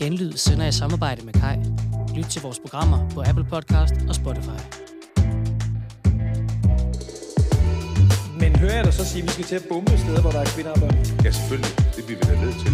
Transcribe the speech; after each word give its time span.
Genlyd 0.00 0.32
sender 0.36 0.66
i 0.66 0.72
samarbejde 0.72 1.24
med 1.24 1.32
Kai. 1.32 1.56
Lyt 2.16 2.24
til 2.24 2.42
vores 2.42 2.58
programmer 2.58 3.10
på 3.10 3.22
Apple 3.26 3.44
Podcast 3.44 3.94
og 4.08 4.14
Spotify. 4.14 4.60
Men 8.40 8.56
hører 8.56 8.74
jeg 8.74 8.84
dig 8.84 8.94
så 8.94 9.04
sige, 9.04 9.22
at 9.22 9.28
vi 9.28 9.32
skal 9.32 9.44
til 9.44 9.54
at 9.54 9.64
bombe 9.68 9.98
steder, 9.98 10.20
hvor 10.20 10.30
der 10.30 10.40
er 10.40 10.44
kvinder 10.44 10.70
og 10.70 10.80
børn? 10.80 10.96
Ja, 11.24 11.30
selvfølgelig. 11.30 11.72
Det 11.96 12.04
bliver 12.06 12.18
vi 12.20 12.24
da 12.30 12.40
nødt 12.44 12.58
til. 12.64 12.72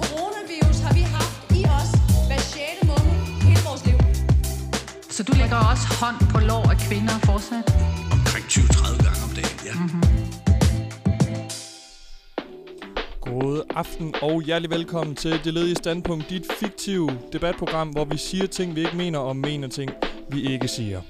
Coronavirus 0.00 0.78
har 0.86 0.94
vi 0.94 1.00
haft 1.00 1.52
i 1.60 1.62
os 1.78 1.90
hver 2.28 2.38
6. 2.38 2.62
måned 2.90 3.16
hele 3.46 3.60
vores 3.68 3.82
liv. 3.86 3.98
Så 5.10 5.22
du 5.22 5.32
lægger 5.32 5.56
også 5.56 5.86
hånd 6.00 6.18
på 6.32 6.38
lår 6.38 6.64
af 6.70 6.78
kvinder 6.86 7.16
fortsat? 7.28 7.64
Omkring 8.16 8.44
20-30 8.46 9.04
gange 9.04 9.20
om 9.26 9.30
dagen, 9.38 9.58
ja. 9.68 9.74
Mm-hmm. 9.74 10.33
God 13.24 13.62
aften 13.70 14.14
og 14.22 14.42
hjertelig 14.42 14.70
velkommen 14.70 15.16
til 15.16 15.44
Det 15.44 15.54
Ledige 15.54 15.74
Standpunkt, 15.74 16.30
dit 16.30 16.46
fiktive 16.60 17.10
debatprogram, 17.32 17.88
hvor 17.88 18.04
vi 18.04 18.16
siger 18.16 18.46
ting, 18.46 18.76
vi 18.76 18.80
ikke 18.80 18.96
mener, 18.96 19.18
og 19.18 19.36
mener 19.36 19.68
ting, 19.68 19.90
vi 20.28 20.52
ikke 20.52 20.68
siger. 20.68 21.02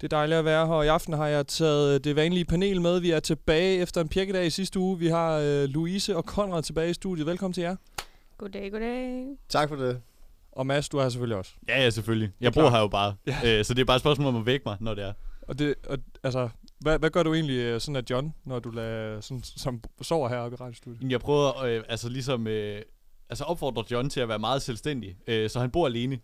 Det 0.00 0.12
er 0.12 0.16
dejligt 0.16 0.38
at 0.38 0.44
være 0.44 0.66
her, 0.66 0.72
og 0.72 0.84
i 0.84 0.88
aften 0.88 1.12
har 1.12 1.26
jeg 1.26 1.46
taget 1.46 2.04
det 2.04 2.16
vanlige 2.16 2.44
panel 2.44 2.80
med. 2.80 3.00
Vi 3.00 3.10
er 3.10 3.20
tilbage 3.20 3.78
efter 3.78 4.00
en 4.00 4.08
pjekkedag 4.08 4.46
i 4.46 4.50
sidste 4.50 4.78
uge. 4.78 4.98
Vi 4.98 5.06
har 5.06 5.36
øh, 5.36 5.64
Louise 5.64 6.16
og 6.16 6.24
Konrad 6.24 6.62
tilbage 6.62 6.90
i 6.90 6.94
studiet. 6.94 7.26
Velkommen 7.26 7.54
til 7.54 7.62
jer. 7.62 7.76
Goddag, 8.38 8.72
goddag. 8.72 9.26
Tak 9.48 9.68
for 9.68 9.76
det. 9.76 10.00
Og 10.52 10.66
Mads, 10.66 10.88
du 10.88 10.98
er 10.98 11.02
her 11.02 11.08
selvfølgelig 11.08 11.36
også. 11.36 11.52
Ja, 11.68 11.82
ja, 11.82 11.90
selvfølgelig. 11.90 12.30
Jeg 12.40 12.52
bor 12.52 12.70
her 12.70 12.80
jo 12.80 12.88
bare. 12.88 13.14
Ja. 13.26 13.58
Øh, 13.58 13.64
så 13.64 13.74
det 13.74 13.80
er 13.80 13.84
bare 13.84 13.96
et 13.96 14.02
spørgsmål 14.02 14.28
om 14.28 14.36
at 14.36 14.46
vække 14.46 14.62
mig, 14.66 14.76
når 14.80 14.94
det 14.94 15.04
er. 15.04 15.12
Og 15.42 15.58
det, 15.58 15.74
og, 15.88 15.98
altså, 16.22 16.48
hvad, 16.80 16.98
hvad 16.98 17.10
gør 17.10 17.22
du 17.22 17.34
egentlig 17.34 17.56
øh, 17.56 17.80
sådan 17.80 17.96
af 17.96 18.02
John, 18.10 18.34
når 18.44 18.58
du 18.58 18.70
lader, 18.70 19.20
sådan, 19.20 19.42
som 19.42 19.80
sover 20.02 20.28
heroppe 20.28 20.54
i 20.54 20.56
radiostudiet? 20.60 21.10
Jeg 21.12 21.20
prøver 21.20 21.62
øh, 21.62 21.82
altså 21.88 22.08
ligesom 22.08 22.46
øh, 22.46 22.82
altså 23.30 23.44
opfordre 23.44 23.84
John 23.90 24.10
til 24.10 24.20
at 24.20 24.28
være 24.28 24.38
meget 24.38 24.62
selvstændig. 24.62 25.16
Øh, 25.26 25.50
så 25.50 25.60
han 25.60 25.70
bor 25.70 25.86
alene 25.86 26.14
øh, 26.14 26.20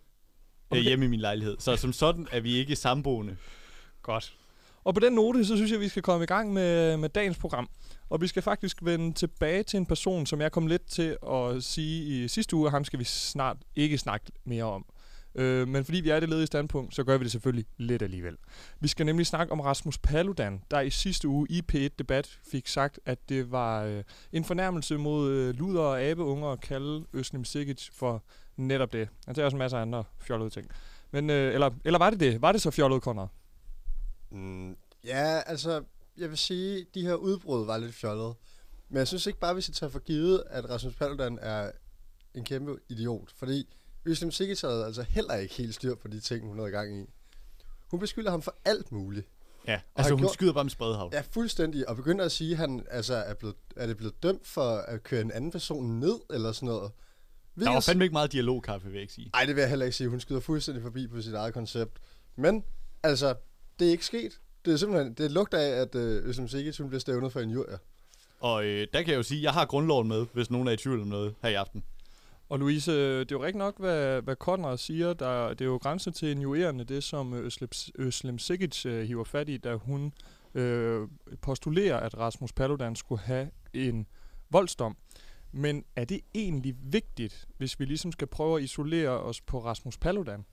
Okay. 0.71 0.83
hjemme 0.83 1.05
i 1.05 1.09
min 1.09 1.21
lejlighed. 1.21 1.57
Så 1.59 1.77
som 1.77 1.93
sådan 1.93 2.29
er 2.33 2.41
vi 2.41 2.57
ikke 2.57 2.77
samboende. 2.77 3.37
Godt. 4.03 4.37
Og 4.85 4.95
på 4.95 5.01
den 5.01 5.13
note, 5.13 5.45
så 5.45 5.57
synes 5.57 5.73
jeg, 5.73 5.81
vi 5.81 5.89
skal 5.89 6.03
komme 6.03 6.25
i 6.25 6.27
gang 6.27 6.53
med, 6.53 6.97
med 6.97 7.09
dagens 7.09 7.39
program. 7.39 7.69
Og 8.11 8.21
vi 8.21 8.27
skal 8.27 8.43
faktisk 8.43 8.79
vende 8.83 9.13
tilbage 9.13 9.63
til 9.63 9.77
en 9.77 9.87
person, 9.87 10.27
som 10.27 10.41
jeg 10.41 10.53
kom 10.53 10.67
lidt 10.67 10.87
til 10.87 11.17
at 11.33 11.65
sige 11.65 12.25
i 12.25 12.29
sidste 12.29 12.57
uge, 12.57 12.67
og 12.67 12.71
ham 12.71 12.85
skal 12.85 12.99
vi 12.99 13.05
snart 13.05 13.57
ikke 13.77 13.99
snakke 13.99 14.27
mere 14.45 14.65
om. 14.65 14.87
Øh, 15.37 15.69
men 15.69 15.85
fordi 15.85 16.01
vi 16.01 16.11
er 16.11 16.17
i 16.17 16.21
det 16.21 16.29
ledige 16.29 16.47
standpunkt, 16.47 16.95
så 16.95 17.05
gør 17.05 17.19
vi 17.19 17.25
det 17.25 17.33
selvfølgelig 17.33 17.67
lidt 17.77 18.03
alligevel. 18.03 18.37
Vi 18.81 18.89
skal 18.89 19.07
nemlig 19.07 19.27
snakke 19.27 19.53
om 19.53 19.61
Rasmus 19.61 19.99
Paludan, 19.99 20.63
der 20.71 20.81
i 20.81 20.91
sidste 20.91 21.29
uge 21.29 21.47
i 21.51 21.63
P1-debat 21.73 22.39
fik 22.51 22.67
sagt, 22.67 23.01
at 23.07 23.29
det 23.29 23.51
var 23.51 23.85
øh, 23.85 24.05
en 24.33 24.45
fornærmelse 24.45 24.97
mod 24.97 25.31
øh, 25.31 25.55
luder 25.55 25.83
og 25.83 26.03
abeunger 26.03 26.49
at 26.49 26.61
kalde 26.61 27.07
Øslem 27.13 27.45
Sikic 27.45 27.89
for 27.93 28.23
netop 28.57 28.93
det. 28.93 29.09
Han 29.27 29.35
tager 29.35 29.45
også 29.45 29.55
en 29.55 29.59
masse 29.59 29.77
andre 29.77 30.05
fjollede 30.19 30.51
ting. 30.51 30.71
Men, 31.11 31.31
øh, 31.31 31.55
eller, 31.55 31.71
eller 31.85 31.99
var 31.99 32.11
det 32.11 32.21
det? 32.21 32.43
Var 32.43 32.53
det 32.53 32.63
så 32.63 32.71
fjollet, 32.71 33.03
Conrad? 33.03 33.29
Mm, 34.31 34.77
ja, 35.05 35.41
altså, 35.47 35.83
jeg 36.19 36.29
vil 36.29 36.39
sige, 36.39 36.87
de 36.95 37.03
her 37.03 37.15
udbrud 37.15 37.67
var 37.67 37.79
lidt 37.79 37.95
fjollede. 37.95 38.35
Men 38.89 38.99
jeg 38.99 39.09
synes 39.09 39.27
ikke 39.27 39.39
bare, 39.39 39.55
vi 39.55 39.61
skal 39.61 39.75
tage 39.75 39.91
for 39.91 39.99
givet, 39.99 40.43
at 40.47 40.71
Rasmus 40.71 40.95
Paludan 40.95 41.39
er 41.43 41.71
en 42.35 42.45
kæmpe 42.45 42.77
idiot. 42.89 43.33
Fordi 43.37 43.77
Øslem 44.07 44.31
Sikic 44.31 44.61
havde 44.61 44.85
altså 44.85 45.03
heller 45.03 45.35
ikke 45.35 45.55
helt 45.55 45.75
styr 45.75 45.95
på 45.95 46.09
de 46.09 46.21
ting, 46.21 46.47
hun 46.47 46.59
havde 46.59 46.71
gang 46.71 47.01
i. 47.03 47.07
Hun 47.91 48.01
beskylder 48.01 48.31
ham 48.31 48.43
for 48.43 48.55
alt 48.65 48.93
muligt. 48.93 49.27
Ja, 49.67 49.73
han 49.73 49.81
altså 49.97 50.13
hun 50.13 50.21
gjorde- 50.21 50.35
skyder 50.35 50.53
bare 50.53 50.65
med 50.65 50.71
spredhavl. 50.71 51.11
Ja, 51.15 51.23
fuldstændig. 51.31 51.89
Og 51.89 51.97
begynder 51.97 52.25
at 52.25 52.33
sige, 52.33 52.51
at 52.53 52.57
han 52.59 52.87
altså, 52.91 53.15
er, 53.15 53.35
blevet, 53.35 53.57
er 53.77 53.87
det 53.87 53.97
blevet 53.97 54.23
dømt 54.23 54.47
for 54.47 54.77
at 54.77 55.03
køre 55.03 55.21
en 55.21 55.31
anden 55.31 55.51
person 55.51 56.01
ned, 56.01 56.15
eller 56.31 56.53
sådan 56.53 56.67
noget. 56.67 56.93
Der 57.61 57.71
var 57.71 57.81
fandme 57.81 58.05
ikke 58.05 58.13
meget 58.13 58.33
dialogkaffe, 58.33 58.87
vil 58.87 58.93
jeg 58.95 59.03
ikke 59.03 59.15
sige. 59.15 59.31
Nej, 59.35 59.45
det 59.45 59.55
vil 59.57 59.61
jeg 59.61 59.69
heller 59.71 59.85
ikke 59.87 59.97
sige. 59.97 60.09
Hun 60.09 60.21
skyder 60.21 60.41
fuldstændig 60.41 60.83
forbi 60.83 61.07
på 61.09 61.23
sit 61.23 61.35
eget 61.35 61.55
koncept. 61.55 61.99
Men, 62.37 62.65
altså, 63.03 63.35
det 63.79 63.87
er 63.87 63.91
ikke 63.91 64.05
sket. 64.07 64.41
Det 64.65 64.73
er 64.73 64.77
simpelthen, 64.77 65.15
det 65.15 65.31
lugter 65.31 65.59
af, 65.59 65.69
at 65.71 65.95
øh, 65.95 66.29
Øslem 66.29 66.49
Sikic, 66.49 66.77
hun 66.79 66.89
bliver 66.89 67.01
stævnet 67.01 67.33
for 67.33 67.41
en 67.41 67.51
jur. 67.51 67.67
Og 68.41 68.65
øh, 68.65 68.87
der 68.93 69.03
kan 69.03 69.11
jeg 69.11 69.17
jo 69.19 69.23
sige, 69.23 69.39
at 69.39 69.43
jeg 69.43 69.53
har 69.53 69.65
grundloven 69.67 70.09
med, 70.09 70.27
hvis 70.33 70.51
nogen 70.51 70.69
er 70.69 70.73
i 70.73 70.77
tvivl 70.77 71.01
om 71.01 71.07
noget 71.09 71.35
her 71.43 71.49
i 71.49 71.55
aften. 71.55 71.85
Og 72.49 72.59
Louise, 72.59 72.93
øh, 72.93 73.21
det 73.21 73.33
er 73.33 73.37
jo 73.37 73.45
rigtig 73.45 73.59
nok, 73.59 73.79
hvad, 73.79 74.23
hvad 74.23 74.37
Conrad 74.37 74.79
siger. 74.79 75.13
Der, 75.13 75.49
det 75.49 75.61
er 75.61 75.65
jo 75.65 75.77
grænsen 75.77 76.13
til 76.13 76.31
injurerende, 76.31 76.85
det 76.85 77.05
som 77.05 77.35
Øslem, 77.35 77.71
Øslem 77.99 78.39
Sikic 78.39 78.87
øh, 78.87 79.07
hiver 79.07 79.25
fat 79.25 79.49
i, 79.49 79.57
da 79.57 79.75
hun 79.75 80.13
øh, 80.55 81.09
postulerer, 81.43 81.97
at 81.97 82.19
Rasmus 82.19 82.53
Paludan 82.53 82.97
skulle 82.97 83.21
have 83.21 83.51
en 83.75 84.07
voldsdom. 84.51 84.97
Men 85.53 85.85
er 85.97 86.05
det 86.05 86.21
egentlig 86.35 86.75
vigtigt, 86.79 87.49
hvis 87.57 87.81
vi 87.81 87.85
ligesom 87.85 88.13
skal 88.13 88.27
prøve 88.27 88.59
at 88.59 88.65
isolere 88.65 89.11
os 89.11 89.41
på 89.41 89.65
Rasmus 89.65 89.99
Paludan? 89.99 90.45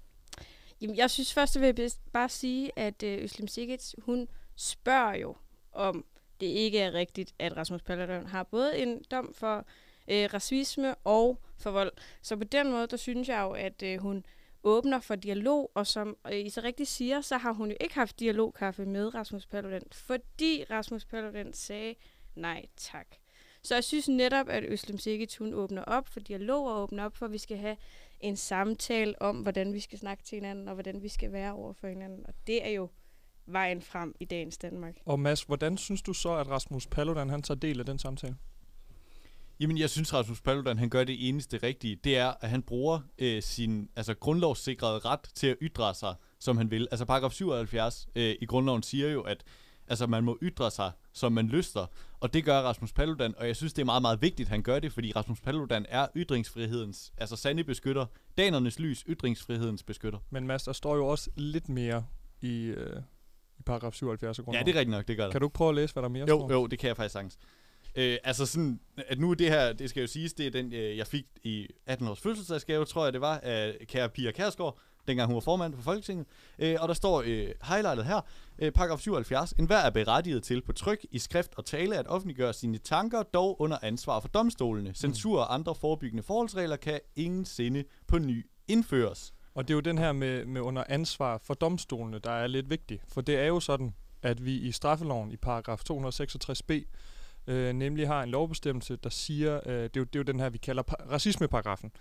Jamen, 0.81 0.97
jeg 0.97 1.11
synes 1.11 1.33
først, 1.33 1.59
vil 1.59 1.75
jeg 1.77 1.89
bare 2.13 2.29
sige, 2.29 2.79
at 2.79 3.03
øh, 3.03 3.23
Øslem 3.23 3.47
Sikic, 3.47 3.93
hun 3.97 4.27
spørger 4.55 5.15
jo, 5.15 5.35
om 5.71 6.05
det 6.39 6.47
ikke 6.47 6.79
er 6.79 6.93
rigtigt, 6.93 7.33
at 7.39 7.57
Rasmus 7.57 7.81
Paludan 7.81 8.27
har 8.27 8.43
både 8.43 8.77
en 8.77 9.03
dom 9.11 9.33
for 9.33 9.65
øh, 10.07 10.29
racisme 10.33 10.95
og 10.95 11.41
for 11.63 11.71
vold. 11.71 11.91
Så 12.21 12.37
på 12.37 12.43
den 12.43 12.71
måde, 12.71 12.87
der 12.87 12.97
synes 12.97 13.29
jeg 13.29 13.41
jo, 13.41 13.51
at 13.51 13.83
øh, 13.83 13.99
hun 13.99 14.25
åbner 14.63 14.99
for 14.99 15.15
dialog, 15.15 15.71
og 15.75 15.87
som 15.87 16.17
øh, 16.31 16.45
I 16.45 16.49
så 16.49 16.61
rigtigt 16.61 16.89
siger, 16.89 17.21
så 17.21 17.37
har 17.37 17.51
hun 17.51 17.69
jo 17.69 17.77
ikke 17.81 17.95
haft 17.95 18.19
dialogkaffe 18.19 18.85
med 18.85 19.15
Rasmus 19.15 19.45
Paludan, 19.45 19.83
fordi 19.91 20.65
Rasmus 20.69 21.05
Paludan 21.05 21.53
sagde 21.53 21.95
nej 22.35 22.65
tak. 22.77 23.07
Så 23.63 23.75
jeg 23.75 23.83
synes 23.83 24.09
netop, 24.09 24.49
at 24.49 24.63
Øslem 24.67 24.97
Sikic, 24.97 25.37
hun 25.37 25.53
åbner 25.53 25.83
op 25.83 26.07
for 26.07 26.19
dialog 26.19 26.67
og 26.67 26.83
åbner 26.83 27.05
op 27.05 27.17
for, 27.17 27.25
at 27.25 27.31
vi 27.31 27.37
skal 27.37 27.57
have 27.57 27.77
en 28.19 28.35
samtale 28.35 29.21
om, 29.21 29.37
hvordan 29.37 29.73
vi 29.73 29.79
skal 29.79 29.99
snakke 29.99 30.23
til 30.23 30.35
hinanden, 30.35 30.67
og 30.67 30.73
hvordan 30.73 31.01
vi 31.01 31.09
skal 31.09 31.31
være 31.31 31.53
over 31.53 31.73
for 31.73 31.87
hinanden. 31.87 32.25
Og 32.27 32.33
det 32.47 32.65
er 32.65 32.69
jo 32.69 32.89
vejen 33.45 33.81
frem 33.81 34.15
i 34.19 34.25
dagens 34.25 34.57
Danmark. 34.57 34.95
Og 35.05 35.19
Mads, 35.19 35.43
hvordan 35.43 35.77
synes 35.77 36.01
du 36.01 36.13
så, 36.13 36.33
at 36.33 36.47
Rasmus 36.47 36.87
Paludan 36.87 37.29
han 37.29 37.41
tager 37.41 37.59
del 37.59 37.79
af 37.79 37.85
den 37.85 37.99
samtale? 37.99 38.35
Jamen, 39.63 39.77
jeg 39.77 39.89
synes, 39.89 40.13
Rasmus 40.13 40.41
Paludan, 40.41 40.77
han 40.77 40.89
gør 40.89 41.03
det 41.03 41.29
eneste 41.29 41.57
rigtige. 41.57 41.95
Det 41.95 42.17
er, 42.17 42.33
at 42.41 42.49
han 42.49 42.63
bruger 42.63 42.99
øh, 43.19 43.41
sin 43.41 43.89
altså, 43.95 44.13
grundlovssikrede 44.13 44.99
ret 44.99 45.19
til 45.35 45.47
at 45.47 45.57
ytre 45.61 45.93
sig, 45.93 46.15
som 46.39 46.57
han 46.57 46.71
vil. 46.71 46.87
Altså, 46.91 47.05
paragraf 47.05 47.31
77 47.31 48.07
øh, 48.15 48.35
i 48.41 48.45
grundloven 48.45 48.83
siger 48.83 49.09
jo, 49.09 49.21
at 49.21 49.43
altså, 49.87 50.07
man 50.07 50.23
må 50.23 50.37
ytre 50.41 50.71
sig, 50.71 50.91
som 51.13 51.31
man 51.31 51.47
lyster. 51.47 51.85
Og 52.19 52.33
det 52.33 52.45
gør 52.45 52.61
Rasmus 52.61 52.93
Paludan, 52.93 53.33
og 53.37 53.47
jeg 53.47 53.55
synes, 53.55 53.73
det 53.73 53.81
er 53.81 53.85
meget, 53.85 54.01
meget 54.01 54.21
vigtigt, 54.21 54.47
at 54.47 54.49
han 54.51 54.63
gør 54.63 54.79
det, 54.79 54.93
fordi 54.93 55.11
Rasmus 55.15 55.41
Paludan 55.41 55.85
er 55.89 56.07
ytringsfrihedens, 56.15 57.13
altså 57.17 57.35
sande 57.35 57.63
beskytter. 57.63 58.05
Danernes 58.37 58.79
lys, 58.79 59.03
ytringsfrihedens 59.09 59.83
beskytter. 59.83 60.19
Men 60.29 60.47
Mads, 60.47 60.63
der 60.63 60.73
står 60.73 60.95
jo 60.95 61.07
også 61.07 61.29
lidt 61.35 61.69
mere 61.69 62.05
i, 62.41 62.63
øh, 62.63 63.01
i 63.59 63.61
paragraf 63.63 63.93
77 63.93 64.39
af 64.39 64.41
Ja, 64.41 64.45
grundloven. 64.45 64.65
det 64.65 64.75
er 64.75 64.79
rigtigt 64.79 64.91
nok, 64.97 65.07
det 65.07 65.17
gør 65.17 65.23
der. 65.23 65.31
Kan 65.31 65.41
du 65.41 65.47
ikke 65.47 65.53
prøve 65.53 65.69
at 65.69 65.75
læse, 65.75 65.93
hvad 65.93 66.03
der 66.03 66.09
mere 66.09 66.25
Jo, 66.29 66.39
står? 66.39 66.51
jo, 66.51 66.67
det 66.67 66.79
kan 66.79 66.87
jeg 66.87 66.97
faktisk 66.97 67.13
sagtens. 67.13 67.37
Øh, 67.95 68.17
altså 68.23 68.45
sådan, 68.45 68.79
at 69.07 69.19
nu 69.19 69.31
er 69.31 69.35
det 69.35 69.49
her, 69.49 69.73
det 69.73 69.89
skal 69.89 70.01
jo 70.01 70.07
siges, 70.07 70.33
det 70.33 70.47
er 70.47 70.51
den, 70.51 70.73
øh, 70.73 70.97
jeg 70.97 71.07
fik 71.07 71.25
i 71.43 71.67
18 71.85 72.07
års 72.07 72.19
fødselsdagsgave, 72.19 72.85
tror 72.85 73.03
jeg 73.03 73.13
det 73.13 73.21
var, 73.21 73.39
af 73.43 73.77
kære 73.87 74.09
Pia 74.09 74.31
Kærsgaard, 74.31 74.77
dengang 75.07 75.27
hun 75.27 75.33
var 75.33 75.41
formand 75.41 75.73
for 75.73 75.81
Folketinget. 75.81 76.27
Øh, 76.59 76.75
og 76.79 76.87
der 76.87 76.93
står 76.93 77.23
øh, 77.25 77.49
highlightet 77.63 78.05
her, 78.05 78.21
øh, 78.59 78.71
paragraf 78.71 78.99
77, 78.99 79.51
en 79.51 79.65
hver 79.65 79.77
er 79.77 79.89
berettiget 79.89 80.43
til 80.43 80.61
på 80.61 80.73
tryk, 80.73 81.05
i 81.11 81.19
skrift 81.19 81.53
og 81.57 81.65
tale 81.65 81.97
at 81.97 82.07
offentliggøre 82.07 82.53
sine 82.53 82.77
tanker, 82.77 83.23
dog 83.23 83.61
under 83.61 83.77
ansvar 83.81 84.19
for 84.19 84.27
domstolene. 84.27 84.93
Censur 84.93 85.39
og 85.39 85.53
andre 85.53 85.75
forebyggende 85.75 86.23
forholdsregler 86.23 86.75
kan 86.75 86.99
ingen 87.15 87.45
sinde 87.45 87.83
på 88.07 88.17
ny 88.17 88.45
indføres. 88.67 89.33
Og 89.55 89.67
det 89.67 89.73
er 89.73 89.75
jo 89.75 89.81
den 89.81 89.97
her 89.97 90.11
med, 90.11 90.45
med 90.45 90.61
under 90.61 90.83
ansvar 90.89 91.37
for 91.43 91.53
domstolene, 91.53 92.19
der 92.19 92.31
er 92.31 92.47
lidt 92.47 92.69
vigtig. 92.69 92.99
For 93.07 93.21
det 93.21 93.35
er 93.35 93.45
jo 93.45 93.59
sådan, 93.59 93.93
at 94.21 94.45
vi 94.45 94.55
i 94.55 94.71
straffeloven 94.71 95.31
i 95.31 95.37
paragraf 95.37 95.81
266b 95.91 96.83
øh, 97.47 97.73
nemlig 97.73 98.07
har 98.07 98.23
en 98.23 98.29
lovbestemmelse, 98.29 98.95
der 98.95 99.09
siger, 99.09 99.59
øh, 99.65 99.73
det, 99.73 99.83
er 99.83 99.89
jo, 99.97 100.03
det 100.03 100.15
er 100.15 100.19
jo 100.19 100.23
den 100.23 100.39
her, 100.39 100.49
vi 100.49 100.57
kalder 100.57 100.83
racismeparagrafen, 101.11 101.91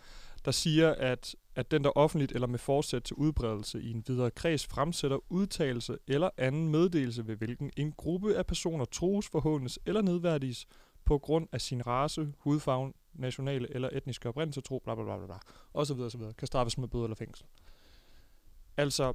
der 0.45 0.51
siger, 0.51 0.95
at, 0.95 1.37
at 1.55 1.71
den, 1.71 1.85
der 1.85 1.91
offentligt 1.91 2.33
eller 2.33 2.47
med 2.47 2.59
forsæt 2.59 3.03
til 3.03 3.17
udbredelse 3.17 3.83
i 3.83 3.91
en 3.91 4.05
videre 4.07 4.31
kreds 4.31 4.67
fremsætter 4.67 5.19
udtalelse 5.29 5.99
eller 6.07 6.31
anden 6.37 6.69
meddelelse, 6.69 7.27
ved 7.27 7.37
hvilken 7.37 7.71
en 7.77 7.93
gruppe 7.93 8.37
af 8.37 8.47
personer 8.47 8.85
trues, 8.85 9.29
forhåndes 9.29 9.79
eller 9.87 10.03
nedværdiges 10.03 10.67
på 11.05 11.19
grund 11.19 11.49
af 11.53 11.61
sin 11.61 11.87
race, 11.87 12.33
hudfarve, 12.39 12.93
nationale 13.15 13.75
eller 13.75 13.89
etniske 13.93 14.29
oprindelse, 14.29 14.61
tro, 14.61 14.81
bla 14.85 14.95
bla 14.95 15.05
bla 15.05 15.27
bla, 15.27 15.39
og 15.73 15.87
så 15.87 15.95
videre, 15.95 16.11
så 16.11 16.19
videre, 16.19 16.33
kan 16.33 16.47
straffes 16.47 16.79
med 16.79 16.89
bøde 16.89 17.05
eller 17.05 17.17
fængsel. 17.17 17.47
Altså, 18.77 19.13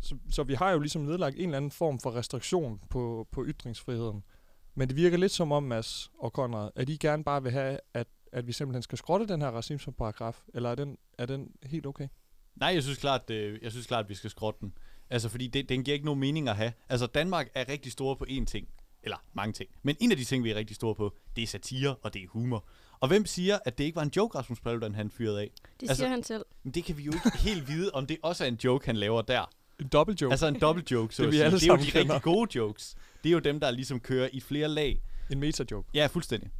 så, 0.00 0.16
så 0.30 0.42
vi 0.42 0.54
har 0.54 0.70
jo 0.70 0.78
ligesom 0.78 1.02
nedlagt 1.02 1.36
en 1.36 1.44
eller 1.44 1.56
anden 1.56 1.70
form 1.70 2.00
for 2.00 2.14
restriktion 2.14 2.80
på, 2.90 3.28
på 3.30 3.44
ytringsfriheden. 3.46 4.24
Men 4.74 4.88
det 4.88 4.96
virker 4.96 5.16
lidt 5.16 5.32
som 5.32 5.52
om, 5.52 5.62
Mads 5.62 6.10
og 6.18 6.32
Konrad, 6.32 6.70
at 6.76 6.88
I 6.88 6.96
gerne 6.96 7.24
bare 7.24 7.42
vil 7.42 7.52
have, 7.52 7.78
at, 7.94 8.06
at 8.32 8.46
vi 8.46 8.52
simpelthen 8.52 8.82
skal 8.82 8.98
skrotte 8.98 9.26
den 9.26 9.42
her 9.42 9.48
racismeparagraf, 9.48 10.42
eller 10.54 10.70
er 10.70 10.74
den, 10.74 10.98
er 11.18 11.26
den 11.26 11.50
helt 11.62 11.86
okay? 11.86 12.08
Nej, 12.56 12.68
jeg 12.68 12.82
synes 12.82 12.98
klart, 12.98 13.30
øh, 13.30 13.58
jeg 13.62 13.70
synes 13.70 13.86
klart, 13.86 14.04
at 14.04 14.08
vi 14.08 14.14
skal 14.14 14.30
skrotte 14.30 14.60
den. 14.60 14.72
Altså, 15.10 15.28
fordi 15.28 15.46
det, 15.46 15.68
den 15.68 15.84
giver 15.84 15.94
ikke 15.94 16.06
nogen 16.06 16.20
mening 16.20 16.48
at 16.48 16.56
have. 16.56 16.72
Altså, 16.88 17.06
Danmark 17.06 17.48
er 17.54 17.68
rigtig 17.68 17.92
store 17.92 18.16
på 18.16 18.26
én 18.28 18.44
ting. 18.44 18.68
Eller 19.02 19.16
mange 19.32 19.52
ting. 19.52 19.70
Men 19.82 19.96
en 20.00 20.10
af 20.10 20.16
de 20.16 20.24
ting, 20.24 20.44
vi 20.44 20.50
er 20.50 20.54
rigtig 20.54 20.76
store 20.76 20.94
på, 20.94 21.16
det 21.36 21.42
er 21.42 21.46
satire 21.46 21.96
og 22.02 22.14
det 22.14 22.22
er 22.22 22.26
humor. 22.28 22.64
Og 23.00 23.08
hvem 23.08 23.26
siger, 23.26 23.58
at 23.64 23.78
det 23.78 23.84
ikke 23.84 23.96
var 23.96 24.02
en 24.02 24.12
joke, 24.16 24.38
Rasmus 24.38 24.60
Paludan 24.60 24.94
han 24.94 25.10
fyrede 25.10 25.40
af? 25.40 25.50
Det 25.80 25.96
siger 25.96 26.08
han 26.08 26.22
selv. 26.22 26.44
Men 26.62 26.74
det 26.74 26.84
kan 26.84 26.96
vi 26.96 27.02
jo 27.02 27.12
ikke 27.12 27.38
helt 27.38 27.68
vide, 27.68 27.90
om 27.90 28.06
det 28.06 28.18
også 28.22 28.44
er 28.44 28.48
en 28.48 28.58
joke, 28.64 28.86
han 28.86 28.96
laver 28.96 29.22
der. 29.22 29.50
En 29.82 29.88
dobbelt 29.88 30.20
joke. 30.22 30.32
Altså 30.32 30.46
en 30.46 30.60
dobbelt 30.60 30.90
joke, 30.90 31.14
så 31.14 31.22
Det 31.22 31.32
det, 31.32 31.38
vi 31.38 31.42
alle 31.42 31.58
det 31.60 31.68
er 31.68 31.72
jo 31.72 31.76
de 31.76 31.90
kender. 31.90 32.14
rigtig 32.14 32.22
gode 32.22 32.56
jokes. 32.58 32.94
Det 33.22 33.28
er 33.28 33.32
jo 33.32 33.38
dem, 33.38 33.60
der 33.60 33.70
ligesom 33.70 34.00
kører 34.00 34.28
i 34.32 34.40
flere 34.40 34.68
lag. 34.68 35.02
En 35.30 35.40
meta-joke. 35.40 35.88
Ja, 35.94 36.06
fuldstændig. 36.06 36.50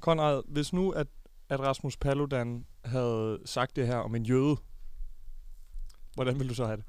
Konrad, 0.00 0.42
hvis 0.48 0.72
nu, 0.72 0.90
at, 0.90 1.06
at 1.48 1.60
Rasmus 1.60 1.96
Paludan 1.96 2.66
havde 2.84 3.38
sagt 3.44 3.76
det 3.76 3.86
her 3.86 3.96
om 3.96 4.14
en 4.14 4.26
jøde, 4.26 4.56
hvordan 6.14 6.34
ville 6.38 6.48
du 6.48 6.54
så 6.54 6.64
have 6.64 6.76
det? 6.76 6.84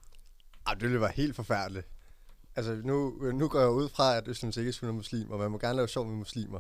Ej, 0.68 0.74
det 0.74 0.84
ville 0.84 1.02
være 1.02 1.12
helt 1.16 1.36
forfærdeligt. 1.36 1.88
Altså, 2.56 2.82
nu, 2.84 3.10
nu 3.34 3.48
går 3.48 3.60
jeg 3.60 3.70
ud 3.70 3.90
fra, 3.90 4.18
at 4.18 4.28
Øslem 4.28 4.52
Sikkes 4.52 4.80
er 4.84 4.92
muslim, 4.92 5.32
og 5.32 5.40
man 5.40 5.52
må 5.52 5.58
gerne 5.58 5.76
lave 5.76 5.88
sjov 5.88 6.06
med 6.06 6.16
muslimer. 6.16 6.60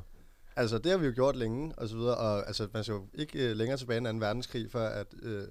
Altså, 0.55 0.77
det 0.77 0.91
har 0.91 0.97
vi 0.99 1.05
jo 1.05 1.11
gjort 1.15 1.35
længe, 1.35 1.73
og 1.77 1.89
så 1.89 1.95
videre. 1.95 2.17
Og 2.17 2.47
altså, 2.47 2.67
man 2.73 2.83
skal 2.83 2.93
jo 2.93 3.07
ikke 3.13 3.49
øh, 3.49 3.55
længere 3.57 3.77
tilbage 3.77 3.97
end 3.97 4.07
2. 4.19 4.25
verdenskrig, 4.25 4.71
før 4.71 4.89
at 4.89 5.07
øh, 5.21 5.43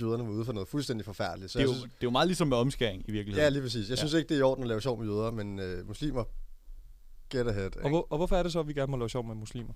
jøderne 0.00 0.24
var 0.24 0.30
ude 0.30 0.44
for 0.44 0.52
noget 0.52 0.68
fuldstændig 0.68 1.04
forfærdeligt. 1.04 1.52
Så 1.52 1.58
Det 1.58 1.64
er, 1.64 1.68
jo, 1.68 1.74
synes, 1.74 1.82
det 1.84 2.02
er 2.02 2.06
jo 2.06 2.10
meget 2.10 2.28
ligesom 2.28 2.48
med 2.48 2.56
omskæring 2.56 3.02
i 3.08 3.12
virkeligheden. 3.12 3.44
ja, 3.44 3.48
lige 3.48 3.62
præcis. 3.62 3.88
Jeg 3.88 3.90
Ja. 3.90 3.96
synes 3.96 4.12
ikke, 4.12 4.28
det 4.28 4.34
er 4.34 4.38
i 4.38 4.42
orden 4.42 4.64
at 4.64 4.68
lave 4.68 4.80
sjov 4.80 4.98
med 4.98 5.06
jøder, 5.06 5.30
men 5.30 5.58
øh, 5.58 5.86
muslimer, 5.88 6.24
get 7.30 7.46
ahead. 7.48 7.76
Og, 7.82 7.88
hvor, 7.90 8.06
og 8.10 8.16
hvorfor 8.16 8.36
er 8.36 8.42
det 8.42 8.52
så, 8.52 8.60
at 8.60 8.68
vi 8.68 8.72
gerne 8.72 8.90
må 8.90 8.96
lave 8.96 9.10
sjov 9.10 9.26
med 9.26 9.34
muslimer? 9.34 9.72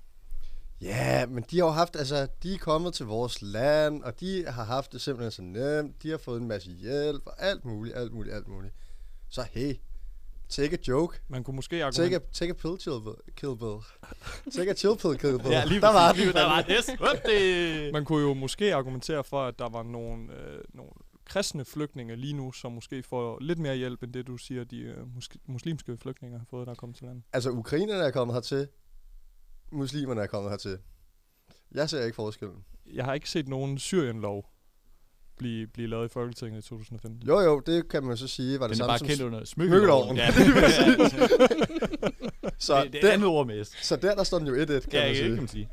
Ja, 0.81 1.27
men 1.27 1.45
de 1.51 1.59
har 1.59 1.65
jo 1.67 1.71
haft, 1.71 1.97
altså, 1.97 2.29
de 2.43 2.55
er 2.55 2.59
kommet 2.59 2.95
til 2.95 3.07
vores 3.07 3.43
land, 3.43 4.03
og 4.03 4.21
de 4.21 4.45
har 4.49 4.65
haft 4.65 4.93
det 4.93 5.01
simpelthen 5.01 5.31
så 5.31 5.43
nemt. 5.43 6.03
De 6.03 6.11
har 6.11 6.19
fået 6.19 6.41
en 6.41 6.49
masse 6.49 6.71
hjælp, 6.71 7.23
og 7.27 7.35
alt 7.43 7.65
muligt, 7.65 7.97
alt 7.97 8.13
muligt, 8.13 8.35
alt 8.35 8.49
muligt. 8.49 8.75
Så 9.29 9.43
hey, 9.51 9.75
take 10.51 10.75
a 10.75 10.79
joke. 10.89 11.21
Man 11.29 11.45
kunne 11.45 11.57
måske 11.57 11.75
Take 11.77 11.83
a, 11.85 11.87
argumentere... 11.87 12.21
take 12.33 12.51
a 12.51 12.55
pill, 12.55 12.77
chill 12.81 13.01
pill. 13.03 13.35
Kill 13.37 13.57
pill. 13.59 13.79
take 14.57 14.71
a 14.71 14.75
chill 14.75 14.97
pill, 14.97 15.19
kill 15.19 15.39
pill. 15.39 15.53
Ja, 15.57 15.65
lige 15.65 15.81
der 15.81 15.93
var 15.93 16.13
den. 16.13 16.29
Der 16.35 16.45
var 16.45 16.63
det. 16.63 17.01
What 17.01 17.23
det. 17.27 17.93
Man 17.93 18.05
kunne 18.05 18.23
jo 18.29 18.35
måske 18.35 18.75
argumentere 18.75 19.25
for, 19.25 19.43
at 19.45 19.59
der 19.59 19.69
var 19.69 19.83
nogle, 19.83 20.33
øh, 20.35 20.61
nogle 20.75 20.91
kristne 21.25 21.65
flygtninge 21.65 22.17
lige 22.17 22.33
nu, 22.33 22.53
som 22.53 22.73
måske 22.73 23.03
får 23.03 23.39
lidt 23.41 23.59
mere 23.59 23.77
hjælp, 23.77 24.03
end 24.03 24.13
det 24.13 24.27
du 24.27 24.37
siger, 24.37 24.65
de 24.65 24.79
øh, 24.79 24.97
mus- 25.17 25.29
muslimske 25.47 25.97
flygtninge 25.97 26.39
har 26.39 26.47
fået, 26.51 26.67
der 26.67 26.71
er 26.73 26.77
kommet 26.77 26.97
til 26.97 27.07
landet. 27.07 27.25
Altså, 27.33 27.51
ukrainerne 27.51 28.03
er 28.05 28.11
kommet 28.11 28.35
hertil. 28.35 28.69
Muslimerne 29.73 30.21
er 30.21 30.27
kommet 30.27 30.51
hertil. 30.53 30.79
Jeg 31.75 31.91
ser 31.91 32.05
ikke 32.05 32.15
forskellen. 32.17 32.65
Jeg 32.95 33.05
har 33.05 33.15
ikke 33.15 33.31
set 33.31 33.49
nogen 33.49 33.79
Syrien-lov 33.79 34.51
blive, 35.41 35.67
blive 35.67 35.89
lavet 35.89 36.07
i 36.07 36.13
Folketinget 36.13 36.65
i 36.65 36.69
2015. 36.69 37.23
Jo, 37.29 37.41
jo, 37.41 37.61
det 37.61 37.89
kan 37.89 38.05
man 38.05 38.17
så 38.17 38.29
sige, 38.29 38.61
var 38.61 38.67
det 38.67 38.77
Den 38.77 38.83
er 38.83 38.97
samme 38.99 39.09
bare 39.09 39.17
kendt 39.17 39.23
under 39.23 39.45
Smykkeloven. 39.45 40.17
Ja, 40.17 40.31
så, 42.59 42.81
det, 42.85 42.93
det 42.93 42.99
er 42.99 43.07
der, 43.07 43.13
andet 43.13 43.29
ord 43.29 43.65
så 43.83 43.97
der, 43.97 44.15
der 44.15 44.25
står 44.25 44.39
den 44.39 44.47
jo 44.49 44.55
1-1, 44.55 44.57
kan 44.57 44.67
Ja, 44.93 45.01
man 45.01 45.09
det 45.09 45.17
sige. 45.17 45.29
kan 45.29 45.37
man 45.37 45.49
sige. 45.49 45.69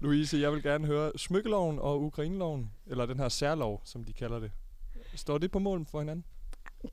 Louise, 0.00 0.38
jeg 0.40 0.52
vil 0.52 0.62
gerne 0.62 0.86
høre 0.86 1.12
smykkeloven 1.16 1.78
og 1.78 2.02
ukraineloven, 2.02 2.70
eller 2.86 3.06
den 3.06 3.18
her 3.18 3.28
særlov, 3.28 3.80
som 3.84 4.04
de 4.04 4.12
kalder 4.12 4.38
det. 4.38 4.50
Står 5.16 5.38
det 5.38 5.50
på 5.50 5.58
mål 5.58 5.86
for 5.90 5.98
hinanden? 6.00 6.24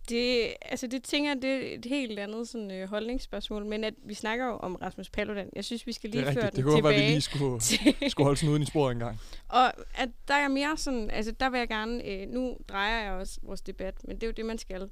Det, 0.09 0.53
altså 0.61 0.87
det 0.87 1.03
tænker 1.03 1.33
det 1.33 1.49
er 1.49 1.75
et 1.77 1.85
helt 1.85 2.19
andet 2.19 2.47
sådan, 2.47 2.71
øh, 2.71 2.89
holdningsspørgsmål, 2.89 3.65
men 3.65 3.83
at 3.83 3.93
vi 4.05 4.13
snakker 4.13 4.45
jo 4.45 4.57
om 4.57 4.75
Rasmus 4.75 5.09
Paludan. 5.09 5.49
Jeg 5.55 5.65
synes, 5.65 5.87
vi 5.87 5.91
skal 5.91 6.09
lige 6.09 6.21
det 6.21 6.29
er 6.29 6.33
føre. 6.33 6.45
Det 6.45 6.55
den 6.55 6.63
kunne 6.63 6.83
være, 6.83 6.93
at 6.93 6.99
vi 6.99 6.99
tilbage. 6.99 7.11
lige 7.11 7.21
skulle, 7.21 7.59
til- 7.99 8.11
skulle 8.11 8.25
holde 8.25 8.39
snuden 8.39 8.61
i 8.63 8.65
sporet 8.65 8.91
engang. 8.91 9.19
Og 9.47 9.65
at 9.95 10.09
der 10.27 10.33
er 10.33 10.47
mere 10.47 10.77
sådan, 10.77 11.09
altså 11.11 11.31
der 11.31 11.49
vil 11.49 11.57
jeg 11.57 11.67
gerne, 11.67 12.05
øh, 12.07 12.29
nu 12.29 12.57
drejer 12.69 13.03
jeg 13.03 13.11
også 13.13 13.39
vores 13.43 13.61
debat, 13.61 13.95
men 14.03 14.15
det 14.15 14.23
er 14.23 14.27
jo 14.27 14.33
det, 14.33 14.45
man 14.45 14.57
skal. 14.57 14.89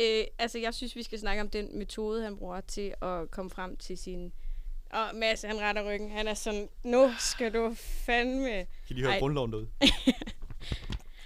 Øh, 0.00 0.24
altså 0.38 0.58
jeg 0.58 0.74
synes, 0.74 0.96
vi 0.96 1.02
skal 1.02 1.18
snakke 1.18 1.42
om 1.42 1.50
den 1.50 1.78
metode, 1.78 2.22
han 2.24 2.36
bruger 2.36 2.60
til 2.60 2.94
at 3.02 3.30
komme 3.30 3.50
frem 3.50 3.76
til 3.76 3.98
sin... 3.98 4.32
Og 4.92 5.16
Mads, 5.16 5.42
han 5.42 5.60
retter 5.60 5.92
ryggen. 5.92 6.10
Han 6.10 6.28
er 6.28 6.34
sådan, 6.34 6.68
nu 6.84 7.10
skal 7.18 7.54
du 7.54 7.74
fandme... 7.76 8.50
Kan 8.50 8.66
I 8.90 8.92
lige 8.92 9.02
høre 9.04 9.12
Ej. 9.12 9.18
grundloven 9.18 9.52
derude? 9.52 9.68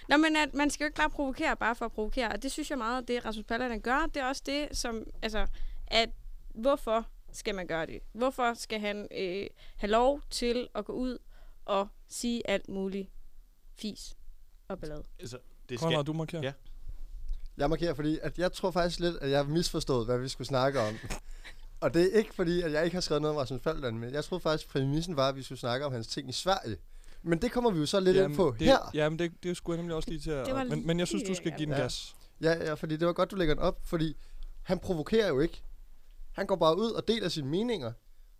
Nå, 0.08 0.16
men 0.16 0.36
at 0.36 0.54
man 0.54 0.70
skal 0.70 0.84
jo 0.84 0.86
ikke 0.86 0.96
bare 0.96 1.10
provokere, 1.10 1.56
bare 1.56 1.74
for 1.74 1.84
at 1.84 1.92
provokere. 1.92 2.28
Og 2.28 2.42
det 2.42 2.52
synes 2.52 2.70
jeg 2.70 2.78
meget, 2.78 3.02
at 3.02 3.08
det 3.08 3.24
Rasmus 3.24 3.44
Paludan 3.44 3.80
gør. 3.80 4.06
Det 4.14 4.22
er 4.22 4.26
også 4.26 4.42
det, 4.46 4.68
som, 4.72 5.06
altså, 5.22 5.46
at 5.86 6.10
hvorfor 6.54 7.06
skal 7.32 7.54
man 7.54 7.66
gøre 7.66 7.86
det? 7.86 8.00
Hvorfor 8.12 8.54
skal 8.54 8.80
han 8.80 9.08
øh, 9.10 9.46
have 9.76 9.90
lov 9.90 10.20
til 10.30 10.68
at 10.74 10.84
gå 10.84 10.92
ud 10.92 11.18
og 11.64 11.88
sige 12.08 12.50
alt 12.50 12.68
muligt 12.68 13.08
fis 13.74 14.16
og 14.68 14.78
ballade? 14.78 15.04
Altså, 15.20 15.38
det 15.68 15.78
skal... 15.78 15.88
Konrad, 15.88 16.04
du 16.04 16.12
markerer. 16.12 16.42
Ja. 16.42 16.52
Jeg 17.56 17.70
markerer, 17.70 17.94
fordi 17.94 18.18
at 18.22 18.38
jeg 18.38 18.52
tror 18.52 18.70
faktisk 18.70 19.00
lidt, 19.00 19.16
at 19.16 19.30
jeg 19.30 19.38
har 19.38 19.44
misforstået, 19.44 20.06
hvad 20.06 20.18
vi 20.18 20.28
skulle 20.28 20.48
snakke 20.48 20.80
om. 20.80 20.94
Og 21.80 21.94
det 21.94 22.14
er 22.14 22.18
ikke 22.18 22.34
fordi, 22.34 22.62
at 22.62 22.72
jeg 22.72 22.84
ikke 22.84 22.96
har 22.96 23.00
skrevet 23.00 23.22
noget 23.22 23.36
om 23.36 23.40
Rasmus 23.40 23.60
Paludan, 23.60 23.98
men 23.98 24.12
jeg 24.12 24.24
troede 24.24 24.42
faktisk, 24.42 24.68
at 24.68 24.72
præmissen 24.72 25.16
var, 25.16 25.28
at 25.28 25.36
vi 25.36 25.42
skulle 25.42 25.58
snakke 25.58 25.86
om 25.86 25.92
hans 25.92 26.06
ting 26.06 26.28
i 26.28 26.32
Sverige. 26.32 26.76
Men 27.22 27.42
det 27.42 27.52
kommer 27.52 27.70
vi 27.70 27.78
jo 27.80 27.86
så 27.86 28.00
lidt 28.00 28.16
ind 28.16 28.36
på 28.36 28.54
det, 28.58 28.66
her. 28.66 28.90
Jamen, 28.94 29.18
det, 29.18 29.32
det 29.42 29.56
skulle 29.56 29.74
jeg 29.74 29.82
nemlig 29.82 29.96
også 29.96 30.10
lige 30.10 30.20
til 30.20 30.30
at... 30.30 30.46
Det 30.46 30.54
var 30.54 30.64
Men, 30.64 30.86
men 30.86 30.98
jeg 30.98 31.06
synes, 31.08 31.22
du 31.22 31.26
lige- 31.28 31.36
skal 31.36 31.52
give 31.56 31.66
den 31.66 31.74
Ja. 31.74 31.80
gas. 31.80 32.16
Ja, 32.40 32.52
ja, 32.64 32.74
fordi 32.74 32.96
det 32.96 33.06
var 33.06 33.12
godt, 33.12 33.30
du 33.30 33.36
lægger 33.36 33.54
den 33.54 33.62
op, 33.62 33.78
fordi 33.84 34.16
han 34.62 34.78
provokerer 34.78 35.28
jo 35.28 35.40
ikke. 35.40 35.62
Han 36.32 36.46
går 36.46 36.56
bare 36.56 36.78
ud 36.78 36.90
og 36.90 37.08
deler 37.08 37.28
sine 37.28 37.48
meninger. 37.48 37.92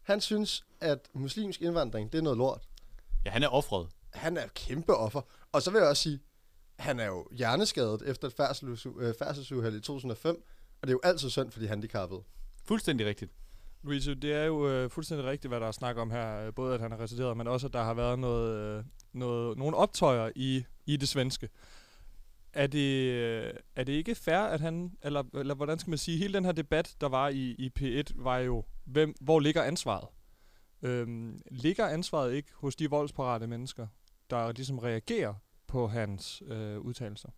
Han 0.03 0.21
synes, 0.21 0.65
at 0.81 0.99
muslimsk 1.15 1.63
indvandring, 1.63 2.13
det 2.13 2.19
er 2.19 2.23
noget 2.23 2.39
lort. 2.39 2.69
Ja, 3.27 3.31
han 3.31 3.43
er 3.43 3.49
offret. 3.49 3.89
Han 4.13 4.37
er 4.37 4.45
et 4.45 4.55
kæmpe 4.55 4.95
offer. 4.97 5.21
Og 5.53 5.63
så 5.63 5.71
vil 5.71 5.79
jeg 5.79 5.89
også 5.89 6.03
sige, 6.03 6.21
han 6.79 7.01
er 7.01 7.07
jo 7.07 7.27
hjerneskadet 7.33 8.03
efter 8.07 8.29
et 8.29 8.85
øh, 8.99 9.15
færdselsuheld 9.19 9.77
i 9.77 9.81
2005. 9.81 10.37
Og 10.83 10.89
det 10.89 10.89
er 10.89 10.93
jo 10.93 11.01
altid 11.05 11.31
synd 11.31 11.51
for 11.51 11.61
de 11.61 11.69
handicappede. 11.69 12.23
Fuldstændig 12.65 13.07
rigtigt. 13.07 13.33
Luigi, 13.83 14.15
det 14.15 14.33
er 14.33 14.45
jo 14.45 14.69
øh, 14.69 14.91
fuldstændig 14.91 15.27
rigtigt, 15.27 15.51
hvad 15.51 15.61
der 15.61 15.67
er 15.67 15.73
snak 15.73 15.97
om 15.97 16.11
her. 16.11 16.47
Øh, 16.47 16.55
både 16.55 16.75
at 16.75 16.81
han 16.81 16.93
er 16.93 17.01
resideret, 17.01 17.37
men 17.37 17.47
også 17.47 17.67
at 17.67 17.73
der 17.73 17.83
har 17.83 17.95
været 17.95 18.19
noget, 18.19 18.79
øh, 18.79 18.85
noget, 19.13 19.59
nogle 19.59 19.77
optøjer 19.77 20.31
i, 20.37 20.65
i 20.87 20.97
det 20.97 21.09
svenske. 21.09 21.49
Er 22.53 22.67
det, 22.67 23.13
øh, 23.13 23.55
er 23.77 23.85
det 23.85 23.93
ikke 23.93 24.15
fair, 24.15 24.39
at 24.39 24.61
han, 24.61 24.93
eller, 25.03 25.23
eller 25.35 25.55
hvordan 25.55 25.79
skal 25.79 25.91
man 25.91 25.99
sige, 25.99 26.19
hele 26.19 26.35
den 26.35 26.45
her 26.45 26.53
debat, 26.53 26.97
der 27.01 27.09
var 27.09 27.29
i, 27.29 27.55
i 27.59 27.71
P1, 27.81 28.13
var 28.15 28.39
jo, 28.39 28.65
hvem, 28.85 29.15
hvor 29.21 29.41
ligger 29.41 29.63
ansvaret? 29.63 30.09
Øhm, 30.83 31.41
ligger 31.51 31.87
ansvaret 31.87 32.35
ikke 32.35 32.49
hos 32.55 32.77
de 32.77 32.91
voldsparate 32.91 33.47
mennesker, 33.47 33.87
der 34.31 34.53
ligesom 34.53 34.79
reagerer 34.79 35.35
på 35.67 35.89
hans 35.89 36.43
øh, 36.47 36.81
udtalelser? 36.81 37.29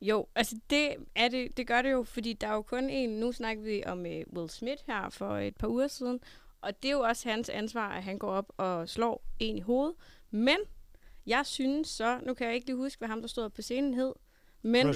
Jo, 0.00 0.26
altså 0.34 0.58
det, 0.70 0.96
er 1.14 1.28
det, 1.28 1.56
det 1.56 1.66
gør 1.66 1.82
det 1.82 1.92
jo, 1.92 2.02
fordi 2.02 2.32
der 2.32 2.48
er 2.48 2.52
jo 2.52 2.62
kun 2.62 2.90
en, 2.90 3.10
nu 3.10 3.32
snakker 3.32 3.62
vi 3.62 3.82
om 3.86 4.06
øh, 4.06 4.24
Will 4.32 4.50
Smith 4.50 4.82
her 4.86 5.10
for 5.10 5.36
et 5.36 5.56
par 5.56 5.68
uger 5.68 5.86
siden, 5.88 6.20
og 6.60 6.82
det 6.82 6.88
er 6.88 6.92
jo 6.92 7.00
også 7.00 7.28
hans 7.28 7.48
ansvar, 7.48 7.88
at 7.88 8.02
han 8.02 8.18
går 8.18 8.30
op 8.30 8.52
og 8.56 8.88
slår 8.88 9.24
en 9.38 9.58
i 9.58 9.60
hovedet. 9.60 9.94
Men 10.30 10.56
jeg 11.26 11.46
synes 11.46 11.88
så, 11.88 12.20
nu 12.22 12.34
kan 12.34 12.46
jeg 12.46 12.54
ikke 12.54 12.66
lige 12.66 12.76
huske, 12.76 12.98
hvad 12.98 13.08
ham, 13.08 13.20
der 13.20 13.28
stod 13.28 13.50
på 13.50 13.62
scenen 13.62 13.94
hed, 13.94 14.12
men... 14.62 14.86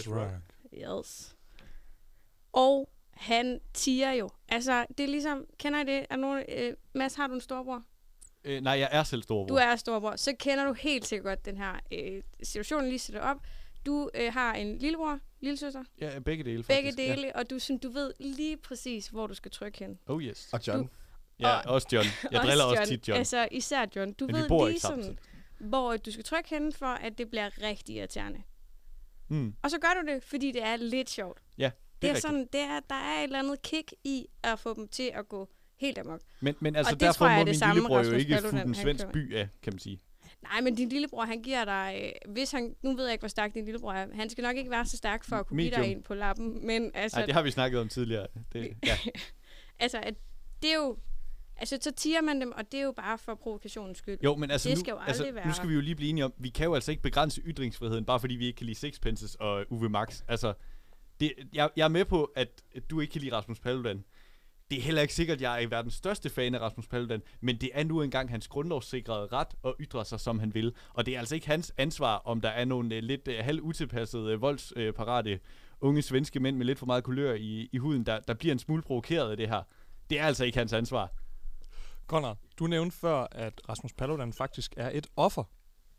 Yes. 0.75 1.37
Og 2.53 2.91
han 3.11 3.61
tiger 3.75 4.13
jo. 4.13 4.29
Altså, 4.49 4.87
det 4.99 5.05
er 5.05 5.09
ligesom, 5.09 5.45
kender 5.59 5.81
I 5.81 5.85
det? 5.85 6.07
Er 6.11 6.17
nogen, 6.17 6.45
øh, 6.49 6.75
Mads, 6.95 7.15
har 7.15 7.27
du 7.27 7.35
en 7.35 7.41
storbror? 7.41 7.83
Øh, 8.45 8.61
nej, 8.61 8.79
jeg 8.79 8.89
er 8.93 9.03
selv 9.03 9.23
storbror. 9.23 9.47
Du 9.47 9.55
er 9.55 9.77
storbror. 9.77 10.17
Så 10.17 10.35
kender 10.39 10.65
du 10.65 10.73
helt 10.73 11.07
sikkert 11.07 11.25
godt 11.25 11.45
den 11.45 11.57
her 11.57 11.81
øh, 11.93 12.23
situation, 12.43 12.85
lige 12.85 12.99
sætter 12.99 13.21
op. 13.21 13.37
Du 13.87 14.11
øh, 14.15 14.33
har 14.33 14.55
en 14.55 14.79
lillebror, 14.79 15.19
lillesøster, 15.41 15.85
Ja, 16.01 16.19
begge 16.19 16.45
dele 16.45 16.63
begge 16.63 16.89
faktisk. 16.89 16.99
dele, 16.99 17.27
ja. 17.27 17.39
og 17.39 17.51
du, 17.51 17.59
sådan, 17.59 17.79
du 17.79 17.91
ved 17.91 18.13
lige 18.21 18.57
præcis, 18.57 19.09
hvor 19.09 19.27
du 19.27 19.35
skal 19.35 19.51
trykke 19.51 19.79
hen. 19.79 19.99
Oh 20.07 20.23
yes. 20.23 20.49
Og 20.53 20.61
John. 20.67 20.83
Du- 20.83 20.89
Ja, 21.41 21.57
og- 21.59 21.75
også 21.75 21.89
John. 21.93 22.07
Jeg 22.31 22.41
driller 22.45 22.65
også 22.65 22.85
tit 22.87 23.09
John. 23.09 23.19
Altså, 23.19 23.49
især 23.51 23.87
John. 23.97 24.13
Du 24.13 24.27
Men 24.27 24.35
ved 24.35 24.49
bor 24.49 24.69
lige 24.69 24.81
sådan, 24.81 25.03
samtidig. 25.05 25.19
hvor 25.59 25.97
du 25.97 26.13
skal 26.13 26.25
trykke 26.25 26.51
hen, 26.51 26.73
for 26.73 26.87
at 26.87 27.19
det 27.19 27.31
bliver 27.31 27.63
rigtig 27.63 27.97
irriterende. 27.97 28.43
Mm. 29.29 29.55
Og 29.63 29.71
så 29.71 29.79
gør 29.79 29.89
du 30.03 30.13
det, 30.13 30.23
fordi 30.23 30.53
det 30.53 30.63
er 30.63 30.77
lidt 30.77 31.11
sjovt. 31.11 31.39
Ja, 31.59 31.65
det 31.65 32.03
Det 32.03 32.11
er 32.11 32.15
er 32.15 32.19
sådan, 32.21 32.49
det 32.53 32.61
er, 32.61 32.81
der 32.91 32.95
er 32.95 33.19
et 33.19 33.23
eller 33.25 33.39
andet 33.39 33.63
kick 33.63 33.93
i 34.05 34.27
at 34.43 34.59
få 34.59 34.75
dem 34.75 34.89
til 34.89 35.11
at 35.15 35.29
gå 35.29 35.49
helt 35.77 35.99
amok. 35.99 36.21
Men, 36.41 36.55
men 36.61 36.77
altså, 36.77 36.93
det 36.95 37.01
derfor 37.01 37.13
tror 37.19 37.27
jeg 37.27 37.37
må 37.37 37.41
er 37.41 37.45
det 37.45 37.51
min 37.51 37.59
samme, 37.59 37.75
lillebror 37.75 38.03
jo 38.05 38.13
ikke 38.13 38.39
fulde 38.39 38.63
en 38.63 38.75
svensk 38.75 39.07
by 39.13 39.35
af, 39.35 39.49
kan 39.63 39.73
man 39.73 39.79
sige. 39.79 40.01
Nej, 40.43 40.61
men 40.61 40.75
din 40.75 40.89
lillebror, 40.89 41.25
han 41.25 41.43
giver 41.43 41.65
dig... 41.65 42.01
Øh, 42.05 42.33
hvis 42.33 42.51
han, 42.51 42.75
nu 42.83 42.97
ved 42.97 43.05
jeg 43.05 43.13
ikke, 43.13 43.23
hvor 43.23 43.29
stærk 43.29 43.55
din 43.55 43.65
lillebror 43.65 43.93
er. 43.93 44.07
Han 44.15 44.31
skal 44.31 44.43
nok 44.43 44.57
ikke 44.57 44.71
være 44.71 44.87
så 44.87 44.97
stærk 44.97 45.25
for 45.25 45.37
at 45.37 45.47
kunne 45.47 45.63
give 45.63 45.71
dig 45.71 45.81
Medium. 45.81 45.97
en 45.99 46.03
på 46.03 46.15
lappen. 46.15 46.67
Men 46.67 46.91
altså, 46.95 47.19
Nej, 47.19 47.27
det 47.27 47.35
har 47.35 47.43
vi 47.43 47.51
snakket 47.51 47.81
om 47.81 47.89
tidligere. 47.89 48.27
Det, 48.53 48.77
ja. 48.87 48.97
altså 49.79 49.99
at 50.03 50.15
det 50.63 50.71
er 50.71 50.77
jo... 50.77 50.99
Altså, 51.57 51.79
så 51.81 51.93
tiger 51.93 52.21
man 52.21 52.41
dem, 52.41 52.53
og 52.53 52.73
det 52.73 52.81
er 52.81 52.85
jo 52.85 52.93
bare 52.93 53.19
for 53.19 53.35
provokationens 53.35 53.99
skyld. 53.99 54.19
Jo, 54.25 54.37
men 54.37 54.51
altså, 54.51 54.69
det 54.69 54.77
nu, 54.77 54.81
skal 54.81 54.93
jo 54.93 54.99
aldrig 54.99 55.09
altså 55.09 55.33
være. 55.33 55.47
nu 55.47 55.53
skal 55.53 55.69
vi 55.69 55.75
jo 55.75 55.81
lige 55.81 55.95
blive 55.95 56.11
enige 56.11 56.25
om, 56.25 56.33
vi 56.39 56.49
kan 56.49 56.67
jo 56.67 56.75
altså 56.75 56.91
ikke 56.91 57.03
begrænse 57.03 57.41
ytringsfriheden, 57.41 58.05
bare 58.05 58.21
fordi 58.21 58.35
vi 58.35 58.47
ikke 58.47 58.57
kan 58.57 58.67
lide 58.67 58.79
Sixpences 58.79 59.35
og 59.35 59.65
Uwe 59.71 59.89
Max. 59.89 60.23
Altså, 60.29 60.55
det, 61.21 61.33
jeg, 61.53 61.71
jeg 61.77 61.85
er 61.85 61.89
med 61.89 62.05
på, 62.05 62.25
at, 62.37 62.49
at 62.75 62.91
du 62.91 63.01
ikke 63.01 63.13
kan 63.13 63.21
lide 63.21 63.33
Rasmus 63.37 63.61
Paludan. 63.61 64.05
Det 64.71 64.79
er 64.79 64.83
heller 64.83 65.03
ikke 65.03 65.15
sikkert, 65.15 65.37
at 65.37 65.43
jeg 65.43 65.63
er 65.63 65.69
verdens 65.69 65.95
største 65.95 66.31
fan 66.31 66.55
af 66.55 66.61
Rasmus 66.61 66.87
Paludan, 66.87 67.23
men 67.41 67.57
det 67.57 67.71
er 67.75 67.85
nu 67.85 68.03
engang 68.03 68.31
hans 68.31 68.49
grundlovssikrede 68.49 69.27
ret 69.27 69.49
at 69.65 69.75
ytre 69.81 70.05
sig, 70.05 70.21
som 70.21 70.39
han 70.39 70.55
vil. 70.55 70.75
Og 70.95 71.07
det 71.07 71.15
er 71.15 71.19
altså 71.19 71.35
ikke 71.35 71.47
hans 71.47 71.73
ansvar, 71.77 72.17
om 72.17 72.41
der 72.41 72.49
er 72.49 72.65
nogle 72.65 72.97
uh, 72.97 73.03
lidt 73.03 73.29
uh, 73.29 73.35
halv 73.35 73.61
utilpassede, 73.61 74.35
uh, 74.35 74.43
voldsparate 74.43 75.41
unge 75.81 76.03
svenske 76.03 76.41
mænd 76.41 76.57
med 76.57 76.67
lidt 76.67 76.79
for 76.79 76.87
meget 76.87 77.05
kulør 77.05 77.35
i, 77.35 77.69
i 77.73 77.79
huden, 77.79 78.07
der, 78.07 78.21
der 78.21 78.35
bliver 78.35 78.53
en 78.53 78.59
smule 78.59 78.83
provokeret 78.83 79.31
af 79.31 79.37
det 79.37 79.49
her. 79.49 79.63
Det 80.11 80.21
er 80.21 80.27
altså 80.27 80.45
ikke 80.45 80.59
hans 80.59 80.73
ansvar. 80.73 81.13
Conrad, 82.07 82.35
du 82.59 82.67
nævnte 82.67 82.97
før, 82.97 83.27
at 83.33 83.61
Rasmus 83.69 83.93
Paludan 83.93 84.33
faktisk 84.33 84.75
er 84.77 84.91
et 84.95 85.07
offer. 85.17 85.45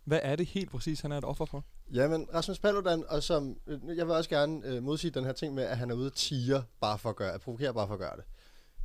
Hvad 0.04 0.20
er 0.24 0.36
det 0.36 0.46
helt 0.46 0.72
præcis, 0.72 1.02
han 1.02 1.12
er 1.12 1.18
et 1.18 1.26
offer 1.26 1.46
for? 1.46 1.66
Jamen, 1.94 2.28
Rasmus 2.34 2.60
Paludan, 2.60 3.04
og 3.10 3.24
som, 3.24 3.58
øh, 3.68 3.80
jeg 3.96 4.08
vil 4.08 4.16
også 4.16 4.30
gerne 4.30 4.62
øh, 4.66 4.84
modsige 4.84 5.12
den 5.12 5.26
her 5.26 5.34
ting 5.34 5.54
med, 5.54 5.64
at 5.64 5.78
han 5.78 5.92
er 5.92 5.96
ude 5.96 6.06
at 6.06 6.14
tiger 6.14 6.62
bare 6.82 6.98
for 6.98 7.10
at 7.10 7.16
gøre, 7.16 7.34
at 7.34 7.42
provokere 7.42 7.74
bare 7.74 7.88
for 7.88 7.94
at 7.94 8.00
gøre 8.00 8.16
det. 8.16 8.24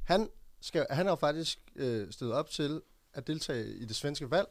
Han, 0.06 0.28
skal, 0.60 0.86
han 0.90 1.06
har 1.06 1.16
faktisk 1.16 1.58
øh, 1.76 2.12
stillet 2.12 2.36
op 2.36 2.50
til 2.50 2.82
at 3.12 3.26
deltage 3.26 3.74
i 3.74 3.84
det 3.84 3.96
svenske 3.96 4.30
valg, 4.30 4.48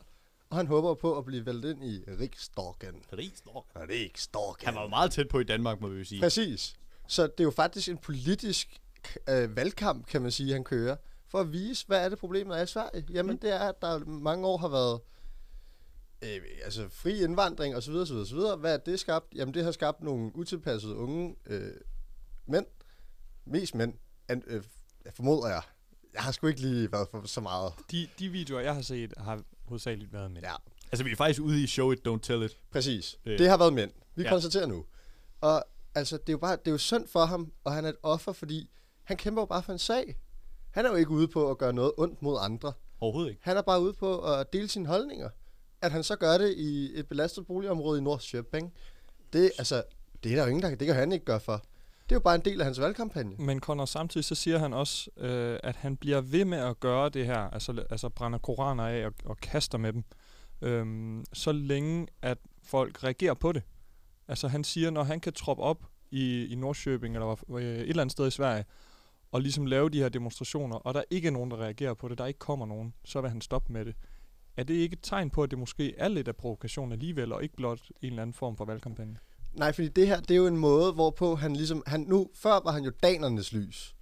og 0.50 0.58
han 0.58 0.68
håber 0.68 0.94
på 0.94 1.18
at 1.18 1.26
blive 1.26 1.46
væltet 1.46 1.70
ind 1.70 1.84
i 1.84 2.04
Riksdagen. 2.20 3.04
Rigsdorf. 3.18 3.66
Riksdagen. 3.76 4.66
Han 4.66 4.76
var 4.76 4.82
jo 4.82 4.88
meget 4.88 5.12
tæt 5.12 5.28
på 5.28 5.40
i 5.40 5.44
Danmark, 5.44 5.82
må 5.82 5.88
vi 5.88 5.98
jo 5.98 6.06
sige. 6.06 6.22
Præcis. 6.22 6.76
Så 7.08 7.24
det 7.24 7.40
er 7.40 7.44
jo 7.44 7.52
faktisk 7.52 7.90
en 7.90 7.98
politisk 7.98 8.78
øh, 9.30 9.56
valgkamp, 9.56 10.08
kan 10.08 10.22
man 10.22 10.32
sige, 10.32 10.54
han 10.54 10.64
kører, 10.64 10.96
for 11.28 11.40
at 11.40 11.52
vise, 11.52 11.88
hvad 11.88 12.06
er 12.06 12.10
det 12.10 12.20
problemet 12.20 12.58
er 12.58 12.64
i 12.64 12.68
Sverige. 12.68 13.06
Jamen, 13.10 13.32
mm. 13.32 13.40
det 13.40 13.54
er, 13.54 13.60
at 13.60 13.82
der 13.82 14.00
mange 14.06 14.48
år 14.48 14.58
har 14.58 14.68
været 14.68 15.02
øh, 16.22 16.42
altså 16.64 16.90
fri 16.90 17.24
indvandring 17.24 17.76
osv. 17.76 17.94
osv., 17.94 18.16
osv. 18.16 18.38
Hvad 18.60 18.74
er 18.74 18.78
det 18.78 19.00
skabt? 19.00 19.26
Jamen, 19.36 19.54
det 19.54 19.64
har 19.64 19.72
skabt 19.72 20.04
nogle 20.04 20.36
utilpassede 20.36 20.96
unge 20.96 21.36
øh, 21.46 21.72
mænd. 22.46 22.66
Mest 23.46 23.76
mænd, 23.76 23.94
an, 24.28 24.44
øh, 24.48 24.64
formoder 25.14 25.48
jeg. 25.48 25.62
Jeg 26.14 26.22
har 26.24 26.32
sgu 26.32 26.48
ikke 26.48 26.62
lige 26.62 26.92
været 26.92 27.08
for 27.12 27.28
så 27.28 27.42
meget. 27.42 27.74
De, 27.92 28.08
de 28.20 28.30
videoer, 28.30 28.62
jeg 28.62 28.76
har 28.76 28.82
set, 28.82 29.14
har 29.18 29.42
hovedsageligt 29.66 30.14
været 30.14 30.32
med. 30.32 30.42
Ja, 30.42 30.54
Altså, 30.92 31.04
vi 31.04 31.12
er 31.12 31.16
faktisk 31.16 31.42
ude 31.42 31.64
i 31.64 31.68
show 31.68 31.92
it, 31.92 32.00
don't 32.08 32.20
tell 32.20 32.44
it. 32.44 32.58
præcis. 32.72 33.18
Øh. 33.26 33.38
Det 33.38 33.50
har 33.50 33.58
været 33.58 33.74
mænd. 33.74 33.92
Vi 34.16 34.24
Ja. 34.24 34.30
konstaterer 34.30 34.66
nu. 34.66 34.86
Og 35.42 35.66
altså, 35.96 36.18
det 36.18 36.30
er 36.30 36.34
jo 36.34 36.38
bare, 36.38 36.56
det 36.56 36.68
er 36.68 36.72
jo 36.72 36.78
synd 36.78 37.08
for 37.08 37.26
ham, 37.26 37.52
og 37.64 37.74
han 37.74 37.86
er 37.86 37.90
et 37.90 37.96
offer, 38.04 38.34
fordi 38.34 38.70
han 39.04 39.18
kæmper 39.18 39.42
jo 39.42 39.46
bare 39.46 39.64
for 39.64 39.74
en 39.74 39.80
sag. 39.80 40.18
Han 40.72 40.86
er 40.86 40.90
jo 40.90 40.96
ikke 40.96 41.12
ude 41.12 41.28
på 41.28 41.52
at 41.52 41.58
gøre 41.58 41.74
noget 41.74 41.92
ondt 41.98 42.22
mod 42.22 42.38
andre. 42.42 42.74
Overhovedet 43.00 43.30
ikke. 43.30 43.42
Han 43.44 43.58
er 43.58 43.62
bare 43.62 43.82
ude 43.82 43.94
på 43.94 44.20
at 44.34 44.54
dele 44.54 44.68
sine 44.68 44.88
holdninger. 44.88 45.30
At 45.82 45.92
han 45.92 46.04
så 46.04 46.16
gør 46.16 46.38
det 46.38 46.54
i 46.58 47.00
et 47.00 47.08
belastet 47.08 47.48
boligområde 47.48 48.00
i 48.00 48.04
Norrköping, 48.04 48.74
det, 49.34 49.52
altså, 49.58 49.84
det 50.24 50.32
er 50.32 50.36
der 50.36 50.44
jo 50.44 50.50
ingen, 50.50 50.64
der 50.64 50.76
det 50.76 50.86
kan 50.88 50.96
han 50.96 51.12
ikke 51.12 51.26
gøre 51.26 51.40
for. 51.40 51.62
Det 52.06 52.12
er 52.12 52.16
jo 52.16 52.20
bare 52.20 52.36
en 52.36 52.42
del 52.42 52.62
af 52.62 52.66
hans 52.66 52.80
valgkampagne. 52.80 53.36
Men 53.40 53.60
Conor, 53.60 53.86
samtidig 53.86 54.26
så 54.26 54.36
siger 54.36 54.58
han 54.58 54.74
også, 54.74 55.10
øh, 55.18 55.60
at 55.64 55.76
han 55.76 55.98
bliver 55.98 56.22
ved 56.22 56.46
med 56.46 56.58
at 56.58 56.80
gøre 56.80 57.10
det 57.10 57.26
her, 57.26 57.38
altså, 57.38 57.86
altså 57.90 58.10
brænder 58.10 58.40
koraner 58.40 58.84
af 58.84 59.06
og, 59.06 59.14
og 59.26 59.38
kaster 59.38 59.78
med 59.78 59.94
dem, 59.94 60.04
øh, 60.62 61.24
så 61.34 61.52
længe 61.52 62.08
at 62.22 62.38
folk 62.64 63.04
reagerer 63.04 63.34
på 63.34 63.52
det. 63.52 63.64
Altså 64.28 64.48
han 64.48 64.64
siger, 64.64 64.90
når 64.90 65.04
han 65.04 65.20
kan 65.20 65.34
troppe 65.34 65.64
op 65.64 65.86
i, 66.12 66.46
i 66.46 66.56
Nordsjøbing 66.56 67.16
eller 67.16 67.56
øh, 67.56 67.64
et 67.64 67.90
eller 67.90 68.02
andet 68.02 68.12
sted 68.12 68.28
i 68.28 68.32
Sverige, 68.32 68.66
og 69.32 69.42
ligesom 69.42 69.66
lave 69.66 69.90
de 69.90 70.00
her 70.00 70.10
demonstrationer, 70.10 70.76
og 70.76 70.94
der 70.94 71.04
ikke 71.10 71.28
er 71.28 71.32
nogen, 71.32 71.52
der 71.52 71.58
reagerer 71.58 71.94
på 71.94 72.08
det, 72.08 72.18
der 72.18 72.26
ikke 72.26 72.40
kommer 72.40 72.66
nogen, 72.66 72.94
så 73.06 73.22
vil 73.22 73.30
han 73.30 73.42
stoppe 73.42 73.74
med 73.74 73.86
det. 73.86 73.96
Er 74.58 74.64
det 74.64 74.74
ikke 74.74 74.94
et 74.94 75.00
tegn 75.04 75.30
på, 75.30 75.44
at 75.44 75.52
det 75.52 75.60
måske 75.60 75.96
er 75.98 76.08
lidt 76.08 76.28
af 76.28 76.36
provokation 76.36 76.92
alligevel, 76.92 77.34
og 77.34 77.44
ikke 77.44 77.56
blot 77.56 77.80
en 78.02 78.10
eller 78.10 78.22
anden 78.22 78.34
form 78.34 78.58
for 78.58 78.66
valgkampagne? 78.66 79.18
Nej, 79.56 79.74
fordi 79.74 79.88
det 79.88 80.08
her, 80.08 80.20
det 80.20 80.32
er 80.32 80.36
jo 80.36 80.48
en 80.48 80.58
måde, 80.58 80.92
hvorpå 80.92 81.36
han 81.36 81.56
ligesom... 81.56 81.84
Han, 81.88 82.00
nu, 82.02 82.30
før 82.36 82.60
var 82.64 82.72
han 82.72 82.84
jo 82.84 82.92
danernes 83.04 83.54
lys. 83.54 83.96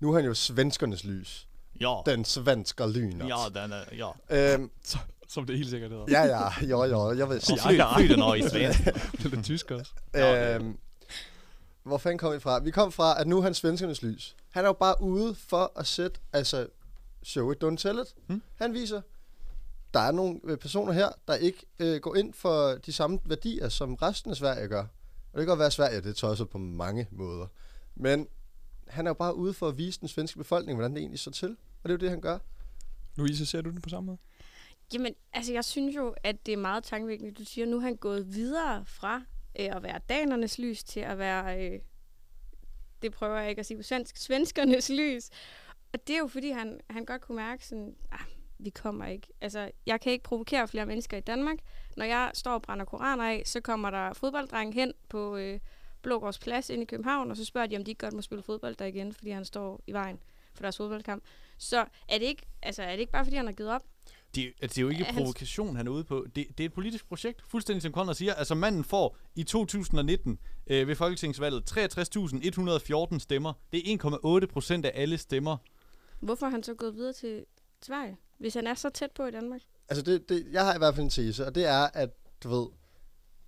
Nu 0.00 0.10
er 0.10 0.14
han 0.14 0.24
jo 0.24 0.34
svenskernes 0.34 1.04
lys. 1.04 1.48
Ja. 1.80 1.94
Den 2.06 2.24
svensker 2.24 2.86
lynet. 2.86 3.28
Ja, 3.28 3.60
den 3.62 3.72
er, 3.72 3.84
ja. 4.30 4.54
Øhm, 4.54 4.70
Som 5.28 5.46
det 5.46 5.56
helt 5.56 5.70
sikkert 5.70 5.90
hedder. 5.90 6.04
ja, 6.08 6.22
ja, 6.22 6.66
jo, 6.66 6.84
jo, 6.84 7.30
jeg 7.30 7.42
sige. 7.42 7.58
Flyt, 7.60 7.80
flyt 7.96 8.10
den 8.10 8.22
over 8.22 8.34
i 8.34 8.42
Sverige. 8.48 8.68
det 9.22 9.32
er 9.38 9.42
tysk 9.42 9.70
også. 9.70 9.92
Øhm, 10.16 10.78
hvor 11.82 11.98
fanden 11.98 12.18
kom 12.18 12.34
vi 12.34 12.40
fra? 12.40 12.58
Vi 12.58 12.70
kom 12.70 12.92
fra, 12.92 13.20
at 13.20 13.26
nu 13.26 13.38
er 13.38 13.42
han 13.42 13.54
svenskernes 13.54 14.02
lys. 14.02 14.36
Han 14.50 14.64
er 14.64 14.68
jo 14.68 14.72
bare 14.72 15.00
ude 15.00 15.34
for 15.34 15.72
at 15.76 15.86
sætte, 15.86 16.20
altså, 16.32 16.66
show 17.22 17.52
it, 17.52 17.64
don't 17.64 17.76
tell 17.76 17.98
it. 17.98 18.14
Hmm. 18.26 18.42
Han 18.56 18.74
viser, 18.74 19.00
der 19.96 20.02
er 20.02 20.12
nogle 20.12 20.40
øh, 20.44 20.58
personer 20.58 20.92
her, 20.92 21.08
der 21.28 21.34
ikke 21.34 21.66
øh, 21.78 22.00
går 22.00 22.16
ind 22.16 22.32
for 22.32 22.74
de 22.86 22.92
samme 22.92 23.18
værdier, 23.24 23.68
som 23.68 23.94
resten 23.94 24.30
af 24.30 24.36
Sverige 24.36 24.68
gør. 24.68 24.80
Og 25.32 25.38
det 25.38 25.40
kan 25.40 25.46
godt 25.46 25.58
være, 25.58 25.66
at 25.66 25.72
Sverige 25.72 26.00
det 26.00 26.06
er 26.10 26.12
tosset 26.12 26.48
på 26.48 26.58
mange 26.58 27.08
måder. 27.10 27.46
Men 27.94 28.28
han 28.88 29.06
er 29.06 29.10
jo 29.10 29.14
bare 29.14 29.34
ude 29.34 29.54
for 29.54 29.68
at 29.68 29.78
vise 29.78 30.00
den 30.00 30.08
svenske 30.08 30.38
befolkning, 30.38 30.76
hvordan 30.76 30.94
det 30.94 31.00
egentlig 31.00 31.20
står 31.20 31.32
til. 31.32 31.56
Og 31.82 31.88
det 31.88 31.90
er 31.90 31.92
jo 31.92 31.98
det, 31.98 32.10
han 32.10 32.20
gør. 32.20 32.38
Louise, 33.16 33.46
ser 33.46 33.60
du 33.60 33.70
det 33.70 33.82
på 33.82 33.88
samme 33.88 34.06
måde? 34.06 34.18
Jamen, 34.92 35.14
altså 35.32 35.52
jeg 35.52 35.64
synes 35.64 35.96
jo, 35.96 36.14
at 36.22 36.46
det 36.46 36.52
er 36.52 36.56
meget 36.56 36.84
tankevækkende. 36.84 37.32
Du 37.32 37.44
siger, 37.44 37.66
nu 37.66 37.76
er 37.76 37.80
han 37.80 37.96
gået 37.96 38.34
videre 38.34 38.84
fra 38.86 39.22
øh, 39.60 39.76
at 39.76 39.82
være 39.82 40.00
danernes 40.08 40.58
lys 40.58 40.84
til 40.84 41.00
at 41.00 41.18
være, 41.18 41.66
øh, 41.66 41.80
det 43.02 43.12
prøver 43.12 43.38
jeg 43.38 43.50
ikke 43.50 43.60
at 43.60 43.66
sige 43.66 43.76
på 43.76 43.82
svensk, 43.82 44.16
svenskernes 44.16 44.88
lys. 44.90 45.30
Og 45.92 46.06
det 46.06 46.14
er 46.14 46.18
jo 46.18 46.26
fordi, 46.26 46.50
han, 46.50 46.80
han 46.90 47.04
godt 47.04 47.22
kunne 47.22 47.36
mærke 47.36 47.66
sådan, 47.66 47.96
ah, 48.12 48.35
vi 48.58 48.70
kommer 48.70 49.06
ikke. 49.06 49.26
Altså, 49.40 49.70
jeg 49.86 50.00
kan 50.00 50.12
ikke 50.12 50.22
provokere 50.22 50.68
flere 50.68 50.86
mennesker 50.86 51.16
i 51.16 51.20
Danmark. 51.20 51.58
Når 51.96 52.04
jeg 52.04 52.30
står 52.34 52.52
og 52.54 52.62
brænder 52.62 52.84
koraner 52.84 53.24
af, 53.24 53.42
så 53.46 53.60
kommer 53.60 53.90
der 53.90 54.12
fodbolddreng 54.12 54.74
hen 54.74 54.92
på 55.08 55.36
øh, 55.36 55.60
Blågårds 56.02 56.38
Plads 56.38 56.70
inde 56.70 56.82
i 56.82 56.86
København, 56.86 57.30
og 57.30 57.36
så 57.36 57.44
spørger 57.44 57.66
de, 57.66 57.76
om 57.76 57.84
de 57.84 57.90
ikke 57.90 57.98
godt 58.04 58.14
må 58.14 58.22
spille 58.22 58.42
fodbold 58.42 58.76
der 58.76 58.84
igen, 58.84 59.12
fordi 59.12 59.30
han 59.30 59.44
står 59.44 59.80
i 59.86 59.92
vejen 59.92 60.18
for 60.54 60.62
deres 60.62 60.76
fodboldkamp. 60.76 61.22
Så 61.58 61.84
er 62.08 62.18
det 62.18 62.26
ikke, 62.26 62.42
altså, 62.62 62.82
er 62.82 62.90
det 62.92 63.00
ikke 63.00 63.12
bare, 63.12 63.24
fordi 63.24 63.36
han 63.36 63.46
har 63.46 63.52
givet 63.52 63.70
op? 63.70 63.82
Det, 64.34 64.52
altså, 64.62 64.74
det 64.74 64.78
er 64.78 64.82
jo 64.82 64.88
ikke 64.88 65.02
Er 65.04 65.06
han- 65.12 65.14
provokation, 65.22 65.76
han 65.76 65.86
er 65.86 65.90
ude 65.90 66.04
på. 66.04 66.26
Det, 66.36 66.46
det 66.58 66.60
er 66.60 66.68
et 66.68 66.72
politisk 66.72 67.08
projekt, 67.08 67.42
fuldstændig 67.48 67.82
som 67.82 67.92
Conrad 67.92 68.14
siger. 68.14 68.34
Altså 68.34 68.54
manden 68.54 68.84
får 68.84 69.16
i 69.34 69.42
2019 69.44 70.38
øh, 70.66 70.88
ved 70.88 70.96
folketingsvalget 70.96 71.78
63.114 73.12 73.18
stemmer. 73.18 73.52
Det 73.72 73.92
er 73.92 74.40
1,8 74.42 74.46
procent 74.46 74.86
af 74.86 74.92
alle 74.94 75.18
stemmer. 75.18 75.56
Hvorfor 76.20 76.46
er 76.46 76.50
han 76.50 76.62
så 76.62 76.74
gået 76.74 76.94
videre 76.94 77.12
til 77.12 77.44
Sverige, 77.82 78.16
hvis 78.38 78.54
han 78.54 78.66
er 78.66 78.74
så 78.74 78.90
tæt 78.90 79.10
på 79.16 79.26
i 79.26 79.30
Danmark? 79.30 79.60
Altså, 79.88 80.02
det, 80.02 80.28
det, 80.28 80.46
jeg 80.52 80.64
har 80.64 80.74
i 80.74 80.78
hvert 80.78 80.94
fald 80.94 81.04
en 81.04 81.10
tese, 81.10 81.46
og 81.46 81.54
det 81.54 81.66
er, 81.66 81.88
at 81.94 82.10
du 82.42 82.48
ved, 82.48 82.66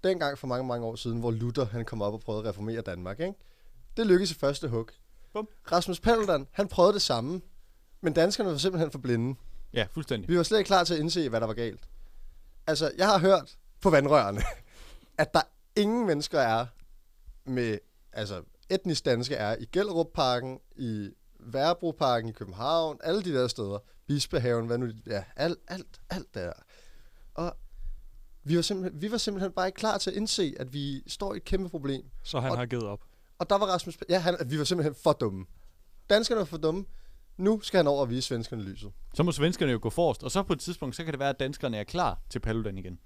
dengang 0.05 0.39
for 0.39 0.47
mange, 0.47 0.67
mange 0.67 0.87
år 0.87 0.97
siden, 0.97 1.21
hvor 1.21 1.31
Luther 1.31 1.65
han 1.65 1.85
kom 1.85 2.03
op 2.03 2.15
og 2.15 2.21
prøvede 2.21 2.43
at 2.43 2.49
reformere 2.49 2.81
Danmark, 2.81 3.21
ikke? 3.21 3.35
det 3.99 4.07
lykkedes 4.07 4.31
i 4.31 4.35
første 4.35 4.69
hug. 4.69 4.89
Bum. 5.33 5.49
Rasmus 5.73 6.01
Paludan, 6.01 6.47
han 6.53 6.69
prøvede 6.69 6.93
det 6.95 7.03
samme, 7.03 7.41
men 8.01 8.13
danskerne 8.13 8.51
var 8.51 8.57
simpelthen 8.57 8.91
for 8.91 8.99
blinde. 8.99 9.39
Ja, 9.73 9.87
fuldstændig. 9.91 10.29
Vi 10.29 10.37
var 10.37 10.43
slet 10.43 10.59
ikke 10.59 10.69
klar 10.69 10.85
til 10.85 10.95
at 10.95 11.01
indse, 11.01 11.29
hvad 11.29 11.41
der 11.41 11.47
var 11.47 11.55
galt. 11.55 11.89
Altså, 12.67 12.93
jeg 12.99 13.07
har 13.07 13.19
hørt 13.19 13.57
på 13.81 13.91
vandrørene, 13.91 14.43
at 15.19 15.35
der 15.35 15.41
ingen 15.77 16.07
mennesker 16.07 16.41
er 16.41 16.67
med, 17.45 17.79
altså 18.13 18.43
etnisk 18.71 19.05
danske 19.05 19.35
er 19.35 19.57
i 19.57 19.65
Gellerup-parken, 19.73 20.61
i 20.77 21.11
Værebro-parken 21.53 22.29
i 22.29 22.33
København, 22.33 22.99
alle 23.03 23.23
de 23.23 23.33
der 23.33 23.49
steder, 23.49 23.79
Bispehaven, 24.07 24.67
hvad 24.67 24.79
nu, 24.79 24.89
ja, 25.07 25.25
alt, 25.37 25.59
alt, 25.69 26.01
alt 26.11 26.35
der. 26.35 26.53
Og 27.35 27.57
vi 28.45 28.57
var, 28.57 28.63
simpelthen, 28.63 29.03
vi 29.03 29.11
var 29.11 29.19
simpelthen 29.19 29.53
bare 29.53 29.67
ikke 29.69 29.77
klar 29.77 29.99
til 29.99 30.11
at 30.11 30.17
indse, 30.17 30.55
at 30.61 30.73
vi 30.73 31.03
står 31.07 31.35
i 31.35 31.37
et 31.37 31.45
kæmpe 31.45 31.69
problem. 31.69 32.03
Så 32.25 32.41
han 32.41 32.51
Og- 32.51 32.59
har 32.59 32.67
givet 32.67 32.85
op. 32.85 33.01
Og 33.39 33.51
der 33.51 33.59
var 33.59 33.67
Rasmus, 33.67 33.99
ja, 34.09 34.19
han, 34.19 34.37
vi 34.47 34.59
var 34.59 34.65
simpelthen 34.65 34.95
for 35.03 35.13
dumme. 35.13 35.47
Danskerne 36.11 36.39
var 36.39 36.45
for 36.45 36.57
dumme. 36.57 36.85
Nu 37.37 37.61
skal 37.61 37.79
han 37.79 37.87
over 37.87 38.01
og 38.01 38.11
vise 38.11 38.23
svenskerne 38.29 38.63
lyset. 38.63 38.93
Så 39.15 39.23
må 39.23 39.33
svenskerne 39.33 39.73
jo 39.73 39.79
gå 39.83 39.91
forrest, 39.91 40.23
og 40.25 40.31
så 40.31 40.43
på 40.43 40.53
et 40.53 40.61
tidspunkt, 40.61 40.97
så 40.97 41.05
kan 41.05 41.13
det 41.13 41.19
være, 41.21 41.29
at 41.29 41.41
danskerne 41.41 41.77
er 41.77 41.85
klar 41.85 42.21
til 42.31 42.39
Paludan 42.41 42.79
igen. 42.79 42.99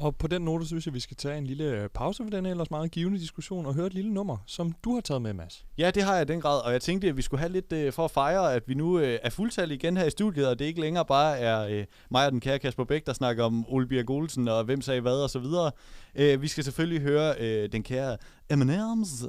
Og 0.00 0.16
på 0.16 0.26
den 0.26 0.42
note 0.42 0.66
synes 0.66 0.86
jeg, 0.86 0.94
vi 0.94 1.00
skal 1.00 1.16
tage 1.16 1.38
en 1.38 1.46
lille 1.46 1.88
pause 1.94 2.22
for 2.22 2.30
den 2.30 2.44
her 2.44 2.50
ellers 2.50 2.70
meget 2.70 2.90
givende 2.90 3.18
diskussion 3.18 3.66
og 3.66 3.74
høre 3.74 3.86
et 3.86 3.94
lille 3.94 4.14
nummer, 4.14 4.36
som 4.46 4.72
du 4.84 4.94
har 4.94 5.00
taget 5.00 5.22
med, 5.22 5.32
Mads. 5.32 5.64
Ja, 5.78 5.90
det 5.90 6.02
har 6.02 6.14
jeg 6.14 6.22
i 6.22 6.32
den 6.32 6.40
grad, 6.40 6.64
og 6.64 6.72
jeg 6.72 6.82
tænkte, 6.82 7.08
at 7.08 7.16
vi 7.16 7.22
skulle 7.22 7.40
have 7.40 7.52
lidt 7.52 7.72
øh, 7.72 7.92
for 7.92 8.04
at 8.04 8.10
fejre, 8.10 8.54
at 8.54 8.62
vi 8.66 8.74
nu 8.74 8.98
øh, 8.98 9.18
er 9.22 9.30
fuldtallige 9.30 9.78
igen 9.78 9.96
her 9.96 10.04
i 10.04 10.10
studiet, 10.10 10.48
og 10.48 10.58
det 10.58 10.64
ikke 10.64 10.80
længere 10.80 11.04
bare 11.04 11.38
er 11.38 11.66
øh, 11.66 11.84
mig 12.10 12.26
og 12.26 12.32
den 12.32 12.40
kære 12.40 12.58
Kasper 12.58 12.84
Bæk, 12.84 13.06
der 13.06 13.12
snakker 13.12 13.44
om 13.44 13.64
Ole 13.68 13.86
Birk 13.86 14.10
Olsen 14.10 14.48
og 14.48 14.64
hvem 14.64 14.80
sagde 14.80 15.00
hvad 15.00 15.22
og 15.22 15.30
så 15.30 15.38
videre. 15.38 15.70
Øh, 16.14 16.42
vi 16.42 16.48
skal 16.48 16.64
selvfølgelig 16.64 17.00
høre 17.00 17.34
øh, 17.40 17.72
den 17.72 17.82
kære 17.82 18.16
M&M's. 18.52 19.26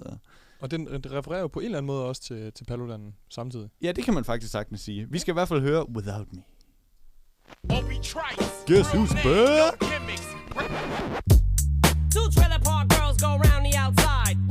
Og 0.61 0.71
den, 0.71 0.87
den 0.87 1.11
refererer 1.11 1.41
jo 1.41 1.47
på 1.47 1.59
en 1.59 1.65
eller 1.65 1.77
anden 1.77 1.87
måde 1.87 2.05
også 2.05 2.21
til, 2.21 2.51
til 2.53 2.65
Paludan 2.65 3.13
samtidig. 3.29 3.69
Ja, 3.81 3.91
det 3.91 4.03
kan 4.03 4.13
man 4.13 4.23
faktisk 4.23 4.51
sagtens 4.51 4.81
sige. 4.81 5.07
Vi 5.09 5.19
skal 5.19 5.31
i 5.31 5.33
hvert 5.35 5.47
fald 5.47 5.61
høre 5.61 5.89
Without 5.89 6.27
Me. 6.33 6.41
Guess 8.67 8.89
who's 8.89 9.23
back? 9.23 10.30
Two 12.09 12.29
trailer 12.31 12.59
park 12.59 12.89
girls 12.89 13.17
go 13.17 13.37
round 13.37 13.65
the 13.65 13.75
outside, 13.77 14.37
the 14.49 14.49
outside, 14.49 14.50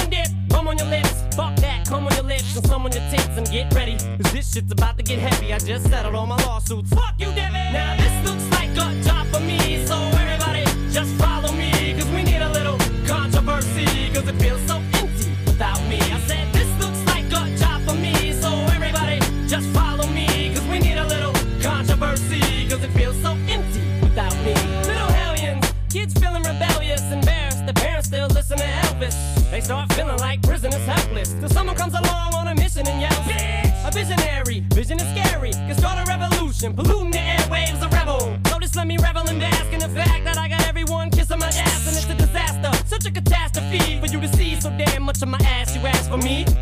on 0.71 0.77
your 0.77 0.87
lips, 0.87 1.11
fuck 1.35 1.53
that, 1.57 1.85
come 1.85 2.07
on 2.07 2.13
your 2.13 2.23
lips 2.23 2.55
and 2.55 2.65
some 2.65 2.85
on 2.85 2.91
your 2.93 3.03
tits 3.11 3.35
and 3.35 3.45
get 3.51 3.73
ready. 3.73 3.97
Cause 3.97 4.31
this 4.31 4.53
shit's 4.53 4.71
about 4.71 4.97
to 4.97 5.03
get 5.03 5.19
heavy. 5.19 5.53
I 5.53 5.59
just 5.59 5.89
settled 5.89 6.15
all 6.15 6.25
my 6.25 6.37
lawsuits. 6.45 6.89
Fuck 6.91 7.15
you, 7.17 7.27
Debbie! 7.33 7.73
Now 7.73 7.97
this 7.97 8.15
looks 8.25 8.49
like 8.51 8.71
a 8.71 9.03
job 9.03 9.27
for 9.27 9.41
me, 9.41 9.85
so 9.85 9.95
everybody 10.23 10.63
just 10.89 11.13
follow 11.15 11.51
me. 11.51 11.93
Cause 11.97 12.09
we 12.11 12.23
need 12.23 12.41
a 12.41 12.49
little 12.49 12.77
controversy, 13.05 13.85
cause 14.13 14.25
it 14.29 14.35
feels 14.39 14.61
so 14.61 14.70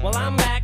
Well, 0.02 0.16
I'm 0.16 0.38
back. 0.38 0.60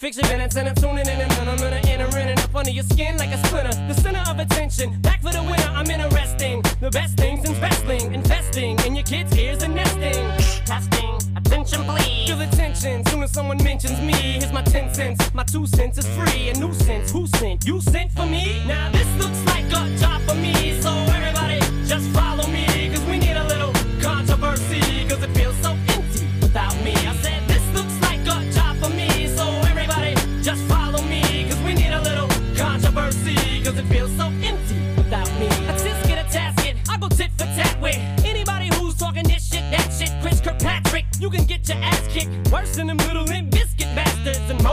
Fix 0.00 0.16
minutes 0.16 0.56
and 0.56 0.66
I'm 0.66 0.74
tuning 0.74 1.06
in 1.06 1.20
and 1.20 1.48
I'm 1.48 1.58
gonna 1.58 1.76
enter 1.86 2.18
in 2.18 2.30
and 2.30 2.40
up 2.40 2.56
under 2.56 2.70
your 2.70 2.84
skin 2.84 3.18
like 3.18 3.30
a 3.30 3.46
splinter. 3.46 3.76
The 3.86 3.92
center 3.92 4.22
of 4.30 4.38
attention, 4.38 4.98
back 5.02 5.20
for 5.20 5.30
the 5.30 5.42
winner. 5.42 5.70
I'm 5.74 5.90
interesting. 5.90 6.62
The 6.80 6.90
best 6.90 7.18
things 7.18 7.46
in 7.46 8.14
investing 8.14 8.78
in 8.86 8.96
your 8.96 9.04
kids' 9.04 9.36
ears 9.36 9.62
and 9.62 9.74
nesting. 9.74 10.26
Testing, 10.64 11.14
attention 11.36 11.84
please. 11.84 12.28
Feel 12.28 12.40
attention 12.40 13.04
soon 13.06 13.22
as 13.22 13.30
someone 13.30 13.62
mentions 13.62 14.00
me. 14.00 14.14
Here's 14.14 14.52
my 14.52 14.62
10 14.62 14.94
cents, 14.94 15.34
my 15.34 15.44
two 15.44 15.66
cents 15.66 15.98
is 15.98 16.06
free. 16.16 16.48
A 16.48 16.54
nuisance, 16.54 17.12
who 17.12 17.26
sent? 17.26 17.66
You 17.66 17.80
sent 17.82 18.10
for 18.12 18.24
me? 18.24 18.64
Now 18.66 18.90
this 18.90 19.08
looks 19.18 19.44
like 19.46 19.66
a 19.66 19.96
job 19.98 20.22
for 20.22 20.34
me. 20.34 20.80
So 20.80 20.90
everybody 20.90 21.60
just 21.86 22.08
follow 22.10 22.29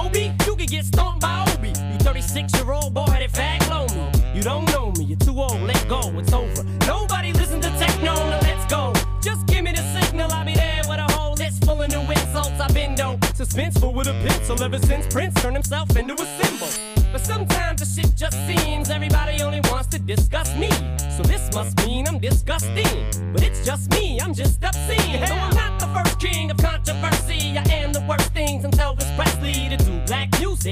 Moby, 0.07 0.31
you 0.45 0.55
can 0.55 0.67
get 0.67 0.85
stomped 0.85 1.19
by 1.19 1.45
Obi. 1.53 1.67
You 1.67 1.99
36 1.99 2.53
year 2.53 2.71
old 2.71 2.93
boy 2.93 3.07
headed 3.07 3.29
fag 3.29 3.59
me. 3.93 4.09
You 4.33 4.41
don't 4.41 4.65
know 4.71 4.93
me, 4.97 5.03
you're 5.03 5.19
too 5.19 5.37
old, 5.37 5.59
let 5.63 5.85
go, 5.89 5.99
it's 6.17 6.31
over. 6.31 6.63
Nobody 6.87 7.33
listen 7.33 7.59
to 7.59 7.69
techno, 7.71 8.13
now 8.15 8.39
let's 8.43 8.65
go. 8.71 8.93
Just 9.21 9.45
give 9.47 9.65
me 9.65 9.73
the 9.73 9.83
signal, 9.99 10.31
I'll 10.31 10.45
be 10.45 10.53
there 10.53 10.81
with 10.87 10.99
a 10.99 11.11
whole 11.11 11.33
list 11.33 11.65
full 11.65 11.81
of 11.81 11.89
new 11.89 11.99
insults. 12.09 12.57
I've 12.57 12.73
been 12.73 12.95
dope, 12.95 13.19
suspenseful 13.35 13.93
with 13.93 14.07
a 14.07 14.13
pencil 14.25 14.63
ever 14.63 14.79
since 14.79 15.13
Prince 15.13 15.41
turned 15.41 15.57
himself 15.57 15.93
into 15.97 16.13
a 16.13 16.25
symbol. 16.41 16.69
But 17.11 17.25
sometimes 17.25 17.81
the 17.81 17.85
shit 17.85 18.15
just 18.15 18.37
seems 18.47 18.89
everybody 18.89 19.41
only 19.41 19.59
wants 19.65 19.89
to 19.89 19.99
discuss 19.99 20.55
me. 20.55 20.69
So 21.17 21.23
this 21.23 21.53
must 21.53 21.85
mean 21.85 22.07
I'm 22.07 22.19
disgusting. 22.19 23.33
But 23.33 23.43
it's 23.43 23.65
just 23.65 23.91
me, 23.91 24.21
I'm 24.21 24.33
just 24.33 24.63
obscene. 24.63 25.25
So 25.27 25.33
I'm 25.33 25.53
not 25.53 25.79
the 25.81 25.87
first 25.87 26.17
king 26.21 26.49
of 26.49 26.57
controversy. 26.57 27.57
I 27.57 27.63
am 27.83 27.91
the 27.91 28.05
worst 28.07 28.31
thing 28.31 28.61
since 28.61 28.77
Elvis 28.77 29.13
Presley 29.17 29.57
black 29.69 29.86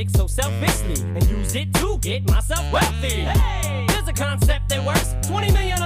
so 0.03 0.27
selfishly 0.27 1.01
and 1.15 1.23
use 1.29 1.55
it 1.55 1.73
to 1.75 1.97
get 2.01 2.27
myself 2.27 2.69
wealthy. 2.69 3.21
Hey, 3.21 3.85
there's 3.87 4.05
a 4.09 4.11
concept 4.11 4.67
that 4.67 4.85
works. 4.85 5.15
20 5.25 5.53
million 5.53 5.84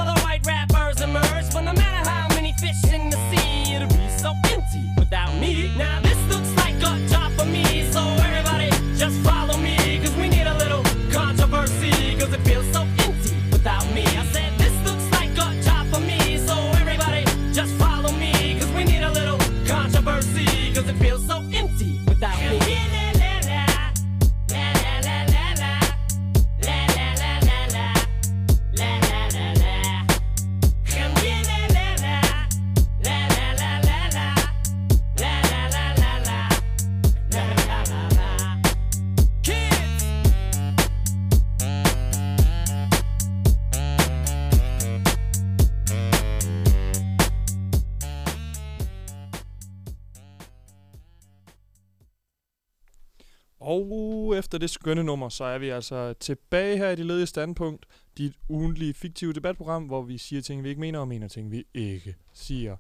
efter 54.50 54.58
det 54.58 54.70
skønne 54.70 55.04
nummer, 55.04 55.30
så 55.30 55.44
er 55.44 55.58
vi 55.58 55.70
altså 55.70 56.14
tilbage 56.14 56.78
her 56.78 56.90
i 56.90 56.96
det 56.96 57.06
ledige 57.06 57.26
standpunkt. 57.26 57.86
Dit 58.18 58.34
ugentlige 58.50 58.94
fiktive 58.94 59.34
debatprogram, 59.34 59.84
hvor 59.84 60.02
vi 60.02 60.18
siger 60.18 60.42
ting, 60.42 60.64
vi 60.64 60.70
ikke 60.70 60.82
mener, 60.82 61.00
og 61.00 61.08
mener 61.08 61.28
ting, 61.28 61.52
vi 61.52 61.64
ikke 61.74 62.16
siger. 62.34 62.76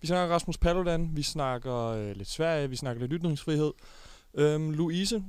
Vi 0.00 0.06
snakker 0.06 0.34
Rasmus 0.34 0.58
Paludan, 0.58 1.10
vi 1.16 1.22
snakker 1.22 1.74
øh, 1.74 2.16
lidt 2.16 2.28
Sverige, 2.28 2.70
vi 2.70 2.76
snakker 2.76 3.00
lidt 3.00 3.12
ytringsfrihed. 3.20 3.72
Øhm, 4.34 4.70
Louise, 4.70 5.24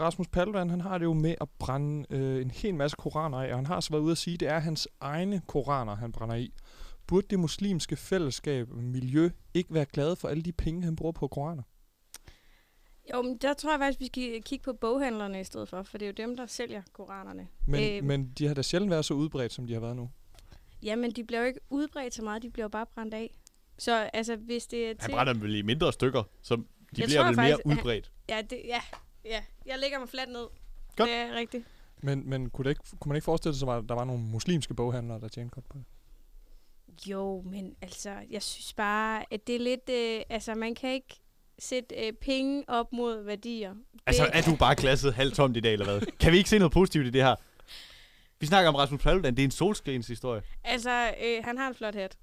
Rasmus 0.00 0.28
Paludan, 0.28 0.70
han 0.70 0.80
har 0.80 0.98
det 0.98 1.04
jo 1.04 1.12
med 1.12 1.34
at 1.40 1.48
brænde 1.58 2.06
øh, 2.10 2.42
en 2.42 2.50
hel 2.50 2.74
masse 2.74 2.96
koraner 2.96 3.38
af, 3.38 3.50
og 3.50 3.58
han 3.58 3.66
har 3.66 3.80
så 3.80 3.90
været 3.90 4.02
ude 4.02 4.12
at 4.12 4.18
sige, 4.18 4.34
at 4.34 4.40
det 4.40 4.48
er 4.48 4.58
hans 4.58 4.88
egne 5.00 5.40
koraner, 5.46 5.96
han 5.96 6.12
brænder 6.12 6.36
i. 6.36 6.52
Burde 7.06 7.26
det 7.30 7.38
muslimske 7.38 7.96
fællesskab, 7.96 8.68
miljø, 8.70 9.30
ikke 9.54 9.74
være 9.74 9.86
glade 9.92 10.16
for 10.16 10.28
alle 10.28 10.42
de 10.42 10.52
penge, 10.52 10.82
han 10.82 10.96
bruger 10.96 11.12
på 11.12 11.28
koraner? 11.28 11.62
Jo, 13.12 13.22
men 13.22 13.36
der 13.36 13.54
tror 13.54 13.70
jeg 13.70 13.80
faktisk, 13.80 14.00
vi 14.00 14.06
skal 14.06 14.42
kigge 14.42 14.62
på 14.62 14.72
boghandlerne 14.72 15.40
i 15.40 15.44
stedet 15.44 15.68
for, 15.68 15.82
for 15.82 15.98
det 15.98 16.04
er 16.06 16.08
jo 16.08 16.28
dem, 16.28 16.36
der 16.36 16.46
sælger 16.46 16.82
koranerne. 16.92 17.48
Men, 17.66 17.96
Øhm, 17.96 18.06
men 18.06 18.32
de 18.38 18.46
har 18.46 18.54
da 18.54 18.62
sjældent 18.62 18.90
været 18.90 19.04
så 19.04 19.14
udbredt, 19.14 19.52
som 19.52 19.66
de 19.66 19.72
har 19.72 19.80
været 19.80 19.96
nu. 19.96 20.10
Jamen, 20.82 21.10
de 21.10 21.24
bliver 21.24 21.40
jo 21.40 21.46
ikke 21.46 21.60
udbredt 21.70 22.14
så 22.14 22.22
meget, 22.22 22.42
de 22.42 22.50
bliver 22.50 22.64
jo 22.64 22.68
bare 22.68 22.86
brændt 22.86 23.14
af. 23.14 23.34
Så 23.78 24.10
altså, 24.12 24.36
hvis 24.36 24.66
det 24.66 24.82
er 24.84 24.88
Han 24.88 24.96
til... 24.98 25.10
brænder 25.10 25.32
dem 25.32 25.42
vel 25.42 25.54
i 25.54 25.62
mindre 25.62 25.92
stykker, 25.92 26.22
så 26.42 26.56
de 26.56 26.62
Jeg 26.98 27.06
bliver 27.06 27.26
vel 27.26 27.36
mere 27.36 27.50
faktisk, 27.50 27.66
at- 27.66 27.72
udbredt. 27.78 28.12
Ja, 28.28 28.40
det, 28.50 28.60
ja, 28.64 28.80
ja, 29.24 29.42
jeg 29.66 29.78
lægger 29.78 29.98
mig 29.98 30.08
fladt 30.08 30.28
ned. 30.28 30.46
Godt. 30.96 31.08
Det 31.08 31.16
er 31.16 31.34
rigtigt. 31.34 31.64
Men, 32.02 32.28
men 32.30 32.50
kunne, 32.50 32.64
det 32.64 32.70
ikke, 32.70 32.82
kunne 33.00 33.08
man 33.08 33.16
ikke 33.16 33.24
forestille 33.24 33.56
sig, 33.56 33.68
at 33.68 33.84
der 33.88 33.94
var 33.94 34.04
nogle 34.04 34.22
muslimske 34.22 34.74
boghandlere, 34.74 35.20
der 35.20 35.28
tjente 35.28 35.50
godt 35.54 35.68
på 35.68 35.78
det? 35.78 35.84
Jo, 37.10 37.42
men 37.46 37.76
altså, 37.82 38.16
jeg 38.30 38.42
synes 38.42 38.74
bare, 38.74 39.24
at 39.30 39.46
det 39.46 39.54
er 39.54 39.58
lidt... 39.60 39.88
Øh, 39.90 40.22
altså, 40.28 40.54
man 40.54 40.74
kan 40.74 40.90
ikke 40.90 41.20
sætte 41.58 41.94
øh, 42.06 42.12
penge 42.12 42.64
op 42.68 42.86
mod 42.92 43.24
værdier. 43.24 43.74
Altså, 44.06 44.22
det, 44.24 44.30
er 44.34 44.42
du 44.42 44.56
bare 44.56 44.76
klasset 44.76 45.14
halvt 45.14 45.34
tomt 45.34 45.56
i 45.56 45.60
dag, 45.60 45.72
eller 45.72 45.84
hvad? 45.84 46.00
kan 46.20 46.32
vi 46.32 46.36
ikke 46.36 46.50
se 46.50 46.58
noget 46.58 46.72
positivt 46.72 47.06
i 47.06 47.10
det 47.10 47.22
her? 47.22 47.34
Vi 48.40 48.46
snakker 48.46 48.68
om 48.68 48.74
Rasmus 48.74 49.02
Paludan, 49.02 49.34
det 49.34 49.42
er 49.42 49.44
en 49.44 49.50
solskens 49.50 50.06
historie. 50.06 50.42
Altså, 50.64 51.14
øh, 51.24 51.44
han 51.44 51.58
har 51.58 51.68
en 51.68 51.74
flot 51.74 51.94
hat. 51.94 52.18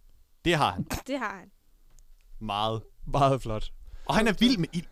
Det 0.46 0.56
har 0.56 0.72
han. 0.72 0.84
Det 1.08 1.20
har 1.20 1.38
han. 1.40 1.52
Meget. 2.40 2.82
Meget 3.08 3.42
flot. 3.42 3.72
Og 4.06 4.16
han 4.16 4.28
er 4.28 4.34
vild 4.40 4.58
med 4.58 4.68
ild. 4.74 4.86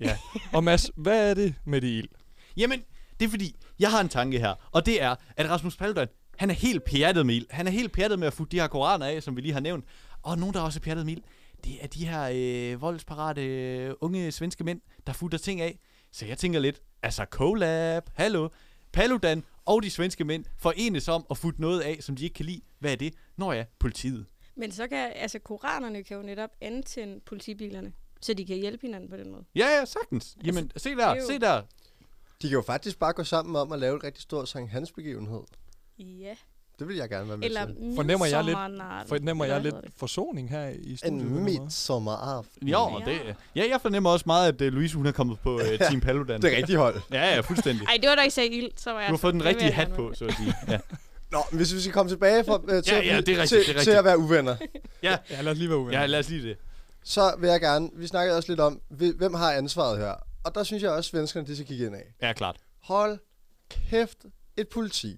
Ja. 0.00 0.18
Og 0.52 0.64
Mads, 0.64 0.90
hvad 0.96 1.30
er 1.30 1.34
det 1.34 1.54
med 1.64 1.80
det 1.80 1.88
ild? 1.88 2.08
Jamen, 2.56 2.82
det 3.20 3.26
er 3.26 3.30
fordi, 3.30 3.56
jeg 3.78 3.90
har 3.90 4.00
en 4.00 4.08
tanke 4.08 4.38
her, 4.38 4.54
og 4.72 4.86
det 4.86 5.02
er, 5.02 5.14
at 5.36 5.50
Rasmus 5.50 5.76
Paludan, 5.76 6.08
han 6.36 6.50
er 6.50 6.54
helt 6.54 6.84
pjattet 6.84 7.26
med 7.26 7.34
ild. 7.34 7.46
Han 7.50 7.66
er 7.66 7.70
helt 7.70 7.92
pjattet 7.92 8.18
med 8.18 8.26
at 8.26 8.32
få 8.32 8.44
de 8.44 8.60
her 8.60 8.66
koraner 8.66 9.06
af, 9.06 9.22
som 9.22 9.36
vi 9.36 9.40
lige 9.40 9.52
har 9.52 9.60
nævnt. 9.60 9.84
Og 10.22 10.38
nogen, 10.38 10.54
der 10.54 10.60
også 10.60 10.78
er 10.78 10.80
pjattet 10.80 11.06
med 11.06 11.12
ild, 11.12 11.22
det 11.64 11.82
er 11.84 11.86
de 11.86 12.06
her 12.08 12.30
øh, 12.74 12.80
voldsparate 12.82 13.42
øh, 13.46 13.94
unge 14.00 14.32
svenske 14.32 14.64
mænd, 14.64 14.80
der 15.06 15.12
futter 15.12 15.38
ting 15.38 15.60
af. 15.60 15.78
Så 16.12 16.26
jeg 16.26 16.38
tænker 16.38 16.60
lidt, 16.60 16.82
altså 17.02 17.24
collab, 17.30 18.02
hallo, 18.14 18.48
Paludan 18.92 19.44
og 19.64 19.82
de 19.82 19.90
svenske 19.90 20.24
mænd 20.24 20.44
forenes 20.58 21.08
om 21.08 21.26
at 21.30 21.36
futte 21.38 21.60
noget 21.60 21.80
af, 21.80 21.98
som 22.00 22.16
de 22.16 22.24
ikke 22.24 22.34
kan 22.34 22.46
lide. 22.46 22.60
Hvad 22.78 22.92
er 22.92 22.96
det? 22.96 23.14
Nå 23.36 23.52
ja, 23.52 23.64
politiet. 23.78 24.26
Men 24.56 24.72
så 24.72 24.88
kan, 24.88 25.12
altså 25.16 25.38
koranerne 25.38 26.02
kan 26.04 26.16
jo 26.16 26.22
netop 26.22 26.50
antænde 26.60 27.20
politibilerne, 27.20 27.92
så 28.20 28.34
de 28.34 28.46
kan 28.46 28.56
hjælpe 28.56 28.86
hinanden 28.86 29.10
på 29.10 29.16
den 29.16 29.30
måde. 29.30 29.44
Ja, 29.54 29.66
ja, 29.78 29.84
sagtens. 29.84 30.36
Jamen, 30.44 30.70
se 30.76 30.90
der, 30.96 31.06
er 31.06 31.16
jo- 31.16 31.26
se 31.26 31.38
der. 31.38 31.62
De 32.42 32.48
kan 32.48 32.50
jo 32.50 32.62
faktisk 32.62 32.98
bare 32.98 33.12
gå 33.12 33.24
sammen 33.24 33.56
om 33.56 33.72
at 33.72 33.78
lave 33.78 33.96
et 33.96 34.04
rigtig 34.04 34.22
stort 34.22 34.48
Sankt 34.48 34.70
Hans 34.70 34.92
begivenhed. 34.92 35.40
Ja. 35.98 36.34
Det 36.78 36.88
vil 36.88 36.96
jeg 36.96 37.08
gerne 37.08 37.28
være 37.28 37.36
med 37.36 37.46
Eller 37.46 37.66
til. 37.66 37.76
Fornemmer 37.96 38.26
jeg 38.26 38.44
lidt, 38.44 38.56
fornemmer 39.08 39.44
jeg 39.44 39.60
lidt 39.62 39.74
forsoning 39.96 40.50
her 40.50 40.68
i 40.68 40.96
studiet? 40.96 41.20
En 41.22 41.44
midsommeraften. 41.44 42.68
Jo, 42.68 43.00
Ja. 43.06 43.10
det, 43.12 43.36
ja, 43.56 43.64
jeg 43.70 43.80
fornemmer 43.80 44.10
også 44.10 44.22
meget, 44.26 44.48
at 44.48 44.60
uh, 44.68 44.72
Louise 44.74 44.96
hun 44.96 45.06
er 45.06 45.12
kommet 45.12 45.38
på 45.40 45.54
uh, 45.54 45.62
Team 45.88 46.00
Paludan. 46.00 46.42
Det 46.42 46.52
er 46.52 46.56
rigtigt 46.56 46.78
hold. 46.78 47.00
Ja, 47.12 47.34
ja, 47.34 47.40
fuldstændig. 47.40 47.86
Ej, 47.86 47.98
det 48.02 48.08
var 48.08 48.14
da 48.14 48.22
I 48.22 48.30
sagde 48.30 48.48
ild, 48.50 48.70
så 48.76 48.92
var 48.92 49.00
jeg... 49.00 49.08
Du 49.08 49.12
har 49.12 49.18
fået 49.18 49.34
den 49.34 49.44
rigtige 49.44 49.72
hat 49.72 49.88
på, 49.92 50.12
så 50.14 50.24
at 50.24 50.34
sige. 50.34 50.54
Ja. 50.68 50.78
Nå, 51.30 51.38
men 51.50 51.56
hvis 51.56 51.74
vi 51.74 51.80
skal 51.80 51.92
komme 51.92 52.10
tilbage 52.10 52.44
fra, 52.44 52.60
øh, 52.68 52.82
til, 52.82 52.92
Ja, 52.94 52.98
at 53.00 53.06
ja, 53.06 53.20
det 53.20 53.28
er 53.28 53.42
rigtigt, 53.42 53.64
til, 53.64 53.74
det 53.74 53.80
er 53.80 53.84
til 53.84 53.90
at 53.90 54.04
være 54.04 54.18
uvenner, 54.18 54.56
ja, 55.02 55.16
Ja, 55.30 55.40
lad 55.42 55.52
os 55.52 55.58
lige 55.58 55.68
være 55.70 55.78
uvenner. 55.78 56.00
ja, 56.00 56.06
lad 56.06 56.18
os 56.18 56.28
lige 56.28 56.48
det. 56.48 56.56
så 57.04 57.34
vil 57.38 57.50
jeg 57.50 57.60
gerne... 57.60 57.90
Vi 57.94 58.06
snakkede 58.06 58.36
også 58.36 58.52
lidt 58.52 58.60
om, 58.60 58.80
hvem 58.88 59.34
har 59.34 59.52
ansvaret 59.52 59.98
her. 59.98 60.14
Og 60.44 60.54
der 60.54 60.62
synes 60.64 60.82
jeg 60.82 60.90
også, 60.90 60.98
at 61.08 61.10
svenskerne 61.10 61.46
de 61.46 61.54
skal 61.56 61.66
kigge 61.66 61.86
ind 61.86 61.94
af. 61.94 62.14
Ja, 62.22 62.32
klart. 62.32 62.56
Hold 62.82 63.18
kæft, 63.90 64.18
et 64.56 64.68
politi. 64.68 65.16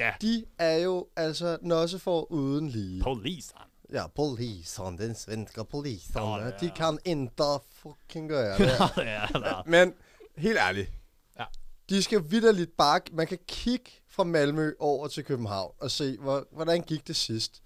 Ja. 0.00 0.12
De 0.20 0.44
er 0.58 0.76
jo 0.76 1.06
altså 1.16 1.58
også 1.72 1.98
for 1.98 2.32
uden 2.32 2.68
lige. 2.68 3.02
Poliseren. 3.02 3.66
Ja, 3.92 4.06
polisen, 4.06 4.98
den 4.98 5.14
svenska 5.14 5.62
polisen. 5.62 6.12
Ja, 6.16 6.50
de 6.60 6.70
kan 6.76 6.98
inte 7.04 7.44
fucking 7.72 8.28
gøre 8.28 8.58
det. 8.58 8.78
ja, 8.96 9.26
der. 9.32 9.62
Men 9.66 9.94
helt 10.36 10.58
ærligt. 10.58 10.90
Ja. 11.38 11.44
De 11.88 12.02
skal 12.02 12.30
vidderligt 12.30 12.76
bare... 12.76 13.00
Man 13.12 13.26
kan 13.26 13.38
kigge 13.48 13.90
fra 14.08 14.24
Malmø 14.24 14.72
over 14.78 15.08
til 15.08 15.24
København 15.24 15.72
og 15.80 15.90
se, 15.90 16.16
hvor, 16.18 16.46
hvordan 16.52 16.82
gik 16.82 17.08
det 17.08 17.16
sidst. 17.16 17.62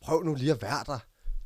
Prøv 0.00 0.22
nu 0.22 0.34
lige 0.34 0.52
at 0.52 0.62
være 0.62 0.84
der. 0.86 0.98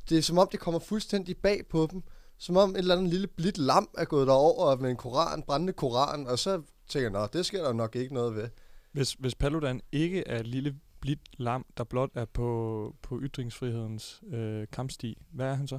Det 0.08 0.18
er 0.18 0.22
som 0.22 0.38
om, 0.38 0.48
det 0.52 0.60
kommer 0.60 0.80
fuldstændig 0.80 1.36
bag 1.36 1.60
på 1.70 1.88
dem. 1.92 2.02
Som 2.38 2.56
om 2.56 2.70
et 2.70 2.78
eller 2.78 2.96
andet 2.96 3.10
lille 3.10 3.26
blidt 3.26 3.58
lam 3.58 3.88
er 3.98 4.04
gået 4.04 4.26
derover 4.26 4.76
med 4.76 4.90
en 4.90 4.96
koran, 4.96 5.42
brændende 5.42 5.72
koran, 5.72 6.26
og 6.26 6.38
så 6.38 6.62
tænker 6.88 7.04
jeg, 7.04 7.10
nå, 7.10 7.26
det 7.26 7.46
sker 7.46 7.64
der 7.64 7.72
nok 7.72 7.96
ikke 7.96 8.14
noget 8.14 8.34
ved. 8.36 8.48
Hvis, 8.96 9.12
hvis 9.12 9.34
Paludan 9.34 9.80
ikke 9.92 10.26
er 10.26 10.40
et 10.40 10.46
lille 10.46 10.74
blidt 11.00 11.20
lam, 11.38 11.66
der 11.76 11.84
blot 11.84 12.10
er 12.14 12.24
på, 12.24 12.96
på 13.02 13.20
ytringsfrihedens 13.22 14.22
øh, 14.32 14.66
kampsti, 14.72 15.18
hvad 15.30 15.46
er 15.46 15.54
han 15.54 15.68
så? 15.68 15.78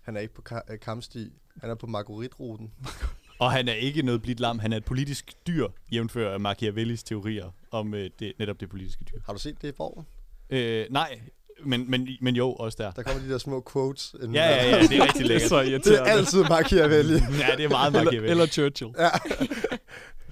Han 0.00 0.16
er 0.16 0.20
ikke 0.20 0.34
på 0.34 0.42
ka- 0.50 0.72
øh, 0.72 0.80
kampsti, 0.80 1.32
han 1.60 1.70
er 1.70 1.74
på 1.74 1.86
Marguerite-ruten. 1.86 2.74
Og 3.40 3.52
han 3.52 3.68
er 3.68 3.72
ikke 3.72 4.02
noget 4.02 4.22
blidt 4.22 4.40
lam, 4.40 4.58
han 4.58 4.72
er 4.72 4.76
et 4.76 4.84
politisk 4.84 5.32
dyr, 5.46 5.68
jævnfører 5.92 6.38
Machiavellis 6.38 7.02
teorier 7.02 7.50
om 7.70 7.94
øh, 7.94 8.10
det, 8.18 8.32
netop 8.38 8.60
det 8.60 8.68
politiske 8.68 9.04
dyr. 9.04 9.20
Har 9.26 9.32
du 9.32 9.38
set 9.38 9.62
det 9.62 9.68
i 9.68 9.76
formen? 9.76 10.06
Øh, 10.50 10.86
nej, 10.90 11.20
men, 11.64 11.90
men, 11.90 12.08
men 12.20 12.36
jo, 12.36 12.52
også 12.52 12.76
der. 12.82 12.90
Der 12.90 13.02
kommer 13.02 13.22
de 13.22 13.28
der 13.30 13.38
små 13.38 13.62
quotes. 13.72 14.14
inden 14.14 14.34
Ja, 14.34 14.44
ja, 14.50 14.76
ja, 14.76 14.82
det 14.82 14.92
er 14.98 15.04
rigtig 15.04 15.26
lækkert. 15.26 15.50
Det 15.50 15.58
er 15.58 15.62
irriterende. 15.70 16.10
altid 16.10 16.44
Machiavelli. 16.48 17.12
Ja, 17.14 17.56
det 17.56 17.64
er 17.64 17.68
meget 17.68 17.86
eller, 17.90 18.04
Machiavelli. 18.04 18.30
eller 18.30 18.46
Churchill. 18.46 18.90
ja. 18.98 19.08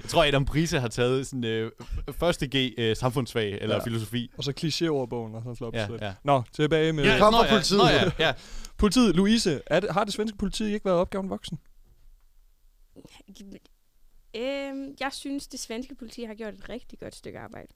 Jeg 0.03 0.11
tror, 0.11 0.25
Adam 0.25 0.45
Prise 0.45 0.81
har 0.81 0.89
taget 0.89 1.27
sådan 1.27 1.45
øh, 1.45 1.71
første 2.19 2.47
G 2.57 2.75
øh, 2.79 2.97
samfundsfag 2.97 3.53
eller 3.61 3.77
Ja. 3.77 3.85
filosofi. 3.85 4.31
Og 4.39 4.45
så 4.45 4.51
klichéordbogen 4.61 5.37
og 5.37 5.43
sådan 5.43 5.57
flot. 5.57 5.75
Ja, 5.75 6.07
Ja. 6.07 6.15
Nå, 6.25 6.43
tilbage 6.53 6.93
med... 6.93 7.05
Ja. 7.05 7.19
kom 7.19 7.33
nå, 7.33 7.39
fra 7.39 7.45
ja, 7.47 7.51
politiet. 7.53 7.79
Nå, 7.79 7.89
ja, 7.89 8.11
ja. 8.19 8.33
Politiet, 8.79 9.17
Louise, 9.17 9.61
er 9.67 9.81
det, 9.81 9.91
har 9.91 10.05
det 10.05 10.15
svenske 10.15 10.39
politi 10.39 10.65
ikke 10.75 10.85
været 10.85 10.99
opgaven 10.99 11.31
voksen? 11.31 11.59
Øhm, 14.37 14.95
jeg 15.01 15.09
synes, 15.13 15.47
det 15.47 15.61
svenske 15.61 15.95
politi 15.95 16.25
har 16.25 16.35
gjort 16.35 16.55
et 16.55 16.69
rigtig 16.69 16.99
godt 16.99 17.15
stykke 17.15 17.39
arbejde. 17.39 17.69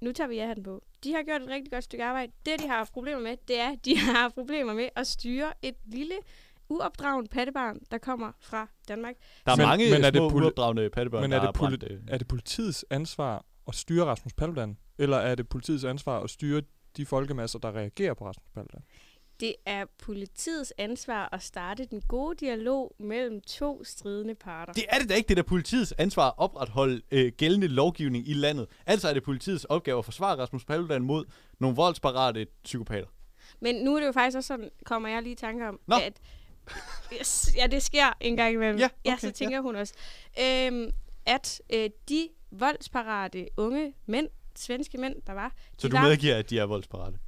Nu 0.00 0.12
tager 0.12 0.28
vi 0.28 0.38
den 0.38 0.62
på. 0.62 0.82
De 1.04 1.12
har 1.12 1.22
gjort 1.22 1.42
et 1.42 1.48
rigtig 1.48 1.72
godt 1.72 1.84
stykke 1.84 2.04
arbejde. 2.04 2.32
Det, 2.46 2.60
de 2.62 2.68
har 2.68 2.76
haft 2.76 2.92
problemer 2.92 3.20
med, 3.22 3.36
det 3.48 3.60
er, 3.60 3.68
at 3.72 3.84
de 3.84 3.98
har 3.98 4.12
haft 4.12 4.34
problemer 4.34 4.74
med 4.74 4.88
at 4.96 5.06
styre 5.06 5.52
et 5.62 5.74
lille, 5.84 6.14
uopdragende 6.68 7.28
pattebarn, 7.28 7.78
der 7.90 7.98
kommer 7.98 8.32
fra 8.40 8.68
Danmark. 8.88 9.14
Der 9.46 9.52
er 9.52 9.56
Men- 9.56 9.66
mange 9.66 9.90
men 9.90 10.04
er 10.04 10.10
det 10.10 10.18
poli- 10.20 10.42
uopdragende 10.44 10.90
pattebørn, 10.90 11.22
Men 11.22 11.30
der 11.30 11.40
er 11.40 11.50
det, 11.50 11.56
poli- 11.60 12.04
er 12.08 12.18
det 12.18 12.28
politiets 12.28 12.84
ansvar 12.90 13.44
at 13.68 13.74
styre 13.74 14.04
Rasmus 14.04 14.32
Paludan? 14.34 14.78
Eller 14.98 15.16
er 15.16 15.34
det 15.34 15.48
politiets 15.48 15.84
ansvar 15.84 16.20
at 16.20 16.30
styre 16.30 16.62
de 16.96 17.06
folkemasser, 17.06 17.58
der 17.58 17.72
reagerer 17.76 18.14
på 18.14 18.26
Rasmus 18.26 18.50
Paludan? 18.54 18.82
Det 19.40 19.54
er 19.66 19.84
politiets 19.98 20.72
ansvar 20.78 21.28
at 21.32 21.42
starte 21.42 21.84
den 21.84 22.02
gode 22.08 22.36
dialog 22.36 22.94
mellem 22.98 23.40
to 23.40 23.84
stridende 23.84 24.34
parter. 24.34 24.72
Det 24.72 24.84
er 24.88 24.98
det 24.98 25.08
da 25.08 25.14
ikke, 25.14 25.28
det 25.28 25.38
er 25.38 25.42
da 25.42 25.48
politiets 25.48 25.94
ansvar 25.98 26.26
at 26.26 26.34
opretholde 26.36 27.02
øh, 27.10 27.32
gældende 27.36 27.68
lovgivning 27.68 28.28
i 28.28 28.32
landet. 28.32 28.66
Altså 28.86 29.08
er 29.08 29.12
det 29.12 29.22
politiets 29.22 29.64
opgave 29.64 29.98
at 29.98 30.04
forsvare 30.04 30.38
Rasmus 30.38 30.64
Paludan 30.64 31.02
mod 31.02 31.24
nogle 31.58 31.76
voldsparate 31.76 32.46
psykopater. 32.64 33.06
Men 33.60 33.74
nu 33.74 33.94
er 33.96 34.00
det 34.00 34.06
jo 34.06 34.12
faktisk 34.12 34.36
også 34.36 34.48
sådan, 34.48 34.70
kommer 34.84 35.08
jeg 35.08 35.22
lige 35.22 35.32
i 35.32 35.36
tanke 35.36 35.68
om, 35.68 35.80
Nå. 35.86 35.96
at 35.96 36.20
ja, 37.56 37.66
det 37.66 37.82
sker 37.82 38.12
en 38.20 38.36
gang 38.36 38.54
imellem. 38.54 38.78
Ja, 38.78 38.88
ja 39.04 39.12
okay, 39.12 39.28
så 39.28 39.32
tænker 39.32 39.60
hun 39.60 39.76
også. 39.76 39.94
Øhm, 40.40 40.90
at 41.26 41.62
øh, 41.72 41.90
de 42.08 42.28
voldsparate 42.50 43.48
unge 43.56 43.94
mænd, 44.06 44.28
svenske 44.56 44.98
mænd, 44.98 45.14
der 45.26 45.32
var... 45.32 45.52
Så 45.78 45.88
de 45.88 45.92
du 45.92 45.96
var, 45.96 46.08
medgiver, 46.08 46.36
at 46.36 46.50
de 46.50 46.58
er 46.58 46.64
voldsparate? 46.64 47.18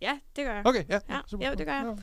Ja, 0.00 0.18
det 0.36 0.44
gør 0.44 0.54
jeg. 0.54 0.66
Okay, 0.66 0.84
ja. 0.88 1.00
Ja, 1.08 1.20
super. 1.30 1.46
ja, 1.48 1.54
det 1.54 1.66
gør 1.66 1.72
jeg. 1.72 1.96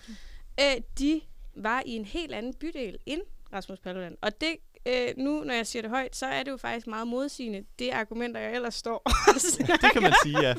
Øh, 0.78 0.82
de 1.00 1.22
var 1.56 1.84
i 1.86 1.92
en 1.92 2.06
helt 2.06 2.34
anden 2.34 2.54
bydel 2.54 2.98
end 3.06 3.22
Rasmus 3.54 3.80
Paludan. 3.80 4.16
Og 4.22 4.42
det, 4.42 4.56
øh, 4.86 5.08
nu 5.18 5.44
når 5.44 5.54
jeg 5.54 5.68
siger 5.68 5.82
det 5.82 5.92
højt, 5.92 6.16
så 6.16 6.26
er 6.26 6.44
det 6.44 6.52
jo 6.52 6.58
faktisk 6.58 6.88
meget 6.88 7.08
modsigende, 7.08 7.66
det 7.80 7.90
argumenter, 7.92 8.40
jeg 8.40 8.56
ellers 8.56 8.76
står 8.76 8.98
og 9.06 9.34
Det 9.82 9.92
kan 9.94 10.02
man 10.02 10.14
sige, 10.24 10.42
ja. 10.42 10.56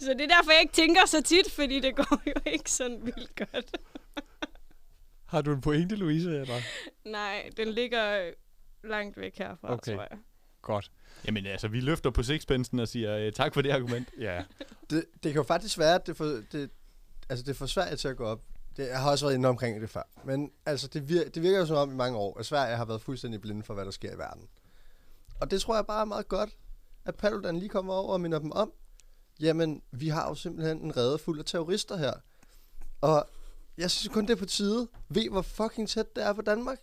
Så 0.00 0.14
det 0.14 0.20
er 0.20 0.36
derfor, 0.36 0.52
jeg 0.52 0.60
ikke 0.60 0.72
tænker 0.72 1.06
så 1.06 1.22
tit, 1.22 1.50
fordi 1.52 1.80
det 1.80 1.96
går 1.96 2.22
jo 2.26 2.32
ikke 2.46 2.70
sådan 2.70 3.06
vildt 3.06 3.36
godt. 3.36 3.76
Har 5.26 5.42
du 5.42 5.52
en 5.52 5.60
pointe, 5.60 5.96
Louise? 5.96 6.30
Eller? 6.40 6.54
Nej, 7.04 7.50
den 7.56 7.68
ligger 7.68 8.30
langt 8.84 9.16
væk 9.16 9.38
herfra, 9.38 9.72
Okay. 9.72 9.92
tror 9.94 10.06
jeg. 10.10 10.18
Godt. 10.62 10.90
Jamen 11.26 11.46
altså, 11.46 11.68
vi 11.68 11.80
løfter 11.80 12.10
på 12.10 12.22
sixpensen 12.22 12.78
og 12.78 12.88
siger 12.88 13.16
øh, 13.16 13.32
tak 13.32 13.54
for 13.54 13.62
det 13.62 13.70
argument. 13.70 14.08
Ja. 14.18 14.44
Det, 14.90 15.04
det 15.12 15.32
kan 15.32 15.34
jo 15.34 15.42
faktisk 15.42 15.78
være, 15.78 15.94
at 15.94 16.06
det 16.06 16.16
får, 16.16 16.24
det, 16.52 16.70
altså 17.28 17.44
det 17.44 17.56
får 17.56 17.66
Sverige 17.66 17.96
til 17.96 18.08
at 18.08 18.16
gå 18.16 18.24
op. 18.24 18.42
Det, 18.76 18.88
jeg 18.88 19.00
har 19.00 19.10
også 19.10 19.24
været 19.24 19.34
inde 19.34 19.48
omkring 19.48 19.80
det 19.80 19.90
før. 19.90 20.02
Men 20.24 20.52
altså, 20.66 20.88
det, 20.88 21.08
vir, 21.08 21.28
det 21.28 21.42
virker 21.42 21.58
jo 21.58 21.66
som 21.66 21.76
om 21.76 21.90
i 21.90 21.94
mange 21.94 22.18
år, 22.18 22.38
at 22.38 22.46
Sverige 22.46 22.76
har 22.76 22.84
været 22.84 23.02
fuldstændig 23.02 23.40
blinde 23.40 23.62
for, 23.62 23.74
hvad 23.74 23.84
der 23.84 23.90
sker 23.90 24.14
i 24.14 24.18
verden. 24.18 24.48
Og 25.40 25.50
det 25.50 25.60
tror 25.60 25.74
jeg 25.74 25.86
bare 25.86 26.00
er 26.00 26.04
meget 26.04 26.28
godt, 26.28 26.50
at 27.04 27.14
Paludan 27.14 27.56
lige 27.56 27.68
kommer 27.68 27.94
over 27.94 28.12
og 28.12 28.20
minder 28.20 28.38
dem 28.38 28.52
om, 28.52 28.72
jamen, 29.40 29.82
vi 29.90 30.08
har 30.08 30.28
jo 30.28 30.34
simpelthen 30.34 30.78
en 30.78 30.96
rede 30.96 31.18
fuld 31.18 31.38
af 31.38 31.44
terrorister 31.44 31.96
her. 31.96 32.12
Og 33.00 33.28
jeg 33.78 33.90
synes 33.90 34.12
kun, 34.12 34.26
det 34.26 34.30
er 34.30 34.36
på 34.36 34.46
tide. 34.46 34.88
Ved, 35.08 35.30
hvor 35.30 35.42
fucking 35.42 35.88
tæt 35.88 36.16
det 36.16 36.24
er 36.24 36.32
på 36.32 36.42
Danmark? 36.42 36.78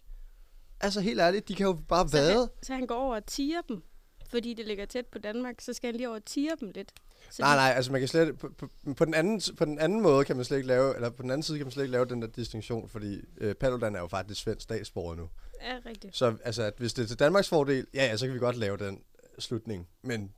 Altså 0.82 1.02
helt 1.02 1.20
ærligt, 1.20 1.48
de 1.48 1.56
kan 1.56 1.66
jo 1.66 1.74
bare 1.74 2.10
Så 2.10 2.18
han, 2.18 2.26
vade. 2.28 2.50
så 2.64 2.74
han 2.74 2.88
går 2.88 2.96
over 2.96 3.16
og 3.16 3.26
tiger 3.26 3.62
dem, 3.62 3.84
fordi 4.30 4.54
det 4.54 4.68
ligger 4.68 4.86
tæt 4.86 5.06
på 5.06 5.20
Danmark, 5.20 5.56
så 5.62 5.74
skal 5.74 5.88
han 5.88 5.96
lige 5.96 6.08
over 6.08 6.18
og 6.18 6.26
tiger 6.26 6.56
dem 6.56 6.72
lidt. 6.76 6.92
Så 7.32 7.42
Nej, 7.42 7.56
nej, 7.56 7.74
altså 7.76 7.92
man 7.92 8.02
kan 8.02 8.08
slet 8.08 8.40
på, 8.40 8.50
på, 8.58 8.70
på, 8.98 9.06
den 9.06 9.14
anden, 9.14 9.42
på 9.58 9.66
den 9.66 9.80
anden 9.80 10.02
måde 10.02 10.26
kan 10.26 10.36
man 10.36 10.46
slet 10.46 10.58
ikke 10.58 10.68
lave, 10.68 10.96
eller 10.96 11.10
på 11.10 11.22
den 11.22 11.32
anden 11.32 11.44
side 11.44 11.58
kan 11.58 11.66
man 11.66 11.72
slet 11.72 11.84
ikke 11.84 11.92
lave 11.92 12.06
den 12.06 12.22
der 12.22 12.28
distinktion, 12.28 12.90
fordi 12.90 13.22
øh, 13.38 13.56
Paludan 13.56 13.96
er 13.96 14.00
jo 14.00 14.08
faktisk 14.08 14.42
svensk 14.42 14.64
statsborger 14.64 15.16
nu. 15.16 15.30
Ja, 15.62 15.78
rigtigt. 15.86 16.18
Så 16.18 16.36
altså, 16.44 16.64
at 16.64 16.74
hvis 16.78 16.94
det 16.94 17.04
er 17.04 17.08
til 17.08 17.20
Danmarks 17.20 17.50
fordel, 17.50 17.88
ja, 17.94 18.06
ja, 18.06 18.18
så 18.18 18.26
kan 18.26 18.34
vi 18.34 18.40
godt 18.40 18.58
lave 18.58 18.78
den 18.78 18.96
øh, 18.96 19.30
slutning. 19.40 19.88
Men 20.04 20.32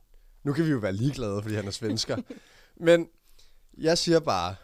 nu 0.44 0.52
kan 0.52 0.64
vi 0.64 0.70
jo 0.70 0.78
være 0.78 0.92
ligeglade, 0.92 1.42
fordi 1.42 1.54
han 1.54 1.66
er 1.66 1.70
svensker. 1.70 2.16
Men 2.86 3.08
jeg 3.78 3.98
siger 3.98 4.20
bare, 4.20 4.54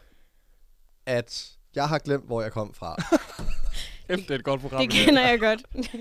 at 1.07 1.53
jeg 1.75 1.89
har 1.89 1.99
glemt, 1.99 2.27
hvor 2.27 2.43
jeg 2.43 2.53
kom 2.53 2.75
fra. 2.75 2.97
Kæft, 4.09 4.23
det 4.23 4.31
er 4.31 4.35
et 4.35 4.45
godt 4.45 4.61
program. 4.61 4.81
Det 4.81 4.91
kender 4.91 5.29
jeg 5.29 5.41
godt. 5.41 5.63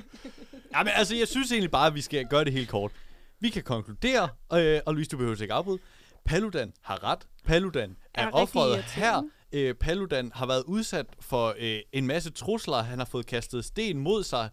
Ja, 0.76 0.84
men 0.84 0.94
altså, 0.96 1.16
jeg 1.16 1.28
synes 1.28 1.52
egentlig 1.52 1.72
bare, 1.72 1.88
at 1.88 1.96
vi 1.96 2.02
skal 2.02 2.26
gøre 2.28 2.46
det 2.46 2.54
helt 2.54 2.70
kort. 2.70 2.92
Vi 3.40 3.50
kan 3.50 3.64
konkludere, 3.64 4.30
øh, 4.54 4.82
og 4.86 4.94
Louise, 4.94 5.10
du 5.10 5.18
behøver 5.18 5.42
ikke 5.42 5.54
afbryde. 5.54 5.80
Paludan 6.26 6.74
har 6.82 7.04
ret. 7.04 7.20
Paludan 7.46 7.96
er, 8.14 8.22
Er 8.22 8.28
er 8.28 8.32
offeret 8.32 8.84
her. 8.84 9.22
Øh, 9.52 9.76
Paludan 9.76 10.32
har 10.36 10.46
været 10.46 10.64
udsat 10.64 11.06
for 11.20 11.56
øh, 11.60 11.80
en 11.92 12.08
masse 12.08 12.32
trusler. 12.32 12.78
Han 12.84 12.98
har 12.98 13.06
fået 13.06 13.26
kastet 13.26 13.66
sten 13.66 13.98
mod 13.98 14.24
sig. 14.24 14.50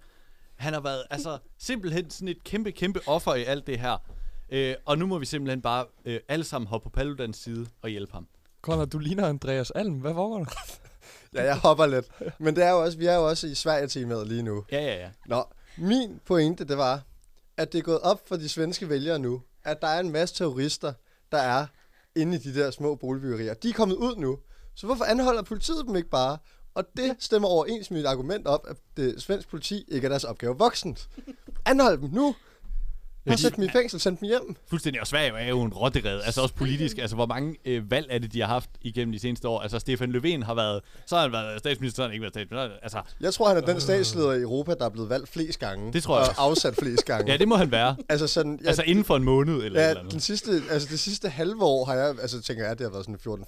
Han 0.56 0.72
har 0.72 0.80
været 0.80 1.04
altså 1.10 1.38
simpelthen 1.58 2.10
sådan 2.10 2.28
et 2.28 2.44
kæmpe, 2.44 2.72
kæmpe 2.72 3.00
offer 3.06 3.34
i 3.34 3.44
alt 3.44 3.66
det 3.66 3.78
her. 3.80 3.96
Øh, 4.50 4.74
og 4.84 4.98
nu 4.98 5.06
må 5.06 5.18
vi 5.18 5.26
simpelthen 5.26 5.62
bare 5.62 5.84
øh, 6.04 6.20
alle 6.28 6.44
sammen 6.44 6.68
hoppe 6.68 6.84
på 6.84 6.90
Paludans 6.90 7.36
side 7.36 7.66
og 7.82 7.88
hjælpe 7.90 8.12
ham. 8.12 8.28
Conrad, 8.62 8.86
du 8.86 8.98
ligner 8.98 9.26
Andreas 9.28 9.70
Alm. 9.70 9.94
Hvad 9.94 10.14
foregår 10.14 10.38
der? 10.38 10.50
ja, 11.34 11.44
jeg 11.44 11.56
hopper 11.56 11.86
lidt. 11.86 12.06
Men 12.38 12.56
det 12.56 12.64
er 12.64 12.70
jo 12.70 12.82
også, 12.82 12.98
vi 12.98 13.06
er 13.06 13.14
jo 13.14 13.28
også 13.28 13.46
i 13.46 13.54
Sverige-teamet 13.54 14.26
lige 14.26 14.42
nu. 14.42 14.64
Ja, 14.72 14.80
ja, 14.80 14.94
ja. 14.94 15.10
Nå, 15.26 15.44
min 15.76 16.20
pointe, 16.26 16.64
det 16.64 16.78
var, 16.78 17.02
at 17.56 17.72
det 17.72 17.78
er 17.78 17.82
gået 17.82 18.00
op 18.00 18.28
for 18.28 18.36
de 18.36 18.48
svenske 18.48 18.88
vælgere 18.88 19.18
nu, 19.18 19.42
at 19.64 19.82
der 19.82 19.88
er 19.88 20.00
en 20.00 20.10
masse 20.10 20.34
terrorister, 20.34 20.92
der 21.32 21.38
er 21.38 21.66
inde 22.16 22.36
i 22.36 22.38
de 22.38 22.54
der 22.54 22.70
små 22.70 22.94
boligbyggerier. 22.94 23.54
De 23.54 23.68
er 23.68 23.72
kommet 23.72 23.96
ud 23.96 24.16
nu, 24.16 24.38
Så 24.74 24.86
hvorfor 24.86 25.04
anholder 25.04 25.42
politiet 25.42 25.86
dem 25.86 25.96
ikke 25.96 26.08
bare? 26.08 26.38
Og 26.74 26.84
det 26.96 27.16
stemmer 27.18 27.48
overens 27.48 27.90
med 27.90 27.98
mit 27.98 28.06
argument 28.06 28.46
op, 28.46 28.66
at 28.68 28.76
det 28.96 29.22
svensk 29.22 29.48
politi 29.48 29.84
ikke 29.88 30.04
er 30.04 30.08
deres 30.08 30.24
opgave 30.24 30.58
voksent. 30.58 31.08
Anhold 31.64 31.98
dem 31.98 32.10
nu! 32.10 32.34
Bare 33.26 33.38
sæt 33.38 33.56
dem 33.56 33.64
i 33.64 33.68
fængsel, 33.68 34.00
send 34.00 34.16
dem 34.18 34.28
hjem. 34.28 34.56
Fuldstændig, 34.70 35.00
og 35.00 35.06
Sverige 35.06 35.32
er 35.32 35.48
jo 35.48 35.62
en 35.62 35.72
rottered, 35.72 36.20
altså 36.24 36.42
også 36.42 36.54
politisk. 36.54 36.98
Altså, 36.98 37.16
hvor 37.16 37.26
mange 37.26 37.56
øh, 37.64 37.90
valg 37.90 38.06
er 38.10 38.18
det, 38.18 38.32
de 38.32 38.40
har 38.40 38.46
haft 38.46 38.70
igennem 38.82 39.12
de 39.12 39.18
seneste 39.18 39.48
år? 39.48 39.60
Altså, 39.60 39.78
Stefan 39.78 40.14
Löfven 40.16 40.44
har 40.44 40.54
været, 40.54 40.80
så 41.06 41.14
har 41.14 41.22
han 41.22 41.32
været 41.32 41.58
statsminister, 41.58 41.96
så 41.96 42.02
har 42.02 42.08
han 42.08 42.12
ikke 42.14 42.22
været 42.22 42.32
statsminister. 42.34 42.76
Altså, 42.82 43.00
Jeg 43.20 43.34
tror, 43.34 43.48
han 43.48 43.56
er 43.56 43.60
den 43.60 43.80
statsleder 43.80 44.32
i 44.32 44.40
Europa, 44.40 44.74
der 44.74 44.84
er 44.84 44.88
blevet 44.88 45.08
valgt 45.10 45.28
flest 45.28 45.58
gange. 45.58 45.92
Det 45.92 46.02
tror 46.02 46.14
jeg 46.18 46.22
Og 46.22 46.28
også. 46.28 46.40
afsat 46.40 46.76
flest 46.82 47.04
gange. 47.04 47.32
ja, 47.32 47.36
det 47.36 47.48
må 47.48 47.56
han 47.56 47.70
være. 47.70 47.96
Altså, 48.08 48.26
sådan, 48.26 48.58
ja, 48.62 48.68
Altså, 48.68 48.82
inden 48.82 49.04
for 49.04 49.16
en 49.16 49.24
måned 49.24 49.54
eller 49.64 49.80
ja, 49.80 49.88
eller 49.88 50.00
andet. 50.00 50.12
den 50.12 50.20
sidste, 50.20 50.62
altså 50.70 50.88
det 50.90 51.00
sidste 51.00 51.28
halve 51.28 51.62
år 51.64 51.84
har 51.84 51.94
jeg, 51.94 52.08
altså 52.08 52.40
tænker 52.42 52.62
jeg, 52.62 52.72
at 52.72 52.78
det 52.78 52.84
har 52.86 52.90
været 52.92 53.04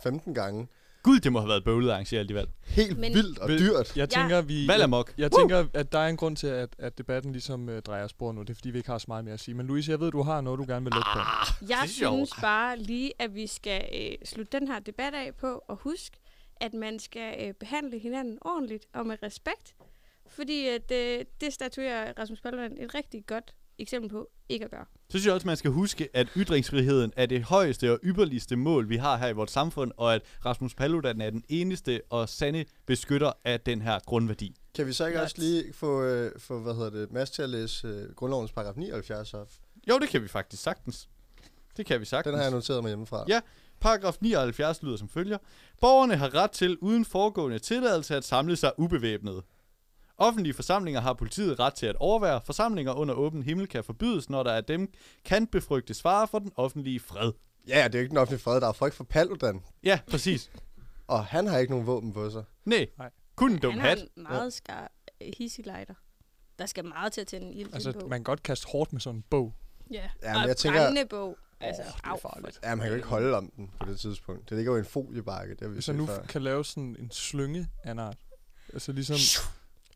sådan 0.06 0.20
14-15 0.26 0.32
gange. 0.34 0.66
Gud, 1.02 1.20
det 1.20 1.32
må 1.32 1.38
have 1.40 1.48
været 1.48 1.64
bøvlet 1.64 1.88
at 1.88 1.92
arrangere 1.92 2.20
alligevel. 2.20 2.46
Helt 2.64 2.98
Men- 2.98 3.14
vildt 3.14 3.38
og 3.38 3.48
dyrt. 3.48 3.96
Jeg 3.96 4.08
tænker, 4.10 4.40
vi... 4.40 4.68
Valg 4.68 4.92
jeg, 4.92 5.04
jeg 5.18 5.32
tænker, 5.32 5.66
at 5.74 5.92
der 5.92 5.98
er 5.98 6.08
en 6.08 6.16
grund 6.16 6.36
til, 6.36 6.46
at, 6.46 6.68
at 6.78 6.98
debatten 6.98 7.32
ligesom 7.32 7.68
øh, 7.68 7.82
drejer 7.82 8.06
spor 8.06 8.32
nu. 8.32 8.40
Det 8.42 8.50
er, 8.50 8.54
fordi 8.54 8.70
vi 8.70 8.78
ikke 8.78 8.90
har 8.90 8.98
så 8.98 9.04
meget 9.08 9.24
mere 9.24 9.34
at 9.34 9.40
sige. 9.40 9.54
Men 9.54 9.66
Louise, 9.66 9.90
jeg 9.90 10.00
ved, 10.00 10.10
du 10.10 10.22
har 10.22 10.40
noget, 10.40 10.58
du 10.58 10.64
gerne 10.68 10.84
vil 10.84 10.92
lukke 10.92 11.08
på. 11.12 11.18
Jeg 11.68 11.82
er 11.82 11.86
sjovt. 11.86 12.28
synes 12.28 12.40
bare 12.40 12.78
lige, 12.78 13.12
at 13.18 13.34
vi 13.34 13.46
skal 13.46 13.88
øh, 13.94 14.26
slutte 14.26 14.58
den 14.58 14.68
her 14.68 14.78
debat 14.78 15.14
af 15.14 15.34
på 15.40 15.62
og 15.68 15.76
huske, 15.76 16.16
at 16.60 16.74
man 16.74 16.98
skal 16.98 17.46
øh, 17.48 17.54
behandle 17.54 17.98
hinanden 17.98 18.38
ordentligt 18.40 18.86
og 18.94 19.06
med 19.06 19.16
respekt. 19.22 19.74
Fordi 20.28 20.66
at, 20.66 20.92
øh, 20.92 21.24
det 21.40 21.52
statuerer 21.52 22.12
Rasmus 22.18 22.40
Paludan 22.40 22.76
et 22.80 22.94
rigtig 22.94 23.26
godt 23.26 23.54
eksempel 23.82 24.10
på 24.10 24.28
ikke 24.48 24.64
at 24.64 24.70
gøre. 24.70 24.84
Så 24.84 25.10
synes 25.10 25.26
jeg 25.26 25.34
også, 25.34 25.46
man 25.46 25.56
skal 25.56 25.70
huske, 25.70 26.08
at 26.14 26.28
ytringsfriheden 26.36 27.12
er 27.16 27.26
det 27.26 27.42
højeste 27.42 27.92
og 27.92 27.98
ypperligste 28.04 28.56
mål, 28.56 28.88
vi 28.88 28.96
har 28.96 29.16
her 29.16 29.28
i 29.28 29.32
vores 29.32 29.50
samfund, 29.50 29.92
og 29.96 30.14
at 30.14 30.22
Rasmus 30.46 30.74
Paludan 30.74 31.20
er 31.20 31.30
den 31.30 31.44
eneste 31.48 32.00
og 32.10 32.28
sande 32.28 32.64
beskytter 32.86 33.32
af 33.44 33.60
den 33.60 33.82
her 33.82 33.98
grundværdi. 34.06 34.56
Kan 34.74 34.86
vi 34.86 34.92
så 34.92 35.06
ikke 35.06 35.16
Not. 35.16 35.24
også 35.24 35.36
lige 35.38 35.72
få, 35.72 36.02
øh, 36.02 36.38
få 36.38 36.60
hvad 36.60 36.74
hedder 36.74 36.90
det, 36.90 37.12
Mads 37.12 37.30
til 37.30 37.42
at 37.42 37.50
læse 37.50 37.88
øh, 37.88 38.14
grundlovens 38.14 38.52
paragraf 38.52 38.76
79 38.76 39.34
op? 39.34 39.48
Jo, 39.88 39.98
det 39.98 40.08
kan 40.08 40.22
vi 40.22 40.28
faktisk 40.28 40.62
sagtens. 40.62 41.08
Det 41.76 41.86
kan 41.86 42.00
vi 42.00 42.04
sagtens. 42.04 42.30
Den 42.30 42.36
har 42.38 42.42
jeg 42.42 42.52
noteret 42.52 42.82
mig 42.82 42.90
hjemmefra. 42.90 43.24
Ja. 43.28 43.40
Paragraf 43.80 44.16
79 44.20 44.82
lyder 44.82 44.96
som 44.96 45.08
følger. 45.08 45.38
Borgerne 45.80 46.16
har 46.16 46.34
ret 46.34 46.50
til 46.50 46.78
uden 46.78 47.04
foregående 47.04 47.58
tilladelse 47.58 48.16
at 48.16 48.24
samle 48.24 48.56
sig 48.56 48.72
ubevæbnet. 48.78 49.42
Offentlige 50.22 50.54
forsamlinger 50.54 51.00
har 51.00 51.12
politiet 51.12 51.58
ret 51.58 51.74
til 51.74 51.86
at 51.86 51.96
overvære. 51.96 52.40
Forsamlinger 52.44 52.92
under 52.92 53.14
åben 53.14 53.42
himmel 53.42 53.68
kan 53.68 53.84
forbydes, 53.84 54.30
når 54.30 54.42
der 54.42 54.52
er 54.52 54.60
dem 54.60 54.92
kan 55.24 55.46
befrygtes 55.46 56.02
fare 56.02 56.28
for 56.28 56.38
den 56.38 56.52
offentlige 56.56 57.00
fred. 57.00 57.32
Ja, 57.68 57.84
det 57.84 57.94
er 57.94 57.98
jo 57.98 58.02
ikke 58.02 58.10
den 58.10 58.18
offentlige 58.18 58.40
fred, 58.40 58.60
der 58.60 58.68
er 58.68 58.72
frygt 58.72 58.94
for 58.94 59.04
Paludan. 59.04 59.62
Ja, 59.84 60.00
præcis. 60.10 60.50
Og 61.06 61.24
han 61.26 61.46
har 61.46 61.58
ikke 61.58 61.70
nogen 61.72 61.86
våben 61.86 62.12
på 62.12 62.30
sig. 62.30 62.44
Nej, 62.64 62.86
Nej. 62.98 63.10
kun 63.36 63.52
en 63.52 63.58
dum 63.58 63.72
Han 63.72 63.80
hat. 63.80 63.98
har 63.98 64.04
en 64.16 64.22
meget 64.22 64.52
skar 64.52 64.92
øh, 65.22 65.32
hissigleider. 65.38 65.94
Der 66.58 66.66
skal 66.66 66.84
meget 66.84 67.12
til 67.12 67.20
at 67.20 67.26
tænde 67.26 67.54
ild 67.54 67.74
Altså, 67.74 67.90
til 67.90 67.96
en 67.96 68.00
bog. 68.00 68.10
man 68.10 68.18
kan 68.18 68.24
godt 68.24 68.42
kaste 68.42 68.66
hårdt 68.72 68.92
med 68.92 69.00
sådan 69.00 69.16
en 69.18 69.24
bog. 69.30 69.54
Ja, 69.90 70.08
Ja, 70.22 70.38
men 70.38 70.48
jeg 70.48 70.56
tænker- 70.56 70.80
brændende 70.80 71.08
bog. 71.10 71.36
Altså, 71.60 71.82
Åh, 71.82 71.86
det 71.88 71.94
er 72.04 72.08
au, 72.08 72.18
farligt. 72.22 72.60
Ja, 72.62 72.68
man 72.74 72.78
kan 72.78 72.88
jo 72.88 72.94
ikke 72.94 73.08
holde 73.08 73.36
om 73.36 73.50
den 73.56 73.70
på 73.80 73.86
det 73.90 74.00
tidspunkt. 74.00 74.48
Det 74.50 74.56
ligger 74.56 74.72
jo 74.72 74.76
i 74.76 74.80
en 74.80 74.84
foliebakke, 74.86 75.54
det 75.54 75.60
har 75.60 75.68
vi 75.68 75.82
jeg 75.86 75.96
nu 75.96 76.06
før. 76.06 76.22
kan 76.22 76.42
lave 76.42 76.64
sådan 76.64 76.96
en 76.98 77.10
slynge 77.10 77.68
af 77.84 77.90
en 77.90 77.98
art. 77.98 78.16
Altså 78.72 78.92
ligesom, 78.92 79.16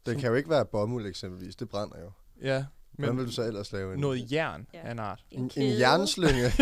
Den 0.07 0.21
kan 0.21 0.29
jo 0.29 0.35
ikke 0.35 0.51
være 0.51 0.65
bomuld 0.67 1.07
eksempelvis, 1.07 1.57
det 1.57 1.69
brænder 1.69 1.97
jo. 2.01 2.11
ja, 2.43 2.65
Hvordan 2.93 3.15
men 3.15 3.19
vil 3.19 3.27
du 3.27 3.33
så 3.33 3.43
ellers 3.43 3.73
lave 3.73 3.95
en, 3.95 4.01
noget 4.01 4.33
jern 4.33 4.67
Ja. 4.75 4.79
af 4.79 4.91
en 4.93 4.99
art. 4.99 5.25
en, 5.31 5.43
en 5.43 5.49
kæde. 5.49 5.79
jernslynge? 5.81 6.53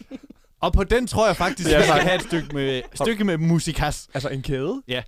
Og 0.60 0.72
på 0.72 0.84
den 0.84 1.06
tror 1.06 1.26
jeg 1.26 1.36
faktisk, 1.36 1.70
at 1.70 1.78
vi 1.78 1.82
skal 1.82 1.94
have 2.02 2.14
et 2.14 2.22
stykke 2.22 2.54
med, 2.54 2.82
stykke 2.94 3.24
med 3.24 3.38
musikas. 3.38 4.08
Altså 4.14 4.28
en 4.28 4.42
kæde? 4.42 4.82
Ja. 4.88 5.02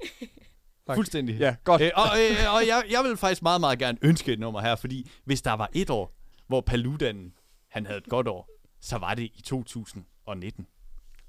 Tak. 0.86 0.94
Fuldstændig. 0.96 1.38
Ja, 1.38 1.56
godt. 1.64 1.82
Øh, 1.82 1.90
og 1.94 2.06
øh, 2.06 2.54
og 2.54 2.66
jeg, 2.66 2.82
jeg 2.90 3.04
vil 3.04 3.16
faktisk 3.16 3.42
meget, 3.42 3.60
meget 3.60 3.78
gerne 3.78 3.98
ønske 4.02 4.32
et 4.32 4.38
nummer 4.38 4.60
her, 4.60 4.76
fordi 4.76 5.10
hvis 5.24 5.42
der 5.42 5.52
var 5.52 5.70
et 5.72 5.90
år, 5.90 6.14
hvor 6.46 6.60
Paludan 6.60 7.32
han 7.70 7.86
havde 7.86 7.98
et 7.98 8.08
godt 8.08 8.28
år, 8.28 8.48
så 8.80 8.98
var 8.98 9.14
det 9.14 9.22
i 9.22 9.42
2019. 9.44 10.66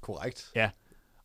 Korrekt. 0.00 0.50
Ja. 0.54 0.70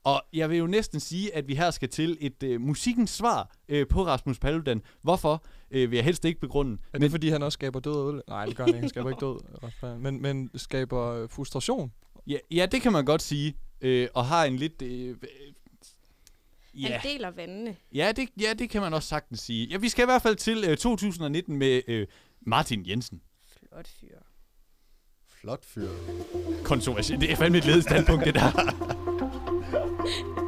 Og 0.05 0.23
jeg 0.33 0.49
vil 0.49 0.57
jo 0.57 0.67
næsten 0.67 0.99
sige, 0.99 1.35
at 1.35 1.47
vi 1.47 1.55
her 1.55 1.71
skal 1.71 1.89
til 1.89 2.17
et 2.21 2.43
øh, 2.43 2.61
musikkens 2.61 3.09
svar 3.09 3.55
øh, 3.69 3.87
på 3.87 4.05
Rasmus 4.05 4.39
Paludan. 4.39 4.81
Hvorfor 5.01 5.45
øh, 5.71 5.91
vil 5.91 5.97
jeg 5.97 6.05
helst 6.05 6.25
ikke 6.25 6.39
begrunde. 6.39 6.77
Er 6.93 6.97
det 6.97 7.11
fordi, 7.11 7.29
han 7.29 7.43
også 7.43 7.55
skaber 7.55 7.79
død 7.79 7.93
og 7.93 8.13
øl? 8.13 8.21
Nej, 8.27 8.45
det 8.45 8.55
gør 8.55 8.63
han 8.63 8.69
ikke. 8.69 8.79
Han 8.79 8.89
skaber 8.89 9.09
ikke 9.09 9.25
død. 9.25 9.39
Rasmus. 9.63 10.03
Men, 10.03 10.21
men 10.21 10.49
skaber 10.55 11.11
øh, 11.11 11.29
frustration. 11.29 11.91
Ja, 12.27 12.37
ja, 12.51 12.65
det 12.65 12.81
kan 12.81 12.91
man 12.91 13.05
godt 13.05 13.21
sige. 13.21 13.55
Øh, 13.81 14.07
og 14.13 14.25
har 14.25 14.45
en 14.45 14.55
lidt... 14.55 14.81
Øh, 14.81 15.09
øh, 15.09 15.15
ja. 16.83 16.97
Han 16.97 17.11
deler 17.11 17.31
vandene. 17.31 17.75
Ja, 17.93 18.11
det, 18.15 18.29
ja, 18.41 18.53
det 18.53 18.69
kan 18.69 18.81
man 18.81 18.93
også 18.93 19.09
sagtens 19.09 19.39
sige. 19.39 19.67
Ja, 19.67 19.77
vi 19.77 19.89
skal 19.89 20.03
i 20.03 20.05
hvert 20.05 20.21
fald 20.21 20.35
til 20.35 20.63
øh, 20.67 20.77
2019 20.77 21.57
med 21.57 21.81
øh, 21.87 22.07
Martin 22.41 22.85
Jensen. 22.89 23.21
Flot 23.59 23.87
fyr. 23.87 24.17
Flot 25.39 25.65
fyr. 25.65 25.89
Kontroversielt. 26.63 27.21
Det 27.21 27.31
er 27.31 27.35
fandme 27.35 27.57
et 27.57 27.65
ledet 27.65 27.83
standpunkt, 27.83 28.25
det 28.25 28.35
der. 28.35 28.51
Ha 29.75 29.81
ha 29.81 30.05
ha! 30.38 30.44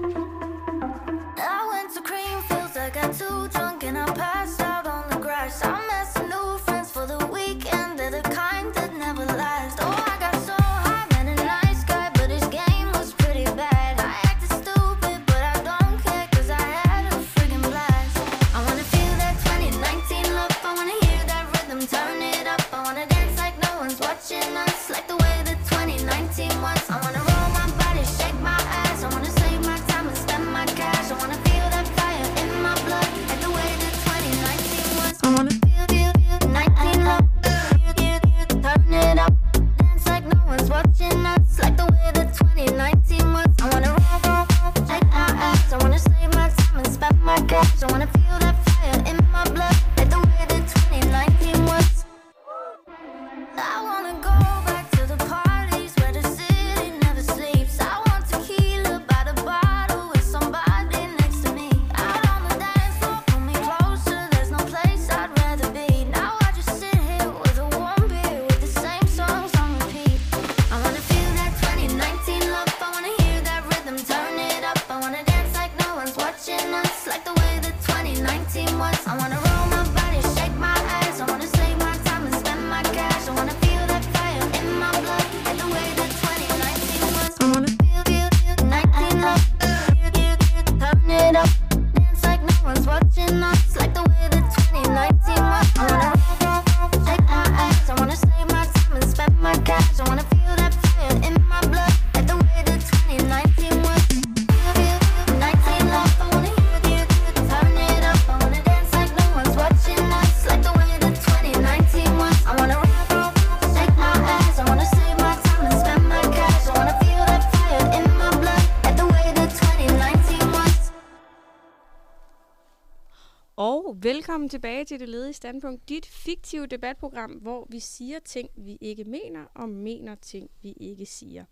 Velkommen 124.27 124.49
tilbage 124.49 124.85
til 124.85 124.99
Det 124.99 125.09
Ledige 125.09 125.33
Standpunkt, 125.33 125.89
dit 125.89 126.05
fiktive 126.05 126.67
debatprogram, 126.67 127.31
hvor 127.31 127.67
vi 127.69 127.79
siger 127.79 128.19
ting, 128.25 128.49
vi 128.55 128.77
ikke 128.81 129.03
mener, 129.03 129.45
og 129.55 129.69
mener 129.69 130.15
ting, 130.15 130.49
vi 130.61 130.73
ikke 130.79 131.05
siger. 131.05 131.45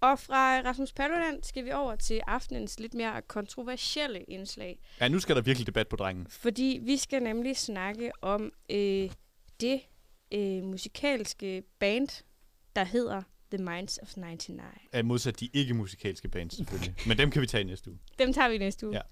Og 0.00 0.18
fra 0.18 0.60
Rasmus 0.60 0.92
Paludan 0.92 1.42
skal 1.42 1.64
vi 1.64 1.72
over 1.72 1.96
til 1.96 2.20
aftenens 2.26 2.80
lidt 2.80 2.94
mere 2.94 3.22
kontroversielle 3.22 4.22
indslag. 4.22 4.78
Ja, 5.00 5.08
nu 5.08 5.20
skal 5.20 5.36
der 5.36 5.42
virkelig 5.42 5.66
debat 5.66 5.88
på 5.88 5.96
drengen. 5.96 6.26
Fordi 6.28 6.80
vi 6.82 6.96
skal 6.96 7.22
nemlig 7.22 7.56
snakke 7.56 8.12
om 8.22 8.52
øh, 8.70 9.10
det 9.60 9.80
øh, 10.32 10.64
musikalske 10.64 11.62
band, 11.78 12.24
der 12.76 12.84
hedder 12.84 13.22
The 13.50 13.64
Minds 13.64 13.98
of 14.02 14.16
99. 14.16 14.58
Ja, 14.94 15.02
modsat 15.02 15.40
de 15.40 15.48
ikke-musikalske 15.52 16.28
bands, 16.28 16.56
selvfølgelig. 16.56 16.94
Men 17.06 17.18
dem 17.18 17.30
kan 17.30 17.42
vi 17.42 17.46
tage 17.46 17.60
i 17.60 17.64
næste 17.64 17.90
uge. 17.90 17.98
Dem 18.18 18.32
tager 18.32 18.48
vi 18.48 18.58
næste 18.58 18.86
uge. 18.86 18.96
Ja. 18.96 19.02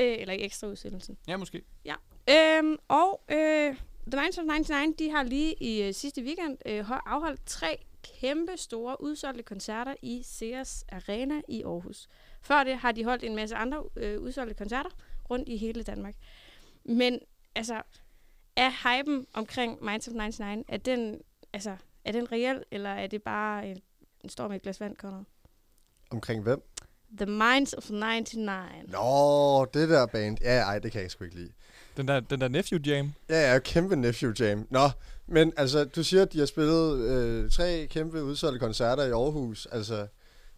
Øh, 0.00 0.16
eller 0.20 0.34
i 0.34 0.42
ekstra 0.42 0.66
udsendelsen. 0.68 1.18
Ja, 1.28 1.36
måske. 1.36 1.62
Ja. 1.84 1.94
Øhm, 2.30 2.76
og 2.88 3.22
øh, 3.30 3.76
The 4.12 4.20
Minds 4.20 4.38
of 4.38 4.44
99, 4.44 4.96
de 4.98 5.10
har 5.10 5.22
lige 5.22 5.54
i 5.60 5.82
øh, 5.82 5.94
sidste 5.94 6.22
weekend 6.22 6.58
øh, 6.66 6.90
ho- 6.90 7.02
afholdt 7.06 7.40
tre 7.46 7.84
kæmpe 8.20 8.52
store 8.56 9.02
udsolgte 9.02 9.42
koncerter 9.42 9.94
i 10.02 10.22
Sears 10.24 10.84
Arena 10.92 11.40
i 11.48 11.62
Aarhus. 11.62 12.08
Før 12.42 12.64
det 12.64 12.76
har 12.76 12.92
de 12.92 13.04
holdt 13.04 13.24
en 13.24 13.36
masse 13.36 13.56
andre 13.56 13.84
øh, 13.96 14.20
udsolgte 14.20 14.54
koncerter 14.54 14.90
rundt 15.30 15.48
i 15.48 15.56
hele 15.56 15.82
Danmark. 15.82 16.14
Men 16.84 17.18
altså, 17.54 17.82
er 18.56 18.70
hypen 18.98 19.26
omkring 19.34 19.84
Minds 19.84 20.08
of 20.08 20.14
99, 20.14 20.64
er 20.68 20.76
den, 20.76 21.20
altså, 21.52 21.76
er 22.04 22.12
den 22.12 22.32
reel, 22.32 22.64
eller 22.70 22.90
er 22.90 23.06
det 23.06 23.22
bare 23.22 23.68
en, 23.68 23.82
en 24.24 24.28
storm 24.28 24.52
i 24.52 24.56
et 24.56 24.62
glas 24.62 24.80
vand, 24.80 24.96
Conrad? 24.96 25.24
Omkring 26.10 26.42
hvem? 26.42 26.62
The 27.16 27.26
Minds 27.26 27.74
of 27.74 27.90
99. 27.90 28.88
Nå, 28.88 29.64
det 29.64 29.88
der 29.88 30.06
band. 30.06 30.38
Ja, 30.40 30.58
ej, 30.60 30.78
det 30.78 30.92
kan 30.92 31.02
jeg 31.02 31.10
sgu 31.10 31.24
ikke 31.24 31.36
lide. 31.36 31.52
Den 31.96 32.08
der, 32.08 32.20
den 32.20 32.40
der 32.40 32.48
Nephew 32.48 32.80
Jam. 32.86 33.12
Ja, 33.28 33.52
ja, 33.52 33.58
kæmpe 33.58 33.96
Nephew 33.96 34.32
Jam. 34.40 34.66
Nå, 34.70 34.90
men 35.26 35.52
altså, 35.56 35.84
du 35.84 36.02
siger, 36.02 36.22
at 36.22 36.32
de 36.32 36.38
har 36.38 36.46
spillet 36.46 36.98
øh, 36.98 37.50
tre 37.50 37.86
kæmpe 37.90 38.22
udsolgte 38.22 38.58
koncerter 38.58 39.04
i 39.04 39.10
Aarhus. 39.10 39.66
Altså, 39.72 40.06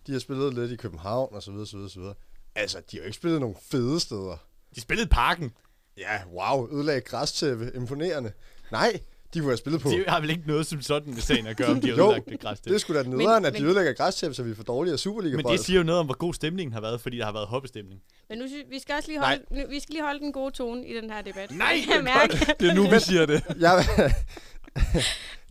de 0.06 0.12
har 0.12 0.18
spillet 0.18 0.54
lidt 0.54 0.70
i 0.70 0.76
København, 0.76 1.34
og 1.34 1.42
så 1.42 1.50
videre, 1.50 1.66
så 1.66 1.76
videre, 1.76 1.90
så 1.90 2.00
videre. 2.00 2.14
Altså, 2.54 2.78
de 2.90 2.96
har 2.96 2.98
jo 2.98 3.04
ikke 3.04 3.16
spillet 3.16 3.40
nogle 3.40 3.56
fede 3.70 4.00
steder. 4.00 4.36
De 4.74 4.80
spillede 4.80 5.06
i 5.06 5.08
parken. 5.08 5.52
Ja, 5.96 6.20
wow, 6.32 6.68
ødelagde 6.72 7.00
græstæppe. 7.00 7.72
Imponerende. 7.74 8.32
Nej, 8.72 9.00
de 9.34 9.38
kunne 9.40 9.50
have 9.50 9.56
spillet 9.56 9.80
på... 9.82 9.88
Det 9.88 10.04
har 10.08 10.20
vel 10.20 10.30
ikke 10.30 10.42
noget 10.46 10.66
som 10.66 10.80
sådan 10.82 11.14
med 11.14 11.20
sagen 11.22 11.46
at 11.46 11.56
gøre, 11.56 11.68
om 11.68 11.80
de 11.80 11.88
har 11.88 11.96
jo, 11.96 12.04
ødelagt 12.06 12.28
det 12.28 12.40
græs. 12.40 12.60
det 12.60 12.74
er 12.74 12.78
sgu 12.78 12.94
da 12.94 13.02
nederen, 13.02 13.44
at 13.44 13.52
de 13.58 13.64
ødelægger 13.64 13.92
græstæppe, 13.92 14.34
så 14.34 14.42
vi 14.42 14.54
får 14.54 14.62
dårligere 14.62 14.98
superliga 14.98 15.36
Men 15.36 15.44
det 15.46 15.60
siger 15.60 15.76
jo 15.78 15.82
noget 15.84 16.00
om, 16.00 16.06
hvor 16.06 16.16
god 16.16 16.34
stemningen 16.34 16.72
har 16.72 16.80
været, 16.80 17.00
fordi 17.00 17.16
der 17.18 17.24
har 17.24 17.32
været 17.32 17.46
hoppestemning. 17.46 18.00
Men 18.28 18.38
nu, 18.38 18.44
vi 18.70 18.78
skal 18.78 18.94
også 18.94 19.08
lige 19.08 19.20
holde, 19.20 19.42
nu, 19.50 19.60
vi 19.68 19.80
skal 19.80 19.92
lige 19.92 20.02
holde 20.04 20.20
den 20.20 20.32
gode 20.32 20.50
tone 20.54 20.86
i 20.86 20.94
den 21.00 21.10
her 21.10 21.22
debat. 21.22 21.50
Nej, 21.50 21.68
Jeg 21.88 21.94
kan 21.94 22.04
mærke. 22.04 22.54
Det 22.60 22.68
er 22.70 22.74
nu, 22.74 22.82
vi 22.90 23.00
siger 23.10 23.26
det. 23.26 23.42
jeg, 23.60 23.84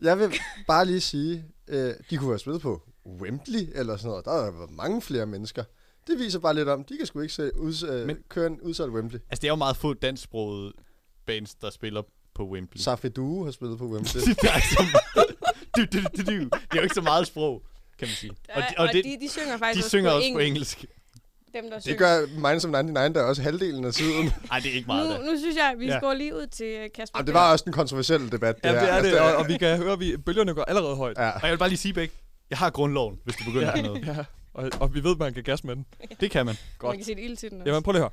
jeg 0.02 0.20
vil 0.20 0.34
bare 0.68 0.86
lige 0.86 1.02
sige, 1.02 1.46
øh, 1.68 1.94
de 2.10 2.18
kunne 2.18 2.30
have 2.30 2.40
spillet 2.40 2.62
på 2.62 2.82
Wembley 3.22 3.68
eller 3.76 3.98
sådan 3.98 4.10
noget. 4.10 4.26
Der 4.26 4.32
har 4.32 4.52
været 4.52 4.72
mange 4.72 5.02
flere 5.02 5.26
mennesker. 5.26 5.64
Det 6.08 6.20
viser 6.20 6.40
bare 6.40 6.56
lidt 6.56 6.70
om, 6.70 6.84
de 6.84 6.98
kan 6.98 7.06
sgu 7.06 7.20
ikke 7.22 7.34
se, 7.34 7.52
uds, 7.60 7.84
øh, 7.84 8.08
Men- 8.08 8.18
køre 8.30 8.48
en 8.48 8.62
udsolgt 8.62 8.94
Wembley. 8.96 9.20
Altså, 9.30 9.42
det 9.42 9.44
er 9.44 9.52
jo 9.52 9.56
meget 9.56 9.78
få 9.78 9.94
dansksprogede 9.94 10.74
bands, 11.26 11.56
der 11.56 11.70
spiller 11.70 12.02
på 12.36 12.48
Wembley. 12.50 12.82
Safedu 12.82 13.44
har 13.44 13.52
spillet 13.52 13.78
på 13.78 13.86
Wembley. 13.86 14.22
der 14.44 14.52
er 14.52 14.60
så 14.60 14.86
meget, 15.16 15.28
du, 15.78 15.82
du, 15.98 16.04
du, 16.18 16.32
du. 16.32 16.44
Det 16.44 16.52
er 16.72 16.76
jo 16.76 16.82
ikke 16.82 16.96
så 16.96 17.02
meget 17.02 17.28
sprog, 17.28 17.62
kan 18.00 18.08
man 18.08 18.16
sige. 18.16 18.32
Og, 18.56 18.62
de, 18.62 18.68
og 18.78 18.88
de, 18.94 19.04
de 19.22 19.30
synger 19.30 19.58
faktisk 19.58 19.76
de 19.76 19.80
også, 19.80 19.90
synger 19.90 20.10
på, 20.12 20.16
også 20.16 20.28
engelsk. 20.28 20.36
på 20.36 20.40
engelsk. 20.48 20.86
Dem, 21.54 21.64
der 21.70 21.74
det 21.76 21.84
synger. 21.84 21.98
gør 21.98 22.50
Minds 22.50 22.66
of 22.66 22.72
99, 22.72 23.14
der 23.16 23.22
er 23.22 23.26
også 23.26 23.42
halvdelen 23.42 23.86
af 23.86 23.94
tiden. 23.94 24.26
Nej, 24.50 24.60
det 24.60 24.72
er 24.72 24.76
ikke 24.76 24.88
meget. 24.88 25.10
Nu, 25.10 25.14
da. 25.26 25.32
nu 25.32 25.38
synes 25.40 25.56
jeg, 25.58 25.70
at 25.74 25.80
vi 25.80 25.86
Ja. 25.86 25.94
ja. 25.94 26.00
går 26.00 26.14
lige 26.14 26.36
ud 26.36 26.48
til 26.48 26.66
øh, 26.66 26.90
Kasper. 26.96 27.20
Jamen, 27.20 27.28
det 27.28 27.34
var 27.34 27.52
også 27.52 27.64
en 27.68 27.74
kontroversiel 27.74 28.32
debat, 28.32 28.56
det 28.56 28.70
Ja, 28.70 28.72
her. 28.74 28.80
det 28.80 28.90
er 28.90 28.94
Altså, 28.96 29.12
det, 29.12 29.20
og, 29.22 29.36
og 29.36 29.48
vi 29.48 29.58
kan 29.58 29.78
høre, 29.78 29.92
at 29.94 30.00
vi, 30.00 30.18
bølgerne 30.18 30.54
går 30.54 30.64
allerede 30.64 30.96
højt. 30.96 31.18
Ja. 31.18 31.30
Og 31.30 31.40
jeg 31.44 31.52
vil 31.52 31.58
bare 31.58 31.70
lige 31.70 31.78
sige, 31.80 31.94
Bæk, 31.94 32.12
jeg 32.50 32.58
har 32.58 32.70
grundloven, 32.70 33.20
hvis 33.24 33.36
du 33.36 33.44
begynder 33.46 33.68
Ja, 33.68 33.76
med 33.76 33.84
noget. 33.84 34.06
ja. 34.18 34.24
Og, 34.54 34.70
og 34.80 34.94
vi 34.94 35.04
ved, 35.04 35.12
at 35.12 35.18
man 35.20 35.34
kan 35.34 35.44
gas 35.44 35.64
med 35.64 35.76
den. 35.76 35.86
Det 36.20 36.32
kan 36.32 36.46
man. 36.46 36.56
Man 36.84 36.96
kan 36.96 37.06
sætte 37.06 37.22
ild 37.22 37.38
til 37.38 37.50
den 37.52 37.62
også. 37.62 37.70
Jamen 37.70 37.84
prøv 37.84 37.92
lige 37.92 38.04
at 38.04 38.12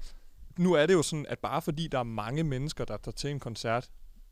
høre. 0.57 0.65
Nu 0.65 0.73
er 0.73 0.87
det 0.87 0.95
jo 0.95 1.03
sådan, 1.03 1.27
at 1.29 1.39
bare 1.39 1.63
fordi 1.63 1.89
der 1.93 1.99
er 1.99 2.03
mange 2.03 2.45
mennesker, 2.45 2.85
der 2.85 2.97
tager 2.97 3.13
til 3.13 3.31
en 3.31 3.41
koncert, 3.41 3.87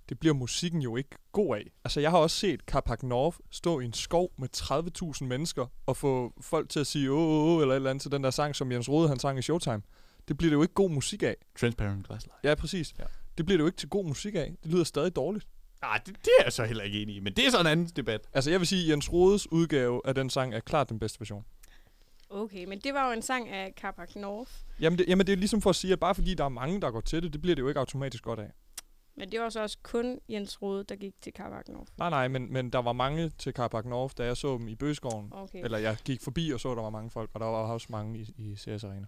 det 0.08 0.18
bliver 0.18 0.34
musikken 0.34 0.82
jo 0.82 0.96
ikke 0.96 1.10
god 1.32 1.56
af. 1.56 1.70
Altså, 1.84 2.00
jeg 2.00 2.10
har 2.10 2.18
også 2.18 2.36
set 2.36 2.60
Carpac 2.60 3.02
North 3.02 3.36
stå 3.50 3.80
i 3.80 3.84
en 3.84 3.92
skov 3.92 4.32
med 4.38 4.48
30.000 4.56 5.24
mennesker 5.24 5.66
og 5.86 5.96
få 5.96 6.32
folk 6.40 6.68
til 6.68 6.80
at 6.80 6.86
sige 6.86 7.10
åh, 7.10 7.18
åh, 7.18 7.56
åh, 7.56 7.62
eller 7.62 7.74
et 7.74 7.76
eller 7.76 7.90
andet 7.90 8.02
til 8.02 8.12
den 8.12 8.24
der 8.24 8.30
sang, 8.30 8.56
som 8.56 8.72
Jens 8.72 8.88
Rode 8.88 9.08
han 9.08 9.18
sang 9.18 9.38
i 9.38 9.42
Showtime. 9.42 9.82
Det 10.28 10.36
bliver 10.36 10.50
det 10.50 10.54
jo 10.54 10.62
ikke 10.62 10.74
god 10.74 10.90
musik 10.90 11.22
af. 11.22 11.36
Transparent 11.60 12.06
Glass 12.06 12.26
Light. 12.26 12.44
Ja, 12.44 12.54
præcis. 12.54 12.94
Ja. 12.98 13.04
Det 13.38 13.46
bliver 13.46 13.56
det 13.56 13.62
jo 13.62 13.66
ikke 13.66 13.78
til 13.78 13.88
god 13.88 14.04
musik 14.04 14.34
af. 14.34 14.54
Det 14.62 14.72
lyder 14.72 14.84
stadig 14.84 15.16
dårligt. 15.16 15.46
Nej, 15.82 16.00
det, 16.06 16.16
det 16.24 16.30
er 16.38 16.44
jeg 16.44 16.52
så 16.52 16.64
heller 16.64 16.84
ikke 16.84 17.02
enig 17.02 17.16
i, 17.16 17.20
men 17.20 17.32
det 17.32 17.46
er 17.46 17.50
så 17.50 17.60
en 17.60 17.66
anden 17.66 17.86
debat. 17.86 18.20
Altså, 18.32 18.50
jeg 18.50 18.60
vil 18.60 18.66
sige, 18.66 18.82
at 18.82 18.88
Jens 18.90 19.12
Rodes 19.12 19.52
udgave 19.52 20.00
af 20.04 20.14
den 20.14 20.30
sang 20.30 20.54
er 20.54 20.60
klart 20.60 20.88
den 20.88 20.98
bedste 20.98 21.20
version. 21.20 21.44
Okay, 22.30 22.64
men 22.64 22.80
det 22.80 22.94
var 22.94 23.06
jo 23.06 23.12
en 23.12 23.22
sang 23.22 23.48
af 23.48 23.72
Carpac 23.80 24.14
North. 24.16 24.50
Jamen 24.80 24.98
det, 24.98 25.08
jamen, 25.08 25.26
det 25.26 25.32
er 25.32 25.36
ligesom 25.36 25.62
for 25.62 25.70
at 25.70 25.76
sige, 25.76 25.92
at 25.92 26.00
bare 26.00 26.14
fordi 26.14 26.34
der 26.34 26.44
er 26.44 26.48
mange, 26.48 26.80
der 26.80 26.90
går 26.90 27.00
til 27.00 27.22
det, 27.22 27.32
det 27.32 27.42
bliver 27.42 27.54
det 27.54 27.62
jo 27.62 27.68
ikke 27.68 27.80
automatisk 27.80 28.22
godt 28.22 28.40
af. 28.40 28.50
Men 29.16 29.32
det 29.32 29.40
var 29.40 29.48
så 29.48 29.60
også 29.60 29.78
kun 29.82 30.20
Jens 30.28 30.62
Rode, 30.62 30.84
der 30.84 30.96
gik 30.96 31.14
til 31.22 31.32
Carpac 31.32 31.68
North. 31.68 31.92
Nej, 31.98 32.10
nej, 32.10 32.28
men, 32.28 32.52
men 32.52 32.70
der 32.70 32.78
var 32.78 32.92
mange 32.92 33.28
til 33.28 33.52
Carpac 33.52 33.84
North, 33.84 34.14
da 34.18 34.24
jeg 34.24 34.36
så 34.36 34.58
dem 34.58 34.68
i 34.68 34.74
Bøgeskoven. 34.74 35.28
Okay. 35.32 35.64
Eller 35.64 35.78
jeg 35.78 35.96
gik 36.04 36.22
forbi 36.22 36.50
og 36.50 36.60
så, 36.60 36.70
at 36.70 36.76
der 36.76 36.82
var 36.82 36.90
mange 36.90 37.10
folk, 37.10 37.30
og 37.34 37.40
der 37.40 37.46
var 37.46 37.72
også 37.72 37.86
mange 37.90 38.18
i, 38.18 38.34
i 38.36 38.56
CS 38.56 38.84
Arena. 38.84 39.06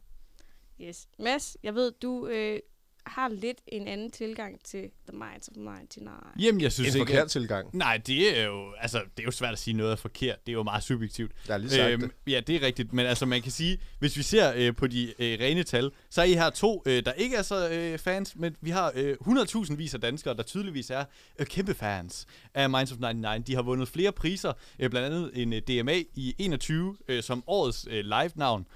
Yes. 0.81 1.09
Mads, 1.19 1.57
jeg 1.63 1.75
ved, 1.75 1.93
du 1.93 2.27
øh, 2.27 2.59
har 3.07 3.29
lidt 3.29 3.59
en 3.67 3.89
anden 3.89 4.11
tilgang 4.11 4.65
til 4.65 4.91
The 5.09 5.19
Minds 5.19 5.49
of 5.49 5.57
99. 5.57 6.17
Jamen, 6.39 6.61
jeg 6.61 6.73
synes 6.73 6.95
En 6.95 7.01
ikke... 7.01 7.13
forkert 7.13 7.31
tilgang. 7.31 7.69
Nej, 7.73 7.97
det 8.07 8.39
er 8.41 8.45
jo, 8.45 8.73
altså, 8.81 8.99
det 8.99 9.23
er 9.23 9.25
jo 9.25 9.31
svært 9.31 9.53
at 9.53 9.59
sige 9.59 9.75
noget 9.77 9.93
er 9.93 9.97
forkert. 9.97 10.47
Det 10.47 10.53
er 10.53 10.57
jo 10.57 10.63
meget 10.63 10.83
subjektivt. 10.85 11.33
Jeg 11.49 11.55
har 11.55 11.59
lige 11.59 11.71
sagt 11.71 11.91
Øhm, 11.93 12.01
det. 12.01 12.33
Ja, 12.33 12.41
det 12.41 12.57
er 12.57 12.63
rigtigt. 12.67 12.93
Men 12.93 13.07
altså, 13.07 13.27
man 13.27 13.43
kan 13.43 13.53
sige, 13.53 13.79
hvis 13.99 14.17
vi 14.17 14.23
ser 14.23 14.53
øh, 14.57 14.77
på 14.77 14.87
de 14.87 15.05
øh, 15.19 15.39
rene 15.41 15.63
tal, 15.63 15.91
så 16.11 16.21
er 16.21 16.25
I 16.25 16.33
her 16.33 16.51
to, 16.51 16.83
øh, 16.87 17.05
der 17.05 17.13
ikke 17.13 17.37
er 17.37 17.43
så 17.43 17.69
øh, 17.71 17.99
fans, 17.99 18.37
men 18.37 18.57
vi 18.61 18.71
har 18.71 18.93
øh, 18.95 19.17
100.000 19.27 19.75
vis 19.77 19.95
af 19.95 20.01
danskere, 20.01 20.35
der 20.37 20.43
tydeligvis 20.43 20.91
er 20.91 21.05
øh, 21.39 21.47
kæmpe 21.47 21.75
fans 21.75 22.27
af 22.55 22.71
Minds 22.71 22.93
of 22.93 22.99
99. 22.99 23.47
De 23.47 23.55
har 23.55 23.63
vundet 23.63 23.89
flere 23.89 24.13
priser, 24.13 24.53
øh, 24.79 24.91
blandt 24.91 25.07
andet 25.07 25.31
en 25.35 25.53
øh, 25.53 25.61
DMA 25.63 26.03
i 26.15 26.35
21 26.39 26.97
øh, 27.09 27.23
som 27.23 27.45
årets 27.47 27.87
øh, 27.91 28.05
live-navn. 28.05 28.67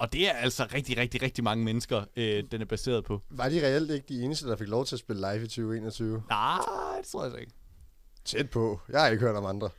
Og 0.00 0.12
det 0.12 0.28
er 0.28 0.32
altså 0.32 0.66
rigtig, 0.74 0.96
rigtig, 0.96 1.22
rigtig 1.22 1.44
mange 1.44 1.64
mennesker, 1.64 2.04
øh, 2.16 2.44
den 2.50 2.60
er 2.60 2.64
baseret 2.64 3.04
på. 3.04 3.22
Var 3.30 3.48
de 3.48 3.66
reelt 3.66 3.90
ikke 3.90 4.06
de 4.08 4.22
eneste, 4.22 4.48
der 4.48 4.56
fik 4.56 4.68
lov 4.68 4.86
til 4.86 4.96
at 4.96 4.98
spille 4.98 5.32
live 5.32 5.44
i 5.44 5.46
2021? 5.46 6.22
Nej, 6.28 6.58
det 6.98 7.06
tror 7.06 7.22
jeg 7.22 7.32
så 7.32 7.36
ikke. 7.36 7.52
Tæt 8.24 8.50
på. 8.50 8.80
Jeg 8.88 9.00
har 9.00 9.08
ikke 9.08 9.24
hørt 9.24 9.36
om 9.36 9.46
andre. 9.46 9.70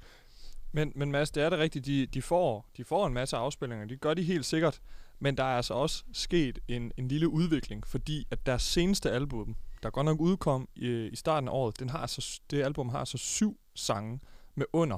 Men, 0.71 0.91
men 0.95 1.11
Mads, 1.11 1.31
det 1.31 1.43
er 1.43 1.49
det 1.49 1.59
rigtigt. 1.59 1.85
De, 1.85 2.05
de, 2.05 2.21
får, 2.21 2.69
de 2.77 2.83
får 2.83 3.07
en 3.07 3.13
masse 3.13 3.37
afspillinger. 3.37 3.85
Det 3.85 4.01
gør 4.01 4.13
de 4.13 4.23
helt 4.23 4.45
sikkert. 4.45 4.81
Men 5.19 5.37
der 5.37 5.43
er 5.43 5.55
altså 5.55 5.73
også 5.73 6.03
sket 6.13 6.59
en, 6.67 6.91
en 6.97 7.07
lille 7.07 7.29
udvikling, 7.29 7.87
fordi 7.87 8.27
at 8.31 8.45
deres 8.45 8.61
seneste 8.61 9.11
album, 9.11 9.55
der 9.83 9.89
godt 9.89 10.05
nok 10.05 10.19
udkom 10.19 10.67
i, 10.75 10.87
i 10.87 11.15
starten 11.15 11.47
af 11.47 11.53
året, 11.53 11.79
den 11.79 11.89
har 11.89 12.07
så, 12.07 12.41
det 12.51 12.63
album 12.63 12.89
har 12.89 13.05
så 13.05 13.17
syv 13.17 13.59
sange 13.75 14.19
med 14.55 14.65
under 14.73 14.97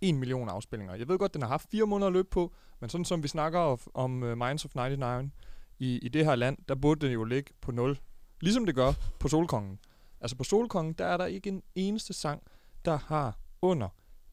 1 0.00 0.14
million 0.14 0.48
afspillinger. 0.48 0.94
Jeg 0.94 1.08
ved 1.08 1.18
godt, 1.18 1.34
den 1.34 1.42
har 1.42 1.48
haft 1.48 1.70
fire 1.70 1.86
måneder 1.86 2.06
at 2.06 2.12
løbe 2.12 2.28
på, 2.30 2.52
men 2.80 2.90
sådan 2.90 3.04
som 3.04 3.22
vi 3.22 3.28
snakker 3.28 3.58
om, 3.58 3.78
om 3.94 4.22
øh, 4.22 4.32
uh, 4.32 4.38
Minds 4.38 4.64
of 4.64 4.74
99 4.74 5.32
i, 5.78 5.98
i 5.98 6.08
det 6.08 6.24
her 6.24 6.34
land, 6.34 6.58
der 6.68 6.74
burde 6.74 7.06
den 7.06 7.12
jo 7.12 7.24
ligge 7.24 7.52
på 7.60 7.72
0. 7.72 7.98
Ligesom 8.40 8.66
det 8.66 8.74
gør 8.74 8.92
på 9.18 9.28
Solkongen. 9.28 9.78
Altså 10.20 10.36
på 10.36 10.44
Solkongen, 10.44 10.92
der 10.92 11.04
er 11.04 11.16
der 11.16 11.26
ikke 11.26 11.48
en 11.48 11.62
eneste 11.74 12.12
sang, 12.12 12.42
der 12.84 12.98
har 13.06 13.38
under 13.62 13.88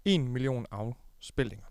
1 0.06 0.22
million 0.22 0.66
afspilninger. 0.72 1.66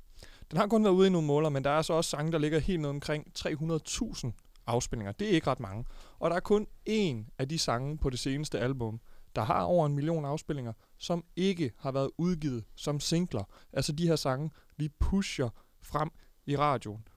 Den 0.51 0.59
har 0.59 0.67
kun 0.67 0.85
været 0.85 0.95
ude 0.95 1.07
i 1.07 1.11
nogle 1.11 1.27
måler, 1.27 1.49
men 1.49 1.65
der 1.65 1.71
er 1.71 1.83
så 1.83 1.93
også 1.93 2.11
sange, 2.11 2.33
der 2.33 2.39
ligger 2.39 2.59
helt 2.59 2.81
ned 2.81 2.89
omkring 2.89 3.27
300.000 3.39 4.31
afspilninger. 4.67 5.13
Det 5.13 5.29
er 5.29 5.33
ikke 5.33 5.51
ret 5.51 5.61
mange. 5.61 5.85
Og 6.19 6.31
der 6.31 6.37
er 6.37 6.41
kun 6.41 6.67
én 6.89 7.35
af 7.39 7.49
de 7.49 7.59
sange 7.59 7.99
på 7.99 8.11
det 8.11 8.19
seneste 8.19 8.61
album, 8.61 9.01
der 9.37 9.43
har 9.43 9.63
over 9.63 9.87
en 9.87 9.95
million 9.95 10.25
afspillinger, 10.25 10.73
som 11.05 11.25
ikke 11.37 11.71
har 11.79 11.93
været 11.93 12.11
udgivet 12.19 12.65
som 12.77 13.01
singler. 13.01 13.45
Altså 13.73 13.93
de 13.93 14.07
her 14.07 14.17
sange, 14.17 14.51
vi 14.77 14.89
pusher 14.89 15.49
frem 15.83 16.11
i 16.47 16.57
radioen. 16.57 17.09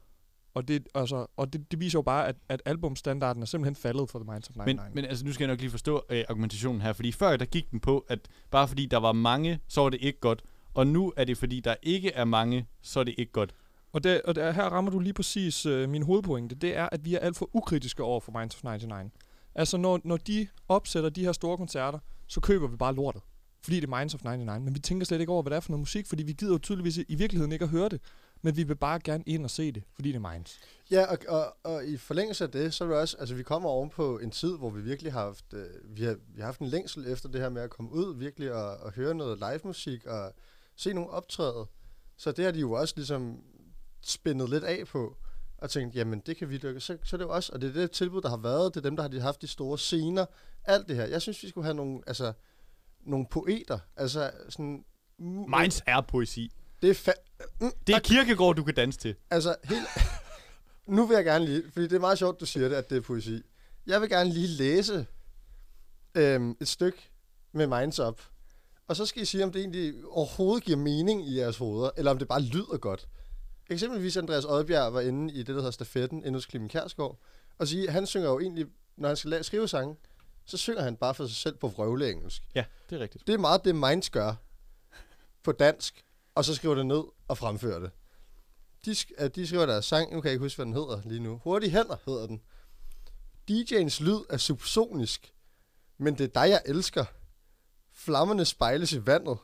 Og 0.53 0.67
det, 0.67 0.88
altså, 0.95 1.25
og 1.38 1.53
det, 1.53 1.71
det 1.71 1.79
viser 1.79 1.99
jo 1.99 2.01
bare, 2.03 2.27
at, 2.27 2.35
at 2.49 2.61
albumstandarden 2.65 3.41
er 3.41 3.45
simpelthen 3.45 3.75
faldet 3.75 4.09
for 4.09 4.19
The 4.19 4.31
Minds 4.31 4.49
of 4.49 4.55
99. 4.55 4.85
Men, 4.85 4.95
men 4.95 5.05
altså, 5.05 5.25
nu 5.25 5.33
skal 5.33 5.43
jeg 5.43 5.53
nok 5.53 5.59
lige 5.59 5.71
forstå 5.71 6.03
øh, 6.09 6.23
argumentationen 6.29 6.81
her, 6.81 6.93
fordi 6.93 7.11
før 7.11 7.38
der 7.38 7.45
gik 7.45 7.71
den 7.71 7.79
på, 7.79 8.05
at 8.09 8.19
bare 8.51 8.67
fordi 8.67 8.85
der 8.85 8.97
var 8.97 9.11
mange, 9.11 9.59
så 9.67 9.81
var 9.81 9.89
det 9.89 10.01
ikke 10.01 10.19
godt. 10.19 10.43
Og 10.73 10.88
nu 10.88 11.13
er 11.17 11.23
det 11.23 11.38
fordi, 11.38 11.59
der 11.59 11.75
ikke 11.83 12.11
er 12.11 12.25
mange, 12.25 12.67
så 12.81 12.99
er 12.99 13.03
det 13.03 13.15
ikke 13.17 13.31
godt. 13.31 13.55
Og, 13.93 14.03
det, 14.03 14.21
og 14.21 14.35
det, 14.35 14.55
her 14.55 14.63
rammer 14.63 14.91
du 14.91 14.99
lige 14.99 15.13
præcis 15.13 15.65
øh, 15.65 15.89
min 15.89 16.03
hovedpointe. 16.03 16.55
Det 16.55 16.75
er, 16.75 16.89
at 16.91 17.05
vi 17.05 17.15
er 17.15 17.19
alt 17.19 17.38
for 17.38 17.49
ukritiske 17.53 18.03
over 18.03 18.19
for 18.19 18.39
Minds 18.39 18.55
of 18.55 18.63
99. 18.63 19.13
Altså, 19.55 19.77
når, 19.77 19.99
når 20.03 20.17
de 20.17 20.47
opsætter 20.67 21.09
de 21.09 21.25
her 21.25 21.31
store 21.31 21.57
koncerter, 21.57 21.99
så 22.27 22.41
køber 22.41 22.67
vi 22.67 22.77
bare 22.77 22.95
lortet. 22.95 23.21
Fordi 23.68 23.80
det 23.80 23.89
er 23.93 23.97
Minds 23.97 24.13
of 24.13 24.24
99. 24.24 24.63
Men 24.63 24.76
vi 24.76 24.80
tænker 24.80 25.05
slet 25.05 25.20
ikke 25.20 25.32
over, 25.32 25.41
hvad 25.41 25.49
det 25.49 25.55
er 25.55 25.59
for 25.59 25.72
noget 25.72 25.80
musik, 25.80 26.07
fordi 26.07 26.24
vi 26.24 26.34
gider 26.34 26.51
jo 26.51 26.57
tydeligvis 26.57 26.97
i 26.97 27.15
virkeligheden 27.15 27.51
ikke 27.51 27.63
at 27.63 27.70
høre 27.70 27.89
det. 27.89 28.01
Men 28.41 28.57
vi 28.57 28.63
vil 28.63 28.76
bare 28.76 28.99
gerne 29.03 29.24
ind 29.28 29.43
og 29.43 29.49
se 29.49 29.72
det, 29.72 29.84
fordi 29.95 30.11
det 30.11 30.26
er 30.26 30.32
Minds. 30.32 30.59
Ja, 30.91 31.05
og, 31.05 31.18
og, 31.28 31.55
og 31.63 31.86
i 31.86 31.97
forlængelse 31.97 32.43
af 32.43 32.51
det, 32.51 32.74
så 32.74 32.84
er 32.84 32.88
det 32.88 32.97
også, 32.97 33.18
altså 33.18 33.36
vi 33.36 33.43
kommer 33.43 33.70
oven 33.70 33.89
på 33.89 34.20
en 34.20 34.32
tid, 34.32 34.57
hvor 34.57 34.70
vi 34.70 34.82
virkelig 34.82 35.13
har 35.13 35.20
haft, 35.20 35.53
øh, 35.53 35.65
vi 35.84 36.03
har, 36.03 36.13
vi 36.13 36.41
har 36.41 36.45
haft 36.45 36.59
en 36.59 36.68
længsel 36.68 37.07
efter 37.07 37.30
det 37.30 37.41
her 37.41 37.49
med 37.49 37.61
at 37.61 37.70
komme 37.70 37.91
ud 37.91 38.15
virkelig 38.15 38.53
og, 38.53 38.78
og 38.78 38.91
høre 38.91 39.15
noget 39.15 39.38
live 39.38 39.59
musik 39.63 40.05
og 40.05 40.34
se 40.76 40.93
nogle 40.93 41.09
optræde. 41.09 41.65
Så 42.18 42.32
det 42.32 42.45
har 42.45 42.51
de 42.51 42.59
jo 42.59 42.72
også 42.72 42.93
ligesom 42.97 43.43
spændet 44.01 44.49
lidt 44.49 44.63
af 44.63 44.88
på, 44.88 45.18
og 45.57 45.70
tænkte, 45.70 45.97
jamen 45.99 46.20
det 46.20 46.38
kan 46.38 46.49
vi 46.49 46.57
lykke, 46.57 46.80
så, 46.80 46.97
så 47.03 47.15
er 47.15 47.18
det 47.18 47.26
jo 47.26 47.30
også, 47.30 47.53
og 47.53 47.61
det 47.61 47.70
er 47.70 47.74
det 47.74 47.91
tilbud, 47.91 48.22
der 48.22 48.30
har 48.30 48.38
været, 48.38 48.76
det 48.76 48.80
er 48.80 48.89
dem, 48.89 48.95
der 48.95 49.03
har 49.03 49.09
de 49.09 49.22
haft 49.22 49.41
de 49.41 49.47
store 49.47 49.78
scener, 49.78 50.26
alt 50.65 50.88
det 50.88 50.95
her. 50.95 51.05
Jeg 51.05 51.22
synes, 51.22 51.43
vi 51.43 51.49
skulle 51.49 51.65
have 51.65 51.76
nogle, 51.76 52.01
altså, 52.07 52.34
nogle 53.07 53.25
poeter, 53.31 53.79
altså 53.97 54.31
sådan... 54.49 54.85
Minds 55.19 55.81
er 55.87 56.01
poesi. 56.01 56.51
Det 56.81 56.89
er 56.89 56.93
fa- 56.93 57.43
mm, 57.61 57.71
Det 57.87 57.95
er 57.95 57.99
kirkegård, 57.99 58.55
du 58.55 58.63
kan 58.63 58.73
danse 58.75 58.99
til. 58.99 59.15
Altså, 59.29 59.55
helt... 59.63 59.87
nu 60.97 61.05
vil 61.05 61.15
jeg 61.15 61.25
gerne 61.25 61.45
lige, 61.45 61.63
fordi 61.73 61.87
det 61.87 61.95
er 61.95 61.99
meget 61.99 62.17
sjovt, 62.17 62.39
du 62.39 62.45
siger 62.45 62.69
det, 62.69 62.75
at 62.75 62.89
det 62.89 62.97
er 62.97 63.01
poesi. 63.01 63.41
Jeg 63.87 64.01
vil 64.01 64.09
gerne 64.09 64.29
lige 64.33 64.47
læse 64.47 65.05
øhm, 66.15 66.57
et 66.61 66.67
stykke 66.67 67.09
med 67.51 67.67
Minds 67.67 67.99
Up. 67.99 68.21
Og 68.87 68.95
så 68.95 69.05
skal 69.05 69.21
I 69.21 69.25
sige, 69.25 69.43
om 69.43 69.51
det 69.51 69.59
egentlig 69.59 69.93
overhovedet 70.05 70.63
giver 70.63 70.77
mening 70.77 71.27
i 71.27 71.37
jeres 71.39 71.57
hoveder, 71.57 71.89
eller 71.97 72.11
om 72.11 72.17
det 72.17 72.27
bare 72.27 72.41
lyder 72.41 72.77
godt. 72.77 73.07
Eksempelvis 73.69 74.17
Andreas 74.17 74.45
Oddbjerg 74.45 74.93
var 74.93 75.01
inde 75.01 75.33
i 75.33 75.37
det, 75.37 75.47
der 75.47 75.53
hedder 75.53 75.71
Stafetten, 75.71 76.23
inde 76.23 76.33
hos 76.37 76.47
Clemen 76.49 76.69
Kjærsgaard, 76.69 77.19
og 77.57 77.67
sige, 77.67 77.89
han 77.89 78.05
synger 78.05 78.29
jo 78.29 78.39
egentlig, 78.39 78.65
når 78.97 79.07
han 79.07 79.17
skal 79.17 79.43
skrive 79.43 79.67
sange, 79.67 79.95
så 80.47 80.57
synger 80.57 80.81
han 80.81 80.95
bare 80.95 81.13
for 81.13 81.27
sig 81.27 81.35
selv 81.35 81.57
på 81.57 81.67
vrøvle 81.67 82.11
engelsk. 82.11 82.43
Ja, 82.55 82.65
det 82.89 82.95
er 82.95 82.99
rigtigt. 82.99 83.27
Det 83.27 83.33
er 83.33 83.37
meget 83.37 83.65
det, 83.65 83.75
Minds 83.75 84.09
gør 84.09 84.35
på 85.43 85.51
dansk, 85.51 86.05
og 86.35 86.45
så 86.45 86.55
skriver 86.55 86.75
det 86.75 86.85
ned 86.85 87.03
og 87.27 87.37
fremfører 87.37 87.79
det. 87.79 87.91
De, 88.85 88.91
sk- 88.91 89.23
øh, 89.23 89.29
de 89.35 89.47
skriver 89.47 89.65
deres 89.65 89.85
sang, 89.85 90.13
nu 90.13 90.21
kan 90.21 90.27
jeg 90.27 90.33
ikke 90.33 90.45
huske, 90.45 90.57
hvad 90.57 90.65
den 90.65 90.73
hedder 90.73 91.01
lige 91.05 91.19
nu. 91.19 91.37
Hurtige 91.43 91.71
hænder 91.71 91.95
hedder 92.05 92.27
den. 92.27 92.41
DJ'ens 93.51 94.03
lyd 94.03 94.19
er 94.29 94.37
subsonisk, 94.37 95.33
men 95.97 96.17
det 96.17 96.23
er 96.23 96.41
dig, 96.41 96.49
jeg 96.49 96.61
elsker. 96.65 97.05
Flammerne 97.91 98.45
spejles 98.45 98.93
i 98.93 99.05
vandet. 99.05 99.37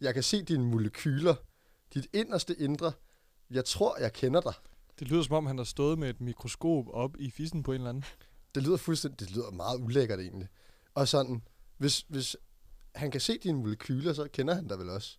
Jeg 0.00 0.14
kan 0.14 0.22
se 0.22 0.42
dine 0.42 0.64
molekyler. 0.64 1.34
Dit 1.94 2.06
inderste 2.12 2.54
indre. 2.60 2.92
Jeg 3.50 3.64
tror, 3.64 3.98
jeg 3.98 4.12
kender 4.12 4.40
dig. 4.40 4.52
Det 4.98 5.08
lyder 5.08 5.22
som 5.22 5.34
om, 5.34 5.46
han 5.46 5.58
har 5.58 5.64
stået 5.64 5.98
med 5.98 6.10
et 6.10 6.20
mikroskop 6.20 6.88
op 6.88 7.16
i 7.18 7.30
fissen 7.30 7.62
på 7.62 7.72
en 7.72 7.76
eller 7.76 7.88
anden. 7.88 8.04
Det 8.56 8.64
lyder 8.64 8.76
fuldstændig, 8.76 9.20
det 9.20 9.30
lyder 9.30 9.50
meget 9.50 9.80
ulækkert 9.80 10.20
egentlig. 10.20 10.48
Og 10.94 11.08
sådan, 11.08 11.42
hvis, 11.78 12.04
hvis 12.08 12.36
han 12.94 13.10
kan 13.10 13.20
se 13.20 13.38
dine 13.38 13.58
molekyler, 13.58 14.12
så 14.12 14.28
kender 14.32 14.54
han 14.54 14.68
dig 14.68 14.78
vel 14.78 14.90
også. 14.90 15.18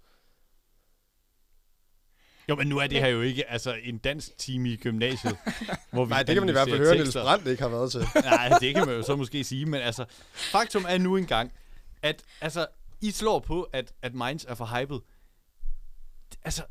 Jo, 2.49 2.55
men 2.55 2.67
nu 2.67 2.77
er 2.77 2.87
det 2.87 2.99
her 2.99 3.07
jo 3.07 3.21
ikke 3.21 3.49
altså, 3.49 3.73
en 3.83 3.97
dansk 3.97 4.37
time 4.37 4.69
i 4.69 4.77
gymnasiet. 4.77 5.37
hvor 5.91 6.05
vi 6.05 6.09
Nej, 6.09 6.23
det 6.23 6.35
kan 6.35 6.41
man 6.41 6.49
i 6.49 6.51
hvert 6.51 6.69
fald 6.69 6.79
høre, 6.79 6.93
Niels 6.93 7.07
tekster. 7.07 7.23
Brandt 7.23 7.47
ikke 7.47 7.61
har 7.61 7.69
været 7.69 7.91
til. 7.91 8.01
Nej, 8.23 8.49
det 8.59 8.75
kan 8.75 8.87
man 8.87 8.95
jo 8.95 9.03
så 9.03 9.15
måske 9.15 9.43
sige, 9.43 9.65
men 9.65 9.81
altså, 9.81 10.05
faktum 10.33 10.85
er 10.87 10.97
nu 10.97 11.17
engang, 11.17 11.51
at 12.01 12.23
altså, 12.41 12.67
I 13.01 13.11
slår 13.11 13.39
på, 13.39 13.63
at, 13.63 13.93
at 14.01 14.13
Minds 14.13 14.45
er 14.45 14.55
for 14.55 14.65
hyped. 14.65 14.99
Altså, 16.43 16.63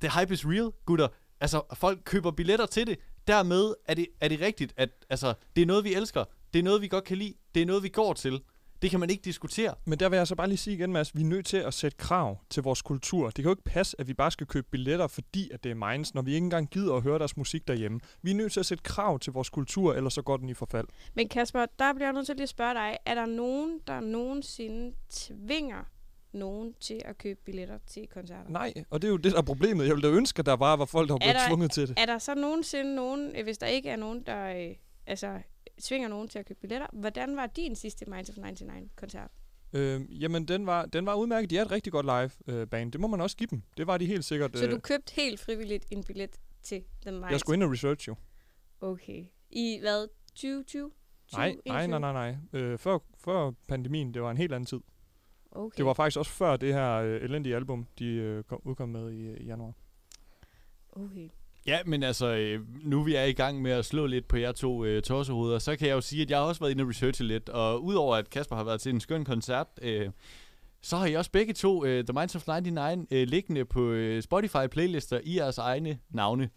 the 0.00 0.20
hype 0.20 0.34
is 0.34 0.46
real, 0.46 0.72
gutter. 0.86 1.08
Altså, 1.40 1.62
folk 1.74 2.00
køber 2.04 2.30
billetter 2.30 2.66
til 2.66 2.86
det. 2.86 2.98
Dermed 3.30 3.74
er 3.88 3.94
det, 3.94 4.06
er 4.20 4.28
det 4.28 4.40
rigtigt, 4.40 4.72
at 4.76 4.90
altså, 5.10 5.34
det 5.56 5.62
er 5.62 5.66
noget, 5.66 5.84
vi 5.84 5.94
elsker. 5.94 6.24
Det 6.52 6.58
er 6.58 6.62
noget, 6.62 6.82
vi 6.82 6.88
godt 6.88 7.04
kan 7.04 7.16
lide. 7.16 7.34
Det 7.54 7.62
er 7.62 7.66
noget, 7.66 7.82
vi 7.82 7.88
går 7.88 8.12
til. 8.12 8.40
Det 8.82 8.90
kan 8.90 9.00
man 9.00 9.10
ikke 9.10 9.22
diskutere. 9.22 9.74
Men 9.84 9.98
der 9.98 10.08
vil 10.08 10.16
jeg 10.16 10.26
så 10.26 10.34
bare 10.34 10.46
lige 10.46 10.58
sige 10.58 10.76
igen, 10.76 10.92
Mads, 10.92 11.16
vi 11.16 11.20
er 11.20 11.24
nødt 11.24 11.46
til 11.46 11.56
at 11.56 11.74
sætte 11.74 11.96
krav 11.96 12.38
til 12.50 12.62
vores 12.62 12.82
kultur. 12.82 13.26
Det 13.26 13.34
kan 13.34 13.44
jo 13.44 13.50
ikke 13.50 13.62
passe, 13.62 13.96
at 14.00 14.08
vi 14.08 14.14
bare 14.14 14.30
skal 14.30 14.46
købe 14.46 14.66
billetter, 14.70 15.06
fordi 15.06 15.50
at 15.50 15.64
det 15.64 15.70
er 15.70 15.90
Minds, 15.90 16.14
når 16.14 16.22
vi 16.22 16.34
ikke 16.34 16.44
engang 16.44 16.70
gider 16.70 16.94
at 16.94 17.02
høre 17.02 17.18
deres 17.18 17.36
musik 17.36 17.68
derhjemme. 17.68 18.00
Vi 18.22 18.30
er 18.30 18.34
nødt 18.34 18.52
til 18.52 18.60
at 18.60 18.66
sætte 18.66 18.82
krav 18.82 19.18
til 19.18 19.32
vores 19.32 19.50
kultur, 19.50 19.94
ellers 19.94 20.14
så 20.14 20.22
går 20.22 20.36
den 20.36 20.48
i 20.48 20.54
forfald. 20.54 20.86
Men 21.14 21.28
Kasper, 21.28 21.66
der 21.78 21.92
bliver 21.92 22.06
jeg 22.06 22.12
nødt 22.12 22.26
til 22.26 22.36
lige 22.36 22.42
at 22.42 22.48
spørge 22.48 22.74
dig, 22.74 22.96
er 23.06 23.14
der 23.14 23.26
nogen, 23.26 23.80
der 23.86 24.00
nogensinde 24.00 24.94
tvinger 25.10 25.84
nogen 26.32 26.74
til 26.80 27.02
at 27.04 27.18
købe 27.18 27.40
billetter 27.44 27.78
til 27.86 28.06
koncerter? 28.06 28.50
Nej, 28.50 28.72
og 28.90 29.02
det 29.02 29.08
er 29.08 29.12
jo 29.12 29.16
det, 29.16 29.32
der 29.32 29.38
er 29.38 29.42
problemet. 29.42 29.86
Jeg 29.86 29.94
ville 29.96 30.08
da 30.08 30.14
ønske, 30.14 30.38
at 30.38 30.46
der 30.46 30.56
bare 30.56 30.78
var 30.78 30.84
folk, 30.84 31.08
der 31.08 31.14
var 31.14 31.18
blevet 31.18 31.34
der, 31.34 31.48
tvunget 31.48 31.70
til 31.70 31.88
det. 31.88 31.98
er 31.98 32.06
der 32.06 32.18
så 32.18 32.34
nogensinde 32.34 32.94
nogen, 32.94 33.36
øh, 33.36 33.44
hvis 33.44 33.58
der 33.58 33.66
ikke 33.66 33.88
er 33.88 33.96
nogen, 33.96 34.22
der 34.22 34.68
øh, 34.68 34.76
altså, 35.06 35.40
tvinger 35.82 36.08
nogen 36.08 36.28
til 36.28 36.38
at 36.38 36.46
købe 36.46 36.60
billetter, 36.60 36.86
hvordan 36.92 37.36
var 37.36 37.46
din 37.46 37.76
sidste 37.76 38.10
Minds 38.10 38.30
of 38.30 38.36
99-koncert? 38.36 39.30
Øh, 39.72 40.22
jamen, 40.22 40.48
den 40.48 40.66
var, 40.66 40.86
den 40.86 41.06
var 41.06 41.14
udmærket. 41.14 41.50
De 41.50 41.58
er 41.58 41.62
et 41.62 41.70
rigtig 41.70 41.92
godt 41.92 42.06
live-band. 42.06 42.92
det 42.92 43.00
må 43.00 43.06
man 43.06 43.20
også 43.20 43.36
give 43.36 43.48
dem. 43.50 43.62
Det 43.76 43.86
var 43.86 43.98
de 43.98 44.06
helt 44.06 44.24
sikkert. 44.24 44.58
Så 44.58 44.64
øh, 44.64 44.70
du 44.70 44.78
købte 44.78 45.12
helt 45.14 45.40
frivilligt 45.40 45.86
en 45.90 46.04
billet 46.04 46.30
til 46.62 46.84
The 47.02 47.12
Minds? 47.12 47.30
jeg 47.30 47.40
skulle 47.40 47.54
ind 47.54 47.62
og 47.62 47.72
research 47.72 48.08
jo. 48.08 48.14
Okay. 48.80 49.24
I 49.50 49.78
hvad? 49.80 50.08
2020? 50.34 50.90
Nej, 51.32 51.56
nej, 51.66 51.86
nej, 51.86 51.98
nej, 51.98 52.12
nej. 52.12 52.36
Øh, 52.60 52.78
før, 52.78 52.98
før 53.24 53.50
pandemien, 53.68 54.14
det 54.14 54.22
var 54.22 54.30
en 54.30 54.36
helt 54.36 54.52
anden 54.52 54.66
tid. 54.66 54.80
Okay. 55.52 55.76
Det 55.76 55.86
var 55.86 55.92
faktisk 55.92 56.18
også 56.18 56.30
før 56.30 56.56
det 56.56 56.74
her 56.74 56.94
øh, 56.94 57.22
elendige 57.22 57.56
album, 57.56 57.86
de 57.98 58.06
øh, 58.06 58.44
kom, 58.44 58.60
udkom 58.64 58.88
med 58.88 59.12
i, 59.12 59.42
i 59.42 59.46
januar. 59.46 59.72
Okay. 60.92 61.28
Ja, 61.66 61.78
men 61.86 62.02
altså, 62.02 62.26
øh, 62.26 62.60
nu 62.84 63.02
vi 63.02 63.14
er 63.14 63.24
i 63.24 63.32
gang 63.32 63.62
med 63.62 63.70
at 63.70 63.84
slå 63.84 64.06
lidt 64.06 64.28
på 64.28 64.36
jer 64.36 64.52
to 64.52 64.84
øh, 64.84 65.02
tossehoveder, 65.02 65.58
så 65.58 65.76
kan 65.76 65.88
jeg 65.88 65.94
jo 65.94 66.00
sige, 66.00 66.22
at 66.22 66.30
jeg 66.30 66.38
har 66.38 66.44
også 66.44 66.60
været 66.60 66.70
inde 66.70 66.82
og 66.82 66.88
researche 66.88 67.26
lidt, 67.26 67.48
og 67.48 67.84
udover 67.84 68.16
at 68.16 68.30
Kasper 68.30 68.56
har 68.56 68.64
været 68.64 68.80
til 68.80 68.94
en 68.94 69.00
skøn 69.00 69.24
koncert, 69.24 69.66
øh, 69.82 70.10
så 70.82 70.96
har 70.96 71.06
I 71.06 71.14
også 71.14 71.30
begge 71.30 71.52
to 71.52 71.84
øh, 71.84 72.04
The 72.04 72.12
Minds 72.12 72.36
of 72.36 72.48
99 72.48 73.06
øh, 73.10 73.28
liggende 73.28 73.64
på 73.64 73.90
øh, 73.90 74.22
Spotify-playlister 74.22 75.20
i 75.24 75.36
jeres 75.36 75.58
egne 75.58 75.98
navne. 76.10 76.50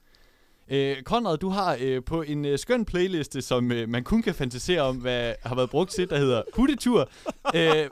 Øh, 0.70 1.02
Konrad, 1.02 1.38
du 1.38 1.50
har 1.50 1.78
øh, 1.80 2.04
på 2.04 2.22
en 2.22 2.46
øh, 2.46 2.60
skøn 2.60 2.86
playliste, 2.86 3.42
som 3.42 3.72
øh, 3.72 3.90
man 3.90 4.04
kun 4.04 4.22
kan 4.22 4.36
fantasere 4.36 4.82
om, 4.82 4.98
hvad 4.98 5.34
har 5.44 5.56
været 5.56 5.70
brugt 5.70 5.92
til, 5.92 6.10
der 6.10 6.18
hedder 6.18 6.42
Puttetur. 6.56 7.10
øh, 7.56 7.90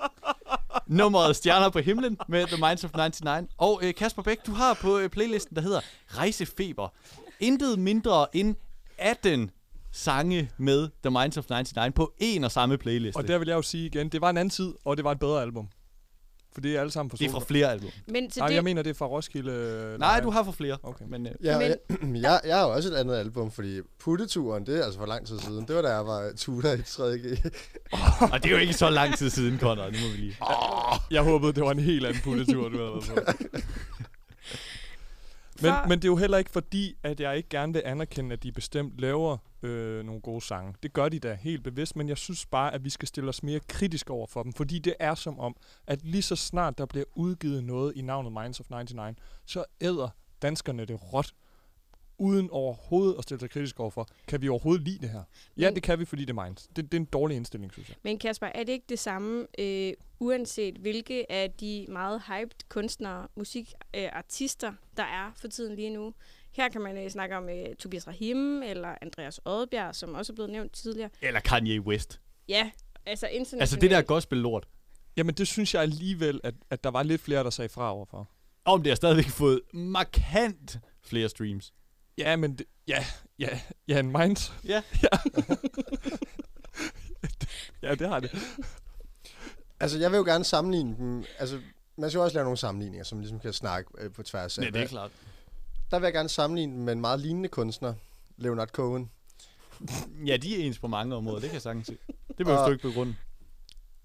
nummeret 0.88 1.36
Stjerner 1.36 1.70
på 1.70 1.80
himlen 1.80 2.18
med 2.28 2.48
The 2.48 2.58
Minds 2.58 2.84
of 2.84 2.92
99. 2.92 3.50
Og 3.58 3.80
øh, 3.84 3.94
Kasper 3.96 4.22
Bæk, 4.22 4.46
du 4.46 4.52
har 4.52 4.74
på 4.74 5.00
øh, 5.00 5.10
playlisten, 5.10 5.56
der 5.56 5.62
hedder 5.62 5.80
Rejsefeber. 6.08 6.88
Intet 7.40 7.80
mindre 7.80 8.36
end 8.36 8.56
18 8.98 9.52
sange 9.92 10.50
med 10.58 10.90
The 11.04 11.10
Minds 11.12 11.38
of 11.38 11.50
99 11.50 11.94
på 11.96 12.14
en 12.20 12.44
og 12.44 12.52
samme 12.52 12.78
playliste. 12.78 13.18
Og 13.18 13.28
der 13.28 13.38
vil 13.38 13.48
jeg 13.48 13.56
jo 13.56 13.62
sige 13.62 13.86
igen, 13.86 14.10
det 14.10 14.22
var 14.22 14.30
en 14.30 14.38
anden 14.38 14.50
tid, 14.50 14.74
og 14.86 14.98
det 14.98 15.06
var 15.06 15.12
et 15.12 15.20
bedre 15.20 15.42
album. 15.42 15.68
For 16.54 16.62
det 16.62 16.76
er 16.76 16.80
alle 16.80 16.92
sammen 16.92 17.10
fra 17.10 17.18
Det 17.18 17.28
er 17.28 17.32
fra 17.32 17.40
flere 17.40 17.72
album. 17.72 17.90
Men 18.08 18.30
til 18.30 18.40
Nej, 18.40 18.48
det- 18.48 18.56
jeg 18.56 18.64
mener, 18.64 18.82
det 18.82 18.90
er 18.90 18.94
fra 18.94 19.06
Roskilde. 19.06 19.52
øh, 19.52 20.00
Nej, 20.00 20.20
du 20.20 20.30
har 20.30 20.44
for 20.44 20.52
flere. 20.52 20.78
Okay. 20.84 21.06
Men, 21.10 21.28
øh, 21.28 21.32
Ja, 21.44 21.58
jeg, 21.58 21.76
jeg, 22.26 22.42
jeg 22.46 22.58
har 22.58 22.64
også 22.66 22.90
et 22.90 22.96
andet 22.96 23.16
album, 23.16 23.52
fordi 23.52 23.80
Putteturen, 24.00 24.66
det 24.66 24.80
er 24.80 24.84
altså 24.84 25.00
for 25.00 25.06
lang 25.06 25.28
tid 25.28 25.40
siden. 25.40 25.68
Det 25.68 25.76
var 25.76 25.82
da 25.82 25.90
jeg 25.96 26.06
var 26.06 26.32
tutor 26.38 26.70
i 26.70 26.78
3G. 26.78 27.50
og 28.34 28.44
det 28.44 28.46
er 28.46 28.50
jo 28.52 28.58
ikke 28.58 28.74
så 28.74 28.90
lang 28.90 29.18
tid 29.18 29.30
siden, 29.30 29.58
Konrad. 29.58 29.92
Nu 29.92 29.98
må 29.98 30.08
vi 30.16 30.18
lige... 30.18 30.38
Jeg 31.12 31.22
håbede, 31.22 31.54
det 31.54 31.64
var 31.64 31.72
en 31.72 31.80
helt 31.80 32.06
anden 32.06 32.22
puttetur, 32.24 32.70
du 32.70 32.78
havde 32.78 32.92
været 32.92 33.26
på. 33.52 33.60
Men, 35.62 35.74
men 35.90 36.00
det 36.00 36.04
er 36.04 36.10
jo 36.10 36.16
heller 36.16 36.38
ikke 36.38 36.52
fordi, 36.52 36.96
at 37.04 37.20
jeg 37.20 37.38
ikke 37.38 37.50
gerne 37.50 37.74
vil 37.74 37.82
anerkende, 37.86 38.34
at 38.34 38.44
de 38.44 38.52
bestemt 38.52 39.00
laver 39.00 39.38
øh, 39.64 40.06
nogle 40.06 40.22
gode 40.22 40.42
sange. 40.42 40.76
Det 40.84 40.94
gør 40.94 41.10
de 41.10 41.20
da 41.20 41.34
helt 41.34 41.64
bevidst, 41.64 41.96
men 41.96 42.10
jeg 42.10 42.18
synes 42.18 42.46
bare, 42.46 42.74
at 42.74 42.84
vi 42.84 42.90
skal 42.90 43.08
stille 43.08 43.30
os 43.30 43.44
mere 43.44 43.60
kritisk 43.68 44.10
over 44.10 44.28
for 44.28 44.44
dem. 44.44 44.54
Fordi 44.54 44.80
det 44.80 44.96
er 45.00 45.16
som 45.16 45.40
om, 45.40 45.56
at 45.88 46.04
lige 46.04 46.22
så 46.22 46.36
snart 46.36 46.78
der 46.78 46.86
bliver 46.86 47.06
udgivet 47.16 47.64
noget 47.64 47.94
i 47.96 48.02
navnet 48.02 48.32
Minds 48.32 48.60
of 48.60 48.70
99, 48.70 49.18
så 49.46 49.64
æder 49.82 50.10
danskerne 50.42 50.86
det 50.86 51.14
råt, 51.14 51.34
uden 52.22 52.50
overhovedet 52.52 53.16
at 53.18 53.24
stille 53.24 53.40
sig 53.40 53.50
kritisk 53.50 53.80
overfor. 53.80 54.08
Kan 54.28 54.42
vi 54.42 54.50
overhovedet 54.50 54.84
lide 54.84 55.00
det 55.00 55.10
her? 55.10 55.24
Ja, 55.58 55.68
Men- 55.68 55.76
det 55.76 55.84
kan 55.84 56.00
vi, 56.00 56.06
fordi 56.06 56.26
det 56.26 56.38
er 56.38 56.44
Minds. 56.46 56.68
Det, 56.76 56.76
det 56.92 56.94
er 56.94 57.00
en 57.00 57.06
dårlig 57.06 57.38
indstilling, 57.38 57.74
synes 57.74 57.90
jeg. 57.90 57.98
Men 58.04 58.20
Kasper, 58.20 58.48
er 58.48 58.64
det 58.64 58.74
ikke 58.74 58.86
det 58.90 59.00
samme, 59.00 59.48
øh, 59.60 59.94
uanset 60.20 60.76
hvilke 60.78 61.32
af 61.32 61.52
de 61.52 61.86
meget 61.90 62.22
hyped 62.28 62.56
kunstnere, 62.70 63.28
musikartister, 63.36 64.70
øh, 64.70 64.76
der 64.98 65.04
er 65.04 65.32
for 65.36 65.48
tiden 65.48 65.76
lige 65.76 65.90
nu? 65.90 66.14
Her 66.52 66.70
kan 66.70 66.82
man 66.82 66.98
øh, 66.98 67.10
snakke 67.10 67.38
om 67.38 67.50
øh, 67.50 67.76
Tobias 67.76 68.08
Rahim 68.08 68.64
eller 68.64 68.96
Andreas 69.02 69.40
Oddbjerg, 69.46 69.96
som 69.96 70.14
også 70.14 70.34
er 70.34 70.36
blevet 70.36 70.52
nævnt 70.52 70.74
tidligere. 70.74 71.10
Eller 71.22 71.40
Kanye 71.40 71.82
West. 71.82 72.20
Ja, 72.48 72.72
altså 73.06 73.28
internationalt. 73.28 73.62
Altså 73.62 73.76
det 73.76 73.92
der 73.92 74.02
gospel-lort. 74.02 74.68
Jamen, 75.18 75.36
det 75.36 75.48
synes 75.48 75.74
jeg 75.74 75.82
alligevel, 75.82 76.42
at, 76.44 76.54
at 76.70 76.84
der 76.84 76.90
var 76.92 77.04
lidt 77.04 77.22
flere, 77.22 77.44
der 77.44 77.50
sagde 77.50 77.70
fra 77.70 77.94
overfor. 77.94 78.30
Om 78.66 78.84
det 78.84 78.90
har 78.90 78.96
stadigvæk 78.96 79.26
fået 79.26 79.62
markant 79.74 80.80
flere 81.04 81.30
streams. 81.30 81.74
Ja, 82.22 82.36
men 82.36 82.58
det, 82.58 82.66
ja, 82.88 83.06
ja, 83.40 83.60
ja, 83.88 84.00
en 84.00 84.12
Minds. 84.12 84.54
Ja. 84.66 84.84
ja. 85.04 85.18
ja, 87.82 87.96
det 87.96 88.08
har 88.08 88.20
det. 88.20 88.32
Altså, 89.80 89.98
jeg 89.98 90.12
vil 90.12 90.18
jo 90.18 90.24
gerne 90.24 90.44
sammenligne 90.44 90.96
dem. 90.98 91.24
Altså, 91.40 91.60
man 91.98 92.10
skal 92.10 92.18
jo 92.18 92.24
også 92.24 92.34
lave 92.34 92.44
nogle 92.44 92.58
sammenligninger, 92.58 93.04
som 93.04 93.20
ligesom 93.20 93.40
kan 93.40 93.54
snakke 93.54 93.92
øh, 93.98 94.12
på 94.12 94.24
tværs 94.24 94.58
af. 94.58 94.64
Ja, 94.64 94.70
det 94.70 94.82
er 94.82 94.88
klart. 94.88 95.12
Der 95.92 96.00
vil 96.00 96.06
jeg 96.06 96.14
gerne 96.14 96.30
sammenligne 96.30 96.74
dem 96.76 96.84
med 96.84 96.94
en 96.94 97.02
meget 97.02 97.20
lignende 97.20 97.50
kunstner, 97.50 97.94
Leonard 98.38 98.70
Cohen. 98.70 99.12
Ja, 100.26 100.38
de 100.38 100.62
er 100.62 100.66
ens 100.66 100.80
på 100.80 100.88
mange 100.88 101.16
områder, 101.16 101.40
det 101.40 101.50
kan 101.50 101.54
jeg 101.54 101.62
sagtens 101.62 101.88
se. 101.88 101.98
Det 102.38 102.46
behøver 102.46 102.66
du 102.66 102.72
ikke 102.72 102.88
begrunde. 102.88 103.16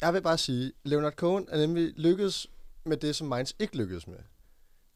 Jeg 0.01 0.15
vil 0.15 0.23
bare 0.23 0.39
sige, 0.39 0.73
Leonard 0.85 1.13
Cohen 1.13 1.47
er 1.49 1.59
nemlig 1.59 1.93
lykkedes 1.97 2.47
med 2.85 2.97
det, 2.97 3.17
som 3.17 3.27
Minds 3.27 3.55
ikke 3.59 3.77
lykkedes 3.77 4.07
med. 4.07 4.19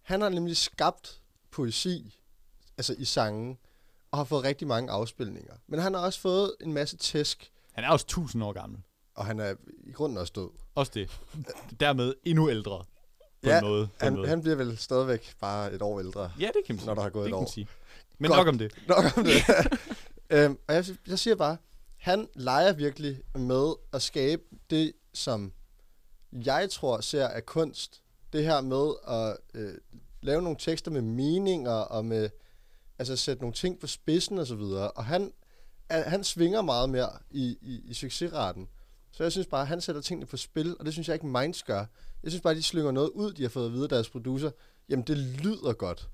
Han 0.03 0.21
har 0.21 0.29
nemlig 0.29 0.57
skabt 0.57 1.21
poesi, 1.51 2.20
altså 2.81 2.95
i 2.99 3.05
sangen, 3.05 3.59
og 4.11 4.19
har 4.19 4.25
fået 4.25 4.45
rigtig 4.45 4.69
mange 4.69 4.91
afspilninger. 4.91 5.55
Men 5.67 5.81
han 5.81 5.95
har 5.95 6.01
også 6.01 6.21
fået 6.21 6.55
en 6.61 6.73
masse 6.73 6.97
tæsk. 6.97 7.53
Han 7.73 7.85
er 7.85 7.89
også 7.91 8.05
1000 8.05 8.45
år 8.45 8.53
gammel. 8.53 8.79
Og 9.15 9.27
han 9.27 9.41
er 9.41 9.55
i 9.85 9.93
grunden 9.93 10.19
også 10.19 10.33
død. 10.37 10.49
Også 10.75 10.93
det. 10.95 11.21
Dermed 11.81 12.15
endnu 12.25 12.51
ældre. 12.51 12.85
På 13.43 13.49
ja, 13.49 13.59
en 13.59 13.65
måde. 13.65 13.87
På 13.87 13.93
han, 14.05 14.13
en 14.13 14.17
måde. 14.17 14.29
han 14.29 14.41
bliver 14.43 14.57
vel 14.57 14.79
stadigvæk 14.79 15.35
bare 15.41 15.73
et 15.73 15.83
år 15.83 16.01
ældre. 16.01 16.33
Ja, 16.41 16.47
det 16.47 16.65
kan 16.67 16.75
man 16.75 16.79
sige. 16.79 16.87
Når 16.87 16.95
der 16.95 17.03
har 17.03 17.11
gået 17.11 17.25
Det 17.25 17.31
et 17.31 17.35
år. 17.35 17.51
sige. 17.51 17.69
Men 18.19 18.29
Godt. 18.29 18.39
nok 18.39 18.47
om 18.49 18.59
det. 18.59 18.73
Nok 18.89 19.05
om 19.17 19.25
det. 19.25 19.43
øhm, 20.31 20.59
og 20.69 20.75
jeg, 20.75 20.85
jeg 21.09 21.19
siger 21.19 21.37
bare, 21.37 21.57
han 21.97 22.29
leger 22.35 22.73
virkelig 22.73 23.23
med 23.35 23.75
at 23.93 24.03
skabe 24.03 24.43
det, 24.71 24.93
som 25.15 25.53
jeg 26.33 26.71
tror 26.71 27.01
ser 27.01 27.29
af 27.29 27.47
kunst. 27.47 28.03
Det 28.33 28.45
her 28.45 28.61
med 28.61 28.93
at 29.09 29.37
øh, 29.55 29.75
lave 30.21 30.43
nogle 30.43 30.59
tekster 30.61 30.91
med 30.91 31.03
meninger 31.03 31.71
og 31.71 32.05
med 32.05 32.31
altså 33.01 33.17
sætte 33.17 33.43
nogle 33.43 33.55
ting 33.55 33.79
på 33.81 33.87
spidsen 33.87 34.39
og 34.39 34.47
så 34.47 34.55
videre. 34.55 34.91
Og 34.91 35.05
han, 35.05 35.33
han 35.91 36.25
svinger 36.25 36.63
meget 36.63 36.91
mere 36.91 37.09
i, 37.31 37.59
i, 37.63 37.81
i 37.85 37.95
succesraten. 37.95 38.69
Så 39.13 39.23
jeg 39.23 39.33
synes 39.33 39.47
bare, 39.47 39.61
at 39.61 39.67
han 39.67 39.81
sætter 39.81 40.01
tingene 40.03 40.27
på 40.27 40.37
spil, 40.37 40.77
og 40.79 40.85
det 40.85 40.93
synes 40.93 41.09
jeg 41.09 41.15
ikke 41.15 41.27
Minds 41.27 41.63
gør. 41.63 41.85
Jeg 42.23 42.31
synes 42.31 42.43
bare, 42.43 42.51
at 42.51 42.57
de 42.57 42.63
slynger 42.63 42.91
noget 42.91 43.09
ud, 43.09 43.33
de 43.33 43.43
har 43.43 43.49
fået 43.49 43.67
at 43.67 43.73
vide 43.73 43.83
af 43.83 43.89
deres 43.89 44.09
producer. 44.11 44.51
Jamen, 44.89 45.05
det 45.07 45.17
lyder 45.17 45.73
godt. 45.73 46.09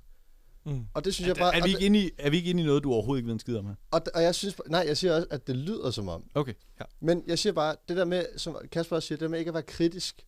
Mm. 0.65 0.87
Og 0.95 1.05
det 1.05 1.15
synes 1.15 1.27
Er, 1.29 1.31
jeg 1.31 1.37
bare... 1.37 1.55
er, 1.57 1.63
vi 1.63 1.63
det- 1.63 1.69
ikke 1.69 1.87
inde 1.87 1.99
i, 2.07 2.11
er 2.19 2.31
vi 2.31 2.37
ikke 2.37 2.51
inde 2.51 2.63
i 2.63 2.67
noget, 2.67 2.83
du 2.83 2.93
overhovedet 2.93 3.19
ikke 3.21 3.27
ved 3.27 3.33
en 3.35 3.39
skid 3.39 3.57
om 3.57 3.67
her? 3.67 3.75
og, 3.91 4.03
og 4.15 4.23
jeg 4.23 4.35
synes, 4.35 4.57
nej, 4.69 4.85
jeg 4.87 4.97
siger 4.97 5.15
også, 5.15 5.27
at 5.31 5.47
det 5.47 5.57
lyder 5.57 5.91
som 5.91 6.09
om. 6.09 6.25
Okay, 6.35 6.55
ja. 6.81 6.85
Men 7.01 7.23
jeg 7.27 7.39
siger 7.39 7.53
bare, 7.53 7.77
det 7.89 7.97
der 7.97 8.05
med, 8.05 8.27
som 8.39 8.57
Kasper 8.73 8.97
også 8.97 9.07
siger, 9.07 9.17
det 9.17 9.23
der 9.23 9.29
med 9.29 9.39
ikke 9.39 9.49
at 9.49 9.55
være 9.55 9.63
kritisk, 9.63 10.27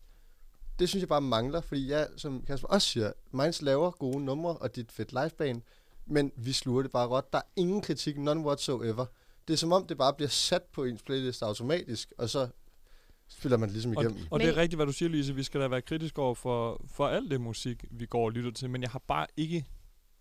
det 0.78 0.88
synes 0.88 1.00
jeg 1.00 1.08
bare 1.08 1.20
mangler, 1.20 1.60
fordi 1.60 1.90
jeg, 1.90 2.08
som 2.16 2.44
Kasper 2.46 2.68
også 2.68 2.88
siger, 2.88 3.12
Minds 3.32 3.62
laver 3.62 3.90
gode 3.90 4.24
numre, 4.24 4.56
og 4.56 4.70
et 4.74 4.92
fedt 4.92 5.12
liveband, 5.12 5.62
men 6.08 6.32
vi 6.36 6.52
sluger 6.52 6.82
det 6.82 6.90
bare 6.90 7.08
godt. 7.08 7.32
Der 7.32 7.38
er 7.38 7.42
ingen 7.56 7.80
kritik, 7.82 8.18
none 8.18 8.40
whatsoever. 8.40 9.06
Det 9.48 9.54
er 9.54 9.58
som 9.58 9.72
om, 9.72 9.86
det 9.86 9.98
bare 9.98 10.14
bliver 10.14 10.28
sat 10.28 10.62
på 10.62 10.84
ens 10.84 11.02
playlist 11.02 11.42
automatisk, 11.42 12.12
og 12.18 12.28
så 12.28 12.48
spiller 13.28 13.56
man 13.56 13.68
det 13.68 13.72
ligesom 13.74 13.96
Og, 13.96 14.02
igennem. 14.02 14.20
og 14.30 14.40
det 14.40 14.48
er 14.48 14.56
rigtigt, 14.56 14.78
hvad 14.78 14.86
du 14.86 14.92
siger, 14.92 15.08
Lise. 15.08 15.34
Vi 15.34 15.42
skal 15.42 15.60
da 15.60 15.68
være 15.68 15.82
kritiske 15.82 16.22
over 16.22 16.34
for, 16.34 16.84
for 16.86 17.06
alt 17.08 17.30
det 17.30 17.40
musik, 17.40 17.84
vi 17.90 18.06
går 18.06 18.24
og 18.24 18.32
lytter 18.32 18.50
til. 18.50 18.70
Men 18.70 18.82
jeg 18.82 18.90
har 18.90 19.02
bare 19.08 19.26
ikke 19.36 19.66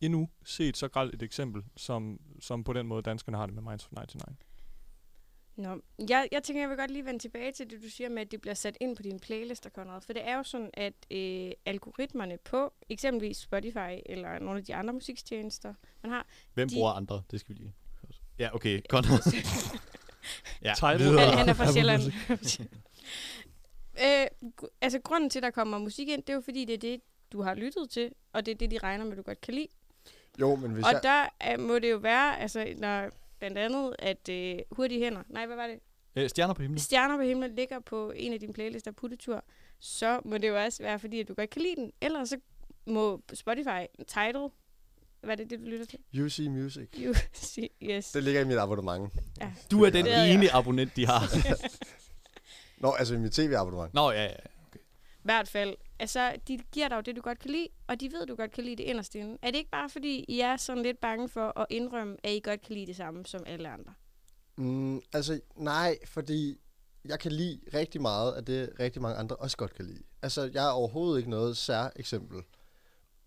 endnu 0.01 0.29
set 0.45 0.77
så 0.77 0.87
grelt 0.87 1.13
et 1.13 1.23
eksempel, 1.23 1.63
som, 1.77 2.19
som 2.39 2.63
på 2.63 2.73
den 2.73 2.87
måde 2.87 3.01
danskerne 3.01 3.37
har 3.37 3.45
det 3.45 3.55
med 3.55 3.63
Minds 3.63 3.85
of 3.85 3.91
99. 3.91 4.37
Nå, 5.57 5.81
jeg, 6.09 6.27
jeg 6.31 6.43
tænker, 6.43 6.61
jeg 6.61 6.69
vil 6.69 6.77
godt 6.77 6.91
lige 6.91 7.05
vende 7.05 7.19
tilbage 7.19 7.51
til 7.51 7.69
det, 7.69 7.83
du 7.83 7.89
siger 7.89 8.09
med, 8.09 8.21
at 8.21 8.31
det 8.31 8.41
bliver 8.41 8.53
sat 8.53 8.77
ind 8.81 8.95
på 8.95 9.03
dine 9.03 9.19
playlister, 9.19 9.69
Conrad. 9.69 10.01
For 10.01 10.13
det 10.13 10.27
er 10.27 10.35
jo 10.35 10.43
sådan, 10.43 10.69
at 10.73 10.93
øh, 11.11 11.51
algoritmerne 11.65 12.37
på 12.37 12.73
eksempelvis 12.89 13.37
Spotify 13.37 13.99
eller 14.05 14.39
nogle 14.39 14.59
af 14.59 14.65
de 14.65 14.75
andre 14.75 14.93
musikstjenester, 14.93 15.73
man 16.03 16.11
har... 16.11 16.25
Hvem 16.53 16.69
de, 16.69 16.75
bruger 16.75 16.91
andre? 16.91 17.23
Det 17.31 17.39
skal 17.39 17.55
vi 17.55 17.59
lige... 17.59 17.73
Ja, 18.39 18.55
okay. 18.55 18.81
Conrad. 18.89 19.19
ja. 20.63 20.73
Han, 20.79 21.37
han 21.37 21.49
er 21.49 21.53
fra 21.53 21.71
Sjælland. 21.71 22.01
Øh, 24.01 24.27
altså, 24.81 24.99
grunden 24.99 25.29
til, 25.29 25.39
at 25.39 25.43
der 25.43 25.51
kommer 25.51 25.77
musik 25.77 26.07
ind, 26.07 26.23
det 26.23 26.29
er 26.29 26.33
jo 26.33 26.41
fordi, 26.41 26.65
det 26.65 26.73
er 26.73 26.77
det, 26.77 27.01
du 27.31 27.41
har 27.41 27.53
lyttet 27.53 27.89
til, 27.89 28.11
og 28.33 28.45
det 28.45 28.51
er 28.51 28.55
det, 28.55 28.71
de 28.71 28.77
regner 28.77 29.05
med, 29.05 29.15
du 29.15 29.21
godt 29.21 29.41
kan 29.41 29.53
lide. 29.53 29.67
Jo, 30.39 30.55
men 30.55 30.71
hvis 30.71 30.85
og 30.85 30.91
jeg... 30.93 31.03
der 31.03 31.29
er, 31.39 31.57
må 31.57 31.79
det 31.79 31.91
jo 31.91 31.97
være, 31.97 32.39
altså, 32.39 32.73
når 32.77 33.09
blandt 33.39 33.57
andet, 33.57 33.95
at 33.99 34.29
øh, 34.29 34.59
Hurtige 34.71 35.03
Hænder, 35.03 35.23
nej, 35.29 35.45
hvad 35.45 35.55
var 35.55 35.67
det? 35.67 35.79
Øh, 36.15 36.29
stjerner 36.29 36.53
på 36.53 36.61
himlen. 36.61 36.79
Stjerner 36.79 37.17
på 37.17 37.23
himlen 37.23 37.55
ligger 37.55 37.79
på 37.79 38.11
en 38.15 38.33
af 38.33 38.39
dine 38.39 38.53
playlister, 38.53 38.91
Puttetur, 38.91 39.43
så 39.79 40.21
må 40.25 40.37
det 40.37 40.47
jo 40.47 40.63
også 40.63 40.83
være, 40.83 40.99
fordi 40.99 41.19
at 41.19 41.27
du 41.27 41.33
godt 41.33 41.49
kan 41.49 41.61
lide 41.61 41.75
den. 41.75 41.91
Ellers 42.01 42.29
så 42.29 42.37
må 42.85 43.21
Spotify, 43.33 43.85
Tidal, 44.07 44.49
hvad 45.21 45.31
er 45.31 45.35
det, 45.35 45.49
det 45.49 45.59
du 45.59 45.65
lytter 45.65 45.85
til? 45.85 46.23
UC 46.23 46.39
Music. 46.39 46.87
You 47.05 47.13
see, 47.33 47.69
yes. 47.83 48.11
Det 48.11 48.23
ligger 48.23 48.41
i 48.41 48.45
mit 48.45 48.57
abonnement. 48.57 49.13
Ja. 49.41 49.51
Du 49.71 49.83
er 49.83 49.89
den 49.89 50.07
ene 50.07 50.53
abonnent, 50.53 50.95
de 50.95 51.05
har. 51.05 51.21
Nå, 52.81 52.91
altså 52.91 53.15
i 53.15 53.17
mit 53.17 53.31
tv-abonnement. 53.31 53.93
Nå, 53.93 54.11
ja, 54.11 54.23
ja. 54.23 54.29
Hvert 55.27 55.47
fald, 55.47 55.75
altså, 55.99 56.35
de 56.47 56.59
giver 56.71 56.87
dig 56.87 56.95
jo 56.95 57.01
det, 57.01 57.15
du 57.15 57.21
godt 57.21 57.39
kan 57.39 57.51
lide, 57.51 57.67
og 57.87 57.99
de 57.99 58.11
ved, 58.11 58.25
du 58.25 58.35
godt 58.35 58.51
kan 58.51 58.63
lide 58.63 58.75
det 58.75 58.83
inderst 58.83 59.15
inde. 59.15 59.37
Er 59.41 59.51
det 59.51 59.57
ikke 59.57 59.69
bare, 59.69 59.89
fordi 59.89 60.25
I 60.27 60.39
er 60.39 60.57
sådan 60.57 60.83
lidt 60.83 60.99
bange 60.99 61.29
for 61.29 61.59
at 61.59 61.65
indrømme, 61.69 62.17
at 62.23 62.31
I 62.31 62.39
godt 62.43 62.61
kan 62.61 62.75
lide 62.75 62.85
det 62.87 62.95
samme 62.95 63.25
som 63.25 63.43
alle 63.45 63.69
andre? 63.69 63.93
Mm, 64.55 65.01
altså, 65.13 65.39
nej, 65.55 65.97
fordi 66.05 66.59
jeg 67.05 67.19
kan 67.19 67.31
lide 67.31 67.59
rigtig 67.73 68.01
meget 68.01 68.33
af 68.33 68.45
det, 68.45 68.69
rigtig 68.79 69.01
mange 69.01 69.17
andre 69.17 69.35
også 69.35 69.57
godt 69.57 69.73
kan 69.73 69.85
lide. 69.85 70.03
Altså, 70.21 70.49
jeg 70.53 70.65
er 70.67 70.71
overhovedet 70.71 71.17
ikke 71.17 71.29
noget 71.29 71.57
sær 71.57 71.89
eksempel. 71.95 72.41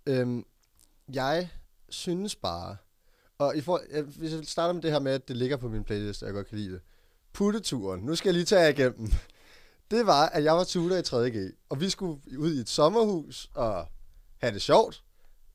Øhm, 0.06 0.44
jeg 1.12 1.48
synes 1.88 2.36
bare, 2.36 2.76
og 3.38 3.56
i 3.56 3.60
for, 3.60 3.80
jeg, 3.92 4.02
hvis 4.02 4.32
jeg 4.32 4.44
starter 4.44 4.72
med 4.72 4.82
det 4.82 4.92
her 4.92 4.98
med, 4.98 5.12
at 5.12 5.28
det 5.28 5.36
ligger 5.36 5.56
på 5.56 5.68
min 5.68 5.84
playlist, 5.84 6.22
og 6.22 6.26
jeg 6.26 6.34
godt 6.34 6.46
kan 6.46 6.58
lide 6.58 6.72
det. 6.72 6.80
Putteturen, 7.32 8.00
nu 8.00 8.14
skal 8.14 8.28
jeg 8.28 8.34
lige 8.34 8.44
tage 8.44 8.62
jer 8.62 8.68
igennem. 8.68 9.08
Det 9.90 10.06
var, 10.06 10.28
at 10.28 10.44
jeg 10.44 10.54
var 10.54 10.64
tutor 10.64 10.96
i 10.96 11.00
3.G, 11.00 11.54
og 11.68 11.80
vi 11.80 11.90
skulle 11.90 12.38
ud 12.38 12.54
i 12.54 12.58
et 12.58 12.68
sommerhus 12.68 13.50
og 13.54 13.86
have 14.38 14.54
det 14.54 14.62
sjovt, 14.62 15.04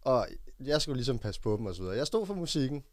og 0.01 0.27
jeg 0.59 0.81
skulle 0.81 0.95
ligesom 0.95 1.19
passe 1.19 1.41
på 1.41 1.57
dem 1.57 1.65
og 1.65 1.75
så 1.75 1.81
videre. 1.81 1.97
Jeg 1.97 2.07
stod 2.07 2.25
for 2.25 2.33
musikken, 2.33 2.83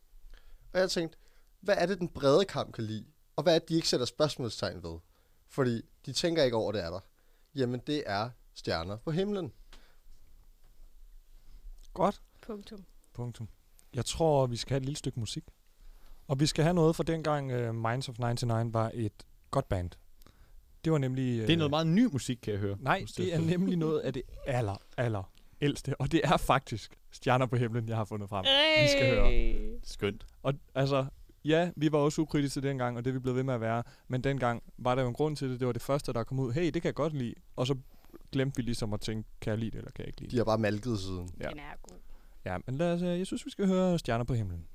og 0.72 0.80
jeg 0.80 0.90
tænkte, 0.90 1.18
hvad 1.60 1.74
er 1.78 1.86
det, 1.86 1.98
den 1.98 2.08
brede 2.08 2.44
kamp 2.44 2.74
kan 2.74 2.84
lide? 2.84 3.06
Og 3.36 3.42
hvad 3.42 3.54
er 3.54 3.58
det, 3.58 3.68
de 3.68 3.74
ikke 3.74 3.88
sætter 3.88 4.06
spørgsmålstegn 4.06 4.82
ved? 4.82 4.98
Fordi 5.48 5.82
de 6.06 6.12
tænker 6.12 6.42
ikke 6.42 6.56
over, 6.56 6.72
det 6.72 6.84
er 6.84 6.90
der. 6.90 7.00
Jamen, 7.54 7.80
det 7.86 8.02
er 8.06 8.30
stjerner 8.54 8.96
på 8.96 9.10
himlen. 9.10 9.52
Godt. 11.94 12.22
Punktum. 12.40 12.84
Punktum. 13.14 13.48
Jeg 13.94 14.04
tror, 14.04 14.46
vi 14.46 14.56
skal 14.56 14.70
have 14.74 14.80
et 14.80 14.84
lille 14.84 14.98
stykke 14.98 15.20
musik. 15.20 15.44
Og 16.28 16.40
vi 16.40 16.46
skal 16.46 16.64
have 16.64 16.74
noget 16.74 16.96
fra 16.96 17.02
dengang 17.02 17.52
uh, 17.52 17.74
Minds 17.74 18.08
of 18.08 18.18
99 18.18 18.74
var 18.74 18.90
et 18.94 19.26
godt 19.50 19.68
band. 19.68 19.90
Det 20.84 20.92
var 20.92 20.98
nemlig... 20.98 21.46
Det 21.46 21.50
er 21.50 21.56
noget 21.56 21.70
meget 21.70 21.86
ny 21.86 22.04
musik, 22.12 22.38
kan 22.42 22.52
jeg 22.52 22.60
høre. 22.60 22.76
Nej, 22.80 23.04
det 23.16 23.34
er 23.34 23.40
nemlig 23.40 23.76
noget 23.76 24.00
af 24.00 24.12
det 24.12 24.22
aller, 24.46 24.76
aller 24.96 25.32
ældste. 25.60 26.00
Og 26.00 26.12
det 26.12 26.20
er 26.24 26.36
faktisk 26.36 26.98
Stjerner 27.10 27.46
på 27.46 27.56
himlen, 27.56 27.88
jeg 27.88 27.96
har 27.96 28.04
fundet 28.04 28.28
frem. 28.28 28.44
Vi 28.82 28.88
skal 28.88 29.14
høre. 29.14 29.78
Skønt. 29.82 30.26
Og 30.42 30.54
altså, 30.74 31.06
ja, 31.44 31.70
vi 31.76 31.92
var 31.92 31.98
også 31.98 32.22
ukritiske 32.22 32.60
dengang, 32.62 32.96
og 32.96 33.04
det 33.04 33.10
er 33.10 33.14
vi 33.14 33.18
blevet 33.18 33.36
ved 33.36 33.42
med 33.42 33.54
at 33.54 33.60
være. 33.60 33.82
Men 34.08 34.24
dengang 34.24 34.62
var 34.78 34.94
der 34.94 35.02
jo 35.02 35.08
en 35.08 35.14
grund 35.14 35.36
til 35.36 35.50
det. 35.50 35.60
Det 35.60 35.66
var 35.66 35.72
det 35.72 35.82
første, 35.82 36.12
der 36.12 36.24
kom 36.24 36.38
ud. 36.38 36.52
Hey, 36.52 36.64
det 36.64 36.72
kan 36.82 36.84
jeg 36.84 36.94
godt 36.94 37.12
lide. 37.12 37.34
Og 37.56 37.66
så 37.66 37.74
glemte 38.32 38.56
vi 38.56 38.62
ligesom 38.62 38.92
at 38.92 39.00
tænke, 39.00 39.28
kan 39.40 39.50
jeg 39.50 39.58
lide 39.58 39.70
det, 39.70 39.78
eller 39.78 39.90
kan 39.90 40.02
jeg 40.02 40.08
ikke 40.08 40.20
lide 40.20 40.30
De 40.30 40.36
har 40.36 40.44
bare 40.44 40.58
malket 40.58 40.98
siden. 40.98 41.28
Ja. 41.40 41.48
Den 41.48 41.58
er 41.58 41.76
god. 41.82 41.96
Ja, 42.44 42.56
men 42.66 42.76
lad 42.76 42.92
os, 42.92 43.02
øh, 43.02 43.18
jeg 43.18 43.26
synes, 43.26 43.46
vi 43.46 43.50
skal 43.50 43.66
høre 43.66 43.98
Stjerner 43.98 44.24
på 44.24 44.34
himlen. 44.34 44.66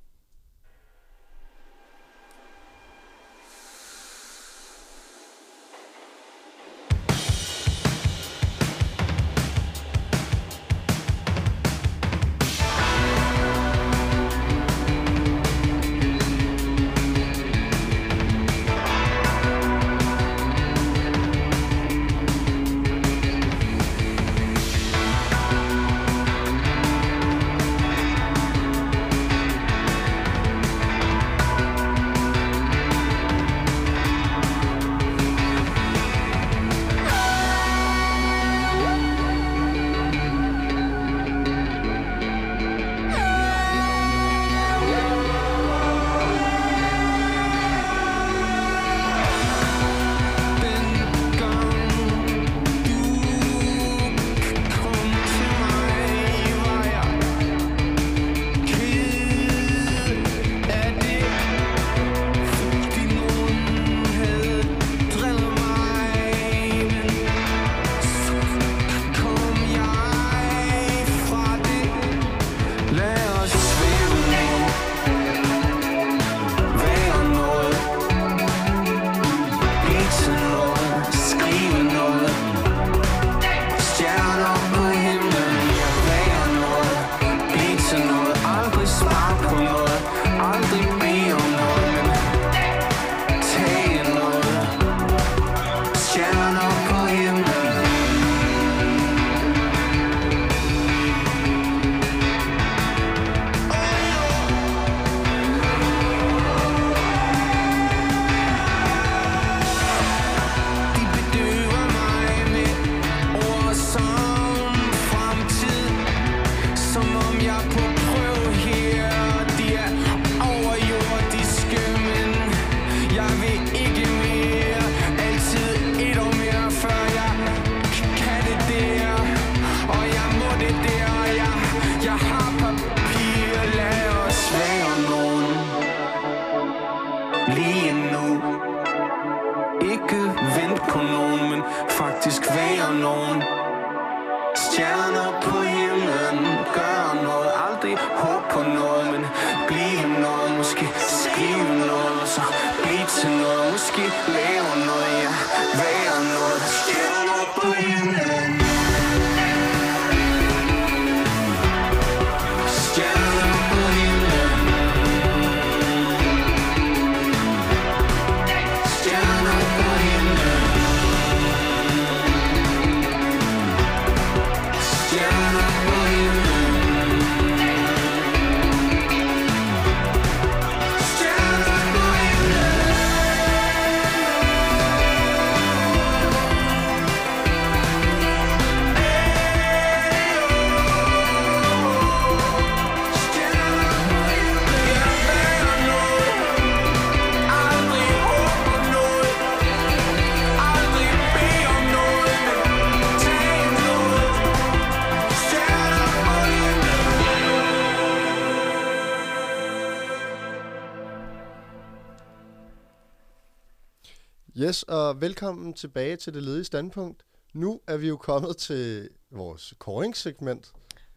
Yes, 214.67 214.83
og 214.83 215.21
velkommen 215.21 215.73
tilbage 215.73 216.15
til 216.15 216.33
det 216.33 216.43
ledige 216.43 216.63
standpunkt. 216.63 217.23
Nu 217.53 217.81
er 217.87 217.97
vi 217.97 218.07
jo 218.07 218.17
kommet 218.17 218.57
til 218.57 219.09
vores 219.31 219.73
koringssegment. 219.79 220.71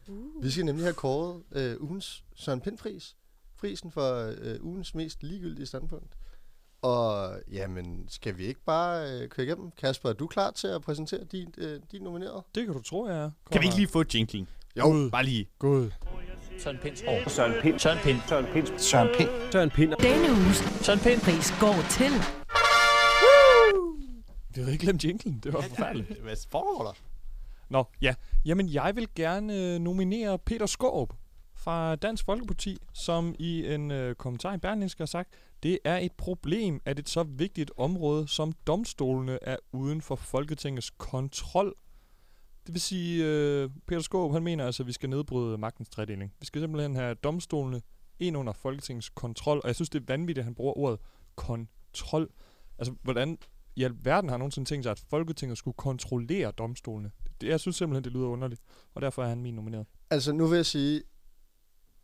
Uh. 0.09 0.44
Vi 0.44 0.51
skal 0.51 0.64
nemlig 0.64 0.84
have 0.84 0.94
kåret 0.94 1.42
øh, 1.53 1.76
ugens 1.80 2.24
Søren 2.36 2.61
Pind-pris. 2.61 3.16
Prisen 3.59 3.90
for 3.90 4.34
øh, 4.40 4.57
ugens 4.61 4.94
mest 4.94 5.22
ligegyldige 5.22 5.66
standpunkt. 5.66 6.14
Og 6.82 7.32
jamen, 7.53 8.05
skal 8.09 8.38
vi 8.38 8.44
ikke 8.44 8.61
bare 8.66 9.11
øh, 9.11 9.28
køre 9.28 9.46
igennem? 9.46 9.70
Kasper, 9.70 10.09
er 10.09 10.12
du 10.12 10.26
klar 10.26 10.51
til 10.51 10.66
at 10.66 10.82
præsentere 10.82 11.24
din, 11.24 11.55
øh, 11.59 11.80
din 11.92 12.03
nomineret? 12.03 12.42
Det 12.55 12.66
kan 12.66 12.74
du 12.74 12.82
tro, 12.82 13.07
jeg 13.07 13.16
er. 13.16 13.30
Kan 13.53 13.61
vi 13.61 13.66
ikke 13.66 13.76
lige 13.76 13.88
få 13.88 14.05
jingling? 14.14 14.48
Jo. 14.78 15.09
Bare 15.12 15.24
lige. 15.24 15.48
God. 15.59 15.90
Søren 16.59 16.78
Pinds 16.82 17.03
år. 17.03 17.28
Søren 17.28 17.53
Pind. 17.62 17.78
Søren 17.78 17.98
Pind. 18.03 18.18
Søren 18.28 18.46
Pind. 18.53 18.78
Søren 18.78 19.09
Pind. 19.16 19.28
Søren 19.53 19.70
Pind. 19.70 19.92
Denne 20.01 20.30
uges 20.30 20.57
Søren 20.57 20.98
Pind 20.98 21.20
pris 21.20 21.55
går 21.61 21.76
til... 21.90 22.12
Vi 24.55 24.61
havde 24.61 24.72
ikke 24.72 24.82
glemt 24.82 25.05
jinglen. 25.05 25.40
Det 25.42 25.53
var 25.53 25.61
forfærdeligt. 25.61 26.20
Hvad 26.20 26.36
foregår 26.51 26.84
der? 26.84 26.92
Nå, 27.68 27.84
ja. 28.03 28.14
Jamen, 28.44 28.68
jeg 28.68 28.96
vil 28.96 29.09
gerne 29.14 29.74
øh, 29.74 29.80
nominere 29.80 30.38
Peter 30.38 30.66
Skåb 30.66 31.12
fra 31.55 31.96
Dansk 31.96 32.24
Folkeparti, 32.24 32.78
som 32.92 33.34
i 33.38 33.74
en 33.74 33.90
øh, 33.90 34.14
kommentar 34.14 34.55
i 34.55 34.59
Berlingske 34.59 35.01
har 35.01 35.07
sagt, 35.07 35.30
det 35.62 35.78
er 35.84 35.98
et 35.98 36.12
problem, 36.12 36.80
at 36.84 36.98
et 36.98 37.09
så 37.09 37.22
vigtigt 37.22 37.70
område 37.76 38.28
som 38.28 38.53
domstolene 38.66 39.38
er 39.42 39.57
uden 39.72 40.01
for 40.03 40.16
Folketingets 40.16 40.90
kontrol. 40.90 41.74
Det 42.66 42.74
vil 42.74 42.80
sige, 42.80 43.24
øh, 43.24 43.70
Peter 43.86 44.03
Skåb, 44.03 44.32
han 44.32 44.42
mener 44.42 44.66
altså, 44.66 44.82
at 44.82 44.86
vi 44.86 44.92
skal 44.92 45.11
nedbryde 45.11 45.59
magtens 45.59 45.88
tredeling. 45.88 46.32
Vi 46.40 46.46
skal 46.46 46.61
simpelthen 46.62 46.96
have 46.96 47.14
domstolene 47.14 47.82
ind 48.18 48.36
under 48.36 48.53
Folketingets 48.53 49.09
kontrol, 49.09 49.61
og 49.62 49.66
jeg 49.66 49.74
synes, 49.74 49.90
det 49.90 50.01
er 50.01 50.05
vanvittigt, 50.09 50.38
at 50.38 50.44
han 50.44 50.55
bruger 50.55 50.78
ordet 50.78 50.98
kontrol. 51.36 52.30
Altså, 52.78 52.94
hvordan 53.03 53.38
i 53.81 53.85
alverden 53.85 54.31
har 54.31 54.37
nogensinde 54.37 54.68
tænkt 54.68 54.85
sig, 54.85 54.91
at 54.91 55.03
Folketinget 55.11 55.59
skulle 55.59 55.74
kontrollere 55.74 56.51
domstolene? 56.51 57.11
Det, 57.41 57.49
jeg 57.49 57.61
synes 57.61 57.76
simpelthen, 57.76 58.05
det 58.05 58.12
lyder 58.12 58.26
underligt, 58.26 58.61
og 58.95 59.03
derfor 59.03 59.22
er 59.22 59.28
han 59.28 59.43
min 59.43 59.55
nomineret. 59.55 59.87
Altså, 60.11 60.33
nu 60.33 60.47
vil 60.47 60.57
jeg 60.57 60.66
sige, 60.66 61.03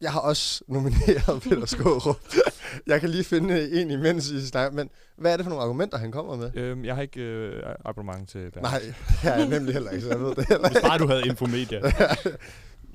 jeg 0.00 0.12
har 0.12 0.20
også 0.20 0.64
nomineret 0.68 1.42
Peter 1.42 1.66
Skårup. 1.66 2.16
jeg 2.86 3.00
kan 3.00 3.10
lige 3.10 3.24
finde 3.24 3.80
en 3.82 3.90
imens 3.90 4.30
i 4.30 4.46
snak, 4.46 4.72
men 4.72 4.90
hvad 5.16 5.32
er 5.32 5.36
det 5.36 5.44
for 5.44 5.50
nogle 5.50 5.64
argumenter, 5.64 5.98
han 5.98 6.12
kommer 6.12 6.36
med? 6.36 6.50
Øhm, 6.54 6.84
jeg 6.84 6.94
har 6.94 7.02
ikke 7.02 7.20
øh, 7.20 7.62
abonnement 7.84 8.28
til. 8.28 8.52
Nej, 8.62 8.78
det 8.78 8.94
har 9.22 9.34
jeg 9.34 9.48
nemlig 9.48 9.74
heller 9.74 9.90
ikke, 9.90 10.04
så 10.04 10.10
jeg 10.10 10.20
ved 10.20 10.34
det 10.34 10.48
heller 10.48 10.68
Hvis 10.68 10.80
bare 10.82 10.98
du 10.98 11.06
havde 11.06 11.26
Infomedia. 11.26 11.80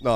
Nå. 0.03 0.13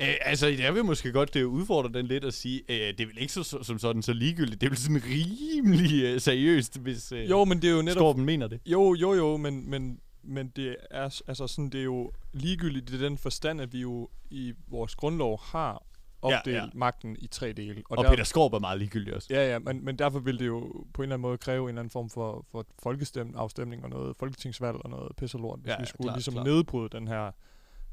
Øh, 0.00 0.14
altså, 0.20 0.46
jeg 0.46 0.74
vil 0.74 0.84
måske 0.84 1.12
godt 1.12 1.34
det 1.34 1.44
udfordre 1.44 1.92
den 1.98 2.06
lidt 2.06 2.24
og 2.24 2.32
sige, 2.32 2.62
øh, 2.68 2.76
det 2.76 3.00
er 3.00 3.06
vel 3.06 3.18
ikke 3.18 3.32
så, 3.32 3.58
som 3.62 3.78
sådan 3.78 4.02
så 4.02 4.12
ligegyldigt. 4.12 4.60
Det 4.60 4.66
er 4.66 4.70
vel 4.70 4.78
sådan 4.78 5.02
rimelig 5.04 6.02
øh, 6.04 6.20
seriøst, 6.20 6.78
hvis 6.78 7.12
øh, 7.12 7.30
Jo, 7.30 7.44
men 7.44 7.62
det 7.62 7.70
er 7.70 7.74
jo 7.74 7.82
netop... 7.82 8.00
Skorpen 8.00 8.24
mener 8.24 8.46
det. 8.48 8.60
Jo, 8.66 8.94
jo, 8.94 9.14
jo, 9.14 9.36
men, 9.36 9.70
men, 9.70 10.00
men 10.22 10.48
det 10.56 10.76
er 10.90 11.20
altså 11.26 11.46
sådan, 11.46 11.70
det 11.70 11.80
er 11.80 11.84
jo 11.84 12.12
ligegyldigt 12.32 12.90
i 12.90 13.00
den 13.00 13.18
forstand, 13.18 13.60
at 13.60 13.72
vi 13.72 13.80
jo 13.80 14.08
i 14.30 14.52
vores 14.68 14.94
grundlov 14.94 15.40
har 15.44 15.82
opdelt 16.22 16.56
Ja, 16.56 16.62
ja, 16.62 16.68
magten 16.74 17.16
i 17.20 17.26
tre 17.26 17.52
dele. 17.52 17.82
Og 17.90 18.04
Peter 18.04 18.24
Skaarup 18.24 18.52
er 18.52 18.58
meget 18.58 18.78
ligegyldig 18.78 19.14
også. 19.14 19.28
Ja, 19.30 19.52
ja, 19.52 19.58
men, 19.58 19.84
men 19.84 19.96
derfor 19.98 20.18
vil 20.18 20.38
det 20.38 20.46
jo 20.46 20.60
på 20.94 21.02
en 21.02 21.04
eller 21.04 21.14
anden 21.14 21.22
måde 21.22 21.38
kræve 21.38 21.62
en 21.62 21.68
eller 21.68 21.80
anden 21.80 21.90
form 21.90 22.10
for, 22.10 22.46
for 22.52 22.66
folkestem 22.82 23.34
afstemning 23.36 23.84
og 23.84 23.90
noget 23.90 24.16
folketingsvalg 24.16 24.76
og 24.76 24.90
noget 24.90 25.16
pisselort, 25.16 25.58
hvis 25.60 25.68
Ja, 25.68 25.72
ja, 25.72 25.80
vi 25.80 25.86
skulle 25.86 26.04
klart, 26.06 26.16
ligesom 26.16 26.34
klart. 26.34 26.46
nedbryde 26.46 26.88
den 26.88 27.08
her, 27.08 27.30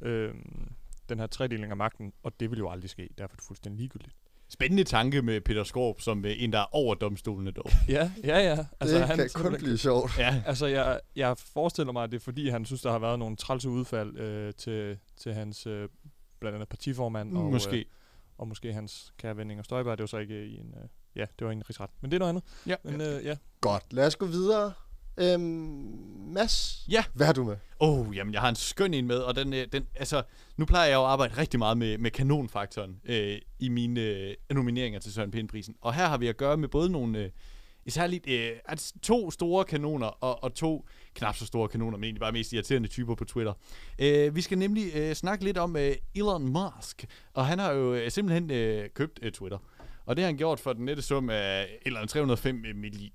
øh, 0.02 0.34
den 1.10 1.20
her 1.20 1.28
tredeling 1.28 1.72
af 1.72 1.78
magten, 1.78 2.14
og 2.24 2.40
det 2.40 2.52
vil 2.52 2.60
jo 2.60 2.70
aldrig 2.70 2.90
ske. 2.90 3.10
Derfor 3.18 3.34
er 3.34 3.36
det 3.36 3.46
fuldstændig 3.46 3.80
ligegyldigt. 3.80 4.16
Spændende 4.50 4.84
tanke 4.84 5.22
med 5.22 5.42
Peter 5.42 5.64
Skaarup 5.64 6.02
som 6.02 6.26
øh, 6.26 6.44
en, 6.44 6.54
der 6.54 6.60
er 6.60 6.76
over 6.76 6.96
domstolene 6.96 7.52
dog. 7.52 7.66
Ja, 7.90 8.12
ja, 8.24 8.40
ja. 8.40 8.66
Det 8.82 9.18
kan 9.18 9.30
kun 9.34 9.56
blive 9.58 9.78
sjovt. 9.78 10.18
Ja. 10.18 10.44
Altså, 10.46 10.66
jeg, 10.66 11.00
jeg 11.16 11.38
forestiller 11.38 11.94
mig, 11.94 12.04
at 12.04 12.12
det 12.12 12.18
er 12.18 12.24
fordi, 12.24 12.50
han 12.50 12.66
synes, 12.66 12.82
der 12.82 12.92
har 12.92 13.00
været 13.00 13.20
nogle 13.20 13.36
trælse 13.36 13.70
udfald 13.70 14.18
øh, 14.18 14.54
til, 14.54 14.98
til 15.18 15.34
hans 15.34 15.68
øh, 15.68 15.90
blandt 16.40 16.56
andet 16.56 16.70
partiformand. 16.70 17.38
Og, 17.38 17.44
Måske. 17.44 17.80
Øh, 17.80 17.86
og 18.38 18.48
måske 18.48 18.74
hans 18.74 19.14
kære 19.18 19.38
ven 19.38 19.52
Inger 19.52 19.64
Støjberg. 19.64 19.98
Det 19.98 20.04
var 20.04 20.08
så 20.08 20.18
ikke 20.18 20.46
i 20.46 20.58
en... 20.58 20.74
Øh, 20.78 20.90
ja, 21.16 21.26
det 21.40 21.46
var 21.46 21.52
i 21.52 21.56
en 21.56 21.70
rigsret. 21.70 21.90
Men 22.02 22.12
det 22.12 22.16
er 22.16 22.20
noget 22.20 22.30
andet. 22.30 22.44
Ja. 22.68 22.76
Men 22.84 23.02
øh, 23.02 23.26
ja. 23.26 23.38
Godt, 23.62 23.94
lad 23.94 24.08
os 24.08 24.16
gå 24.16 24.26
videre. 24.26 24.74
Øhm, 25.18 26.02
Mads, 26.28 26.86
Ja. 26.90 27.04
hvad 27.14 27.26
har 27.26 27.34
du 27.34 27.44
med? 27.44 27.56
Oh, 27.80 28.16
jamen 28.16 28.34
jeg 28.34 28.42
har 28.42 28.50
en 28.50 28.56
skøn 28.56 28.94
en 28.94 29.08
med, 29.08 29.18
og 29.18 29.36
den, 29.36 29.54
øh, 29.54 29.68
den, 29.72 29.88
altså, 29.96 30.24
nu 30.58 30.66
plejer 30.66 30.88
jeg 30.88 30.96
jo 30.96 31.04
at 31.04 31.10
arbejde 31.10 31.38
rigtig 31.38 31.60
meget 31.60 31.78
med, 31.78 31.98
med 31.98 32.12
kanonfaktoren 32.12 33.00
øh, 33.06 33.38
i 33.60 33.70
mine 33.70 34.02
øh, 34.02 34.36
nomineringer 34.52 35.00
til 35.00 35.14
Søren 35.14 35.32
Pind-prisen. 35.32 35.76
Og 35.82 35.94
her 35.94 36.08
har 36.08 36.18
vi 36.18 36.28
at 36.28 36.38
gøre 36.38 36.58
med 36.58 36.68
både 36.68 36.90
nogle, 36.90 37.20
øh, 37.20 37.30
særligt 37.88 38.30
øh, 38.30 38.52
altså, 38.66 38.94
to 39.02 39.32
store 39.32 39.66
kanoner 39.66 40.08
og, 40.08 40.44
og 40.44 40.54
to 40.54 40.86
knap 41.14 41.36
så 41.36 41.46
store 41.46 41.68
kanoner, 41.68 41.98
men 41.98 42.04
egentlig 42.04 42.22
bare 42.22 42.32
mest 42.32 42.54
irriterende 42.54 42.88
typer 42.88 43.16
på 43.16 43.26
Twitter. 43.26 43.54
Øh, 44.00 44.36
vi 44.36 44.42
skal 44.42 44.58
nemlig 44.58 44.96
øh, 44.96 45.14
snakke 45.16 45.44
lidt 45.44 45.58
om 45.58 45.76
øh, 45.76 45.96
Elon 46.16 46.46
Musk, 46.54 47.06
og 47.34 47.46
han 47.46 47.60
har 47.60 47.72
jo 47.72 47.94
øh, 47.94 48.12
simpelthen 48.12 48.52
øh, 48.52 48.90
købt 48.90 49.20
øh, 49.22 49.32
Twitter. 49.32 49.58
Og 50.06 50.16
det 50.16 50.24
har 50.24 50.28
han 50.28 50.38
gjort 50.38 50.60
for 50.60 50.74
den 50.74 50.86
nette 50.86 51.02
sum 51.02 51.30
af 51.30 51.68
eller 51.86 52.00
andet 52.00 52.10
305 52.12 52.56
milliarder 52.56 53.10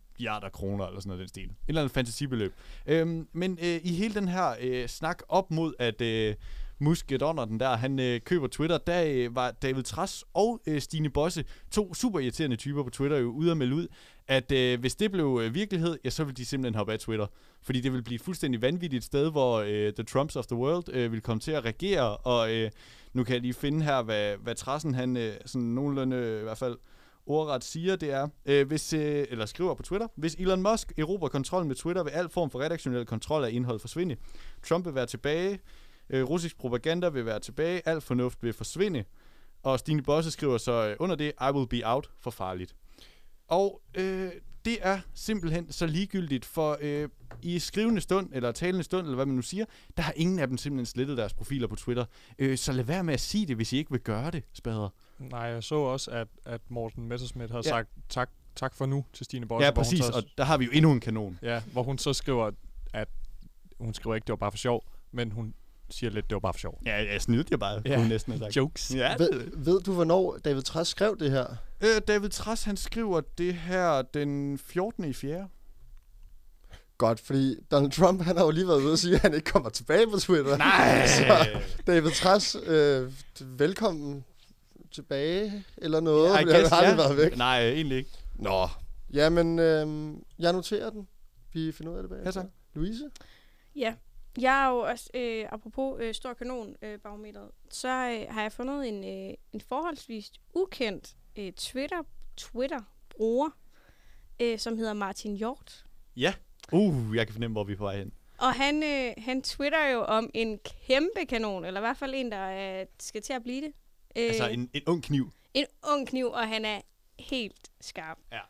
kroner, 0.53 0.87
eller 0.87 1.01
sådan 1.01 1.09
noget 1.09 1.21
den 1.21 1.29
stil. 1.29 1.45
Et 1.45 1.51
eller 1.69 1.81
andet 1.81 1.95
fantasibeløb. 1.95 2.55
Øhm, 2.87 3.29
men 3.33 3.59
øh, 3.63 3.81
i 3.83 3.93
hele 3.95 4.15
den 4.15 4.29
her 4.29 4.55
øh, 4.61 4.89
snak 4.89 5.23
op 5.29 5.51
mod, 5.51 5.75
at 5.79 6.01
øh, 6.01 6.35
Musk 6.83 7.13
Donner, 7.21 7.45
den 7.45 7.61
der, 7.61 7.77
han 7.77 7.99
øh, 7.99 8.21
køber 8.21 8.47
Twitter, 8.49 8.79
der 8.79 9.05
øh, 9.07 9.35
var 9.35 9.51
David 9.51 9.83
Tras 9.83 10.25
og 10.35 10.61
øh, 10.67 10.81
Stine 10.81 11.11
Bosse, 11.11 11.45
to 11.71 11.95
super 11.95 12.21
irriterende 12.21 12.57
typer 12.57 12.83
på 12.83 12.91
Twitter, 12.91 13.19
jo 13.19 13.31
ude 13.31 13.51
at 13.51 13.57
melde 13.57 13.75
ud, 13.75 13.87
at 14.29 14.53
øh, 14.53 14.81
hvis 14.81 14.95
det 14.95 15.13
blev 15.13 15.41
øh, 15.43 15.55
virkelighed, 15.55 15.99
ja, 16.05 16.11
så 16.11 16.25
ville 16.25 16.37
de 16.37 16.45
simpelthen 16.45 16.75
hoppe 16.75 16.93
af 16.93 16.99
Twitter. 16.99 17.27
Fordi 17.63 17.81
det 17.81 17.93
ville 17.93 18.05
blive 18.05 18.15
et 18.15 18.23
fuldstændig 18.23 18.63
vanvittigt 18.63 19.05
sted, 19.05 19.31
hvor 19.31 19.59
øh, 19.59 19.93
The 19.93 20.05
Trumps 20.05 20.37
of 20.37 20.47
the 20.47 20.57
World 20.57 20.85
øh, 20.93 21.13
ville 21.13 21.21
komme 21.21 21.41
til 21.41 21.53
at 21.53 21.65
regere, 21.65 22.17
og 22.17 22.55
øh, 22.55 22.71
nu 23.13 23.25
kan 23.25 23.35
jeg 23.35 23.43
lige 23.43 23.55
finde 23.55 23.85
her, 23.85 24.03
hvad, 24.03 24.37
hvad 24.37 24.55
Trassen, 24.55 24.95
han 24.95 25.17
øh, 25.17 25.33
sådan 25.47 25.69
nogenlunde 25.69 26.17
øh, 26.17 26.41
i 26.41 26.43
hvert 26.43 26.59
fald 26.59 26.77
ordret 27.31 27.65
siger, 27.65 27.97
det 27.97 28.13
er, 28.13 28.29
øh, 28.47 28.67
hvis, 28.67 28.93
øh, 28.93 29.27
eller 29.31 29.47
skriver 29.47 29.75
på 29.75 29.83
Twitter, 29.83 30.09
hvis 30.17 30.35
Elon 30.35 30.63
Musk 30.63 30.93
erobrer 30.99 31.29
kontrollen 31.29 31.69
med 31.69 31.77
Twitter, 31.77 32.03
vil 32.03 32.11
al 32.11 32.29
form 32.29 32.51
for 32.51 32.61
redaktionel 32.61 33.07
kontrol 33.07 33.45
af 33.45 33.51
indhold 33.53 33.81
forsvinde. 33.81 34.17
Trump 34.63 34.87
vil 34.87 34.95
være 34.95 35.07
tilbage, 35.07 35.61
øh, 36.11 36.25
russisk 36.25 36.59
propaganda 36.59 37.09
vil 37.09 37.27
være 37.27 37.41
tilbage, 37.41 37.83
al 37.89 38.01
fornuft 38.01 38.43
vil 38.43 38.53
forsvinde. 38.53 39.05
Og 39.63 39.79
Stine 39.79 40.03
Bosse 40.03 40.31
skriver 40.31 40.59
så 40.59 40.89
øh, 40.89 40.97
under 40.99 41.17
det, 41.17 41.33
I 41.41 41.53
will 41.53 41.69
be 41.69 41.81
out 41.85 42.11
for 42.21 42.31
farligt. 42.31 42.75
Og 43.49 43.83
øh, 43.95 44.31
det 44.65 44.79
er 44.81 45.01
simpelthen 45.15 45.73
så 45.73 45.87
ligegyldigt, 45.87 46.45
for 46.45 46.79
øh, 46.81 47.09
i 47.43 47.59
skrivende 47.59 48.01
stund, 48.01 48.29
eller 48.33 48.53
talende 48.53 48.85
stund, 48.85 49.07
eller 49.07 49.17
hvad 49.17 49.27
man 49.27 49.37
nu 49.37 49.43
siger, 49.43 49.65
der 49.97 50.03
har 50.03 50.13
ingen 50.17 50.39
af 50.39 50.49
dem 50.49 50.59
simpelthen 50.59 50.87
slettet 50.87 51.17
deres 51.17 51.35
profiler 51.35 51.67
på 51.67 51.77
Twitter. 51.77 52.05
Øh, 52.39 52.59
så 52.59 52.73
lad 52.73 52.85
være 52.85 53.05
med 53.05 53.15
at 53.15 53.21
sige 53.21 53.47
det, 53.47 53.57
hvis 53.57 53.73
I 53.73 53.77
ikke 53.77 53.91
vil 53.91 54.01
gøre 54.01 54.31
det, 54.31 54.43
spader. 54.53 54.89
Nej, 55.21 55.41
jeg 55.41 55.63
så 55.63 55.75
også, 55.75 56.11
at, 56.11 56.29
at 56.47 56.61
Morten 56.69 57.09
Messerschmidt 57.09 57.51
havde 57.51 57.63
Ja. 57.67 57.77
ja. 57.77 57.81
sagt 57.83 57.89
tak, 58.09 58.31
tak 58.57 58.75
for 58.75 58.87
nu 58.87 59.05
til 59.13 59.25
Stine 59.25 59.47
Bosse. 59.49 59.65
Ja, 59.65 59.71
præcis, 59.71 60.05
så- 60.05 60.13
og 60.15 60.23
der 60.39 60.45
har 60.45 60.57
vi 60.59 60.65
jo 60.65 60.71
endnu 60.75 60.93
en 60.93 61.01
kanon. 61.01 61.39
Ja, 61.43 61.63
hvor 61.73 61.83
hun 61.83 61.99
så 61.99 62.13
skriver, 62.13 62.51
at 62.95 63.09
hun 63.81 63.95
skriver 63.95 64.15
ikke, 64.15 64.25
det 64.27 64.33
var 64.33 64.37
bare 64.37 64.53
for 64.53 64.59
sjov, 64.59 64.85
men 65.13 65.33
hun 65.33 65.55
siger 65.91 66.11
lidt, 66.11 66.31
det 66.31 66.35
var 66.35 66.41
bare 66.41 66.53
for 66.55 66.59
sjov. 66.59 66.79
Ja, 66.87 67.13
jeg 67.13 67.23
snydde 67.23 67.49
jeg 67.51 67.59
bare, 67.61 67.83
kunne 67.83 67.97
hun 67.99 68.07
næsten 68.07 68.33
have 68.33 68.41
sagt. 68.41 68.57
Jokes. 68.57 68.95
Ja, 68.95 69.15
Ved, 69.19 69.51
ved 69.57 69.81
du, 69.81 69.93
hvornår 69.93 70.37
David 70.45 70.63
Trask 70.63 70.91
skrev 70.91 71.17
det 71.19 71.31
her? 71.31 71.47
Øh, 71.81 72.01
David 72.09 72.29
Trass, 72.29 72.63
han 72.65 72.77
skriver 72.77 73.21
det 73.39 73.55
her 73.55 74.03
den 74.03 74.59
14. 74.59 75.05
i 75.05 75.13
4. 75.13 75.49
Godt, 76.99 77.21
fordi 77.21 77.57
Donald 77.71 77.93
Trump, 77.93 78.23
han 78.23 78.37
har 78.37 78.45
jo 78.45 78.51
lige 78.51 78.67
været 78.69 78.81
ude 78.83 78.93
og 78.93 78.99
sige, 78.99 79.15
at 79.15 79.21
han 79.21 79.35
ikke 79.35 79.51
kommer 79.51 79.69
tilbage 79.71 80.07
på 80.13 80.19
Twitter. 80.19 80.57
Nej! 80.57 81.07
Så 81.19 81.47
David 81.87 82.11
Trask, 82.11 82.57
øh, 82.67 83.13
velkommen 83.41 84.25
tilbage, 84.91 85.65
eller 85.77 86.01
noget, 86.01 86.29
I 86.29 86.33
ja, 86.37 86.43
guess, 86.43 86.71
har 86.71 86.77
aldrig 86.77 87.03
ja. 87.03 87.09
været 87.09 87.17
væk. 87.17 87.37
Nej, 87.37 87.69
egentlig 87.69 87.99
ikke. 87.99 88.11
Nå. 88.35 88.69
Jamen, 89.13 89.59
øh, 89.59 90.15
jeg 90.39 90.53
noterer 90.53 90.91
den. 90.91 91.09
Vi 91.53 91.73
finder 91.73 91.93
ud 91.93 91.97
af 91.97 92.03
det 92.03 92.11
bagefter. 92.11 92.41
Ja, 92.41 92.47
tak. 92.47 92.53
Louise? 92.75 93.11
Ja, 93.77 93.95
jeg 94.41 94.65
er 94.65 94.69
jo 94.69 94.79
også, 94.79 95.11
øh, 95.15 95.47
apropos 95.51 96.01
øh, 96.01 96.15
stor 96.15 96.35
kanon 96.35 96.77
øh, 96.83 96.99
barometeret, 96.99 97.51
så 97.71 97.89
øh, 97.89 98.35
har 98.35 98.43
jeg 98.43 98.53
fundet 98.53 98.89
en, 98.89 99.05
øh, 99.05 99.35
en 99.53 99.61
forholdsvis 99.61 100.33
ukendt 100.55 101.15
øh, 101.37 101.53
Twitter, 101.53 102.03
Twitter-bruger, 102.37 103.51
øh, 104.41 104.59
som 104.59 104.77
hedder 104.77 104.93
Martin 104.93 105.37
Hjort. 105.37 105.85
Ja. 106.17 106.35
Uh, 106.73 107.17
jeg 107.17 107.27
kan 107.27 107.33
fornemme, 107.33 107.55
hvor 107.55 107.65
vi 107.65 107.73
er 107.73 107.77
på 107.77 107.85
vej 107.85 107.97
hen. 107.97 108.13
Og 108.39 108.53
han, 108.55 108.83
øh, 108.83 109.25
han 109.25 109.43
twitter 109.43 109.89
jo 109.89 110.01
om 110.01 110.31
en 110.35 110.59
kæmpe 110.59 111.27
kanon, 111.29 111.65
eller 111.65 111.81
i 111.81 111.83
hvert 111.83 111.97
fald 111.97 112.15
en, 112.15 112.33
der 112.33 112.81
øh, 112.81 112.87
skal 113.01 113.23
til 113.23 113.33
at 113.33 113.43
blive 113.43 113.61
det. 113.61 113.73
Øh, 114.17 114.25
Altså 114.29 114.49
en, 114.49 114.71
en 114.75 114.83
ung 114.87 115.03
kniv. 115.03 115.33
en 115.55 115.67
ung 115.93 116.09
kniv, 116.09 116.27
og 116.27 116.49
han 116.49 116.65
er 116.65 116.81
helt 117.19 117.71
skarp. 117.81 118.19
Ja. 118.33 118.41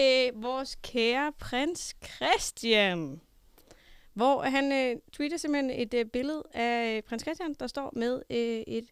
Øh, 0.00 0.42
vores 0.42 0.78
kære 0.82 1.32
prins 1.38 1.96
Christian, 2.16 3.20
hvor 4.14 4.42
han 4.42 4.72
øh, 4.72 5.00
tweeter 5.12 5.36
simpelthen 5.36 5.70
et 5.70 5.94
øh, 5.94 6.06
billede 6.06 6.42
af 6.54 6.96
øh, 6.96 7.02
prins 7.02 7.22
Christian, 7.22 7.54
der 7.54 7.66
står 7.66 7.92
med 7.96 8.22
øh, 8.30 8.74
et 8.74 8.86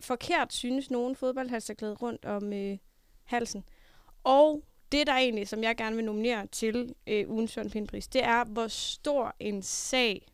forkert, 0.00 0.52
synes 0.52 0.90
nogen, 0.90 1.16
fodboldhalsterklæde 1.16 1.94
rundt 1.94 2.24
om 2.24 2.52
øh, 2.52 2.78
halsen. 3.24 3.64
Og 4.24 4.64
det, 4.92 5.06
der 5.06 5.12
egentlig, 5.12 5.48
som 5.48 5.62
jeg 5.62 5.76
gerne 5.76 5.96
vil 5.96 6.04
nominere 6.04 6.46
til 6.46 6.94
øh, 7.06 7.30
ugens 7.30 7.50
Søren 7.50 7.70
Pindpris, 7.70 8.08
det 8.08 8.24
er, 8.24 8.44
hvor 8.44 8.68
stor 8.68 9.36
en 9.40 9.62
sag 9.62 10.28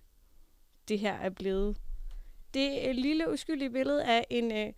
det 0.88 0.98
her 0.98 1.12
er 1.14 1.30
blevet. 1.30 1.76
Det 2.54 2.86
er 2.86 2.90
et 2.90 2.96
lille 2.96 3.32
uskyldige 3.32 3.70
billede 3.70 4.04
af 4.04 4.26
en 4.30 4.52
øh, 4.52 4.72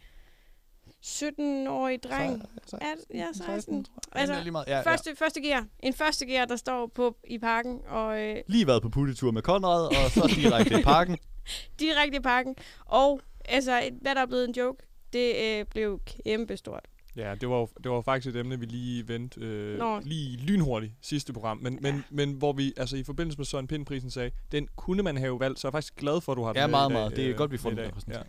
17-årig 1.07 2.03
dreng. 2.03 2.43
Er, 2.73 2.95
ja, 3.15 3.27
16. 3.33 3.87
Altså, 4.13 4.33
det 4.33 4.39
er 4.39 4.43
lige 4.43 4.53
meget. 4.53 4.67
Ja, 4.67 4.77
ja. 4.77 4.83
første, 4.83 5.17
første 5.17 5.41
gear. 5.41 5.67
En 5.81 5.95
første 5.95 6.27
gear, 6.27 6.45
der 6.45 6.57
står 6.57 6.87
på 6.87 7.17
i 7.25 7.39
parken, 7.39 7.81
og 7.89 8.21
øh, 8.21 8.37
Lige 8.47 8.67
været 8.67 8.83
på 8.83 8.89
puttetur 8.89 9.31
med 9.31 9.43
Konrad, 9.43 9.87
og 9.87 10.11
så 10.11 10.33
direkte 10.37 10.81
i 10.81 10.83
parken. 10.83 11.19
direkte 11.81 12.17
i 12.17 12.21
parken. 12.21 12.57
Og 12.85 13.21
altså, 13.45 13.91
hvad 14.01 14.15
der 14.15 14.21
er 14.21 14.27
blevet 14.27 14.49
en 14.49 14.55
joke, 14.55 14.87
det 15.13 15.37
øh, 15.37 15.65
blev 15.71 16.01
kæmpestort. 16.25 16.85
Ja, 17.17 17.35
det 17.41 17.49
var, 17.49 17.57
jo- 17.57 17.69
det 17.85 17.91
var 17.91 18.01
faktisk 18.01 18.35
et 18.35 18.41
emne, 18.41 18.61
vi 18.61 18.67
lige 18.67 19.09
vendte 19.09 19.41
øh, 19.41 19.79
Nå. 19.79 20.01
lige 20.01 20.37
lynhurtigt 20.37 20.93
sidste 21.01 21.33
program. 21.33 21.59
Men, 21.59 21.79
men, 21.83 21.95
Ja. 21.95 22.03
men 22.11 22.33
hvor 22.33 22.53
vi 22.53 22.73
altså 22.77 22.97
i 22.97 23.03
forbindelse 23.05 23.39
med 23.39 23.47
Søren 23.47 23.67
Pind-prisen 23.67 24.11
sagde, 24.11 24.31
den 24.53 24.69
kunne 24.77 25.03
man 25.03 25.17
have 25.17 25.41
valgt, 25.41 25.61
så 25.61 25.67
er 25.67 25.71
jeg 25.71 25.73
faktisk 25.73 25.97
glad 25.97 26.21
for, 26.21 26.33
at 26.33 26.37
du 26.37 26.43
har 26.43 26.53
den 26.53 26.61
Ja, 26.61 26.67
med 26.67 26.71
meget, 26.71 26.91
dag, 26.91 26.99
meget. 26.99 27.17
Det 27.17 27.25
er 27.25 27.31
øh, 27.31 27.37
godt, 27.37 27.51
vi 27.51 27.57
får 27.59 27.69
den 27.71 27.79
dag. 27.79 27.93
Ja. 28.09 28.23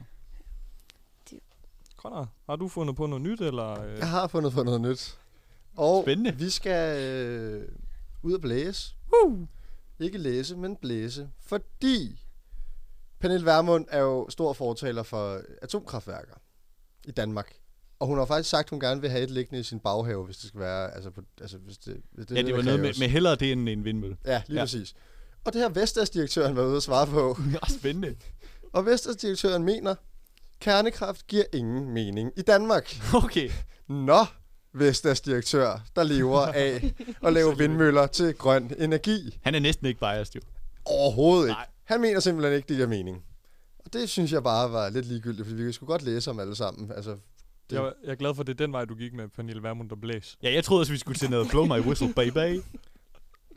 Conrad, 1.97 2.25
har 2.49 2.55
du 2.55 2.67
fundet 2.67 2.95
på 2.95 3.05
noget 3.07 3.21
nyt, 3.21 3.41
eller? 3.41 3.81
Øh? 3.83 3.97
Jeg 3.97 4.09
har 4.09 4.27
fundet 4.27 4.53
på 4.53 4.63
noget 4.63 4.81
nyt. 4.81 5.19
Og 5.75 6.03
Spændende. 6.03 6.35
vi 6.35 6.49
skal 6.49 7.01
øh, 7.03 7.69
ud 8.23 8.33
og 8.33 8.41
blæse. 8.41 8.95
Woo! 9.13 9.47
Ikke 9.99 10.17
læse, 10.17 10.55
men 10.57 10.75
blæse. 10.75 11.29
Fordi 11.39 12.25
Pernille 13.19 13.45
Vermund 13.45 13.85
er 13.89 13.99
jo 13.99 14.29
stor 14.29 14.53
fortaler 14.53 15.03
for 15.03 15.41
atomkraftværker 15.61 16.33
i 17.05 17.11
Danmark. 17.11 17.53
Og 18.03 18.07
hun 18.07 18.17
har 18.17 18.25
faktisk 18.25 18.49
sagt, 18.49 18.65
at 18.65 18.69
hun 18.69 18.79
gerne 18.79 19.01
vil 19.01 19.09
have 19.09 19.23
et 19.23 19.31
liggende 19.31 19.59
i 19.59 19.63
sin 19.63 19.79
baghave, 19.79 20.25
hvis 20.25 20.37
det 20.37 20.47
skal 20.47 20.59
være... 20.59 20.93
Altså, 20.95 21.09
på, 21.09 21.21
altså 21.41 21.57
hvis 21.57 21.77
det, 21.77 21.97
hvis 22.11 22.25
Ja, 22.29 22.41
det 22.41 22.55
var 22.55 22.61
noget 22.61 22.79
med, 22.79 22.93
med 22.99 23.07
hellere 23.09 23.35
det 23.35 23.51
end 23.51 23.69
en 23.69 23.85
vindmølle. 23.85 24.17
Ja, 24.25 24.41
lige 24.47 24.57
Ja. 24.59 24.63
præcis. 24.63 24.93
Og 25.45 25.53
det 25.53 25.61
har 25.61 25.69
Vestas-direktøren 25.69 26.55
været 26.55 26.67
ude 26.67 26.77
at 26.77 26.83
svare 26.83 27.07
på. 27.07 27.37
Ja, 27.53 27.73
spændende. 27.79 28.15
Og 28.73 28.85
Vestas-direktøren 28.85 29.63
mener, 29.63 29.95
kernekraft 30.59 31.27
giver 31.27 31.43
ingen 31.53 31.89
mening 31.93 32.31
i 32.37 32.41
Danmark. 32.41 32.95
Okay. 33.25 33.49
Nå, 33.89 34.25
Vestas-direktør, 34.73 35.79
der 35.95 36.03
lever 36.03 36.39
af 36.39 36.93
at 37.25 37.33
lave 37.33 37.57
vindmøller 37.57 38.07
til 38.07 38.33
grøn 38.33 38.71
energi. 38.77 39.37
Han 39.41 39.55
er 39.55 39.59
næsten 39.59 39.87
ikke 39.87 39.99
biased, 39.99 40.35
jo. 40.35 40.41
Overhovedet 40.85 41.43
ikke. 41.43 41.53
Nej. 41.53 41.65
Han 41.83 42.01
mener 42.01 42.19
simpelthen 42.19 42.55
ikke, 42.55 42.67
det 42.67 42.75
giver 42.75 42.87
mening. 42.87 43.23
Og 43.85 43.93
det 43.93 44.09
synes 44.09 44.31
jeg 44.31 44.43
bare 44.43 44.71
var 44.71 44.89
lidt 44.89 45.05
ligegyldigt, 45.05 45.47
fordi 45.47 45.61
vi 45.63 45.71
sgu 45.71 45.85
godt 45.85 46.01
læse 46.01 46.29
om 46.29 46.39
alle 46.39 46.55
sammen. 46.55 46.91
Altså, 46.91 47.17
det, 47.69 47.75
Jeg, 47.75 47.91
jeg 48.03 48.11
er 48.11 48.15
glad 48.15 48.35
for, 48.35 48.41
at 48.41 48.47
det 48.47 48.53
er 48.53 48.65
den 48.65 48.73
vej, 48.73 48.85
du 48.85 48.95
gik 48.95 49.13
med 49.13 49.27
Pernille 49.27 49.63
Vermund 49.63 49.91
og 49.91 50.01
Blæs. 50.01 50.37
Ja, 50.43 50.53
jeg 50.53 50.63
troede 50.63 50.81
også, 50.81 50.91
vi 50.91 50.97
skulle 50.97 51.17
til 51.19 51.29
noget 51.29 51.47
Blow 51.49 51.65
My 51.65 51.79
Whistle, 51.79 52.13
baby. 52.13 52.61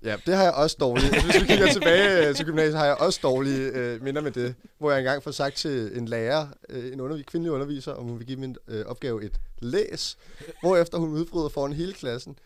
Ja, 0.04 0.16
det 0.26 0.34
har 0.34 0.42
jeg 0.42 0.52
også 0.52 0.76
dårlige. 0.80 1.06
Altså, 1.14 1.30
hvis 1.30 1.42
vi 1.42 1.46
kigger 1.46 1.72
tilbage 1.72 2.28
øh, 2.28 2.34
til 2.34 2.46
gymnasiet, 2.46 2.76
har 2.78 2.84
jeg 2.86 2.96
også 2.96 3.20
dårlige 3.22 3.60
øh, 3.68 4.02
minder 4.02 4.20
med 4.20 4.30
det. 4.30 4.54
Hvor 4.78 4.90
jeg 4.90 4.98
engang 4.98 5.22
får 5.22 5.30
sagt 5.30 5.54
til 5.56 5.90
en 5.98 6.08
lærer, 6.08 6.46
øh, 6.68 6.92
en 6.92 7.00
undervis- 7.00 7.22
kvindelig 7.24 7.52
underviser, 7.52 7.92
om 7.92 8.04
hun 8.04 8.18
vil 8.18 8.26
give 8.26 8.38
min 8.38 8.56
øh, 8.68 8.86
opgave 8.86 9.24
et 9.24 9.40
læs. 9.58 10.16
Hvorefter 10.62 10.98
hun 10.98 11.08
udbryder 11.10 11.48
foran 11.48 11.72
hele 11.72 11.92
klassen. 11.92 12.38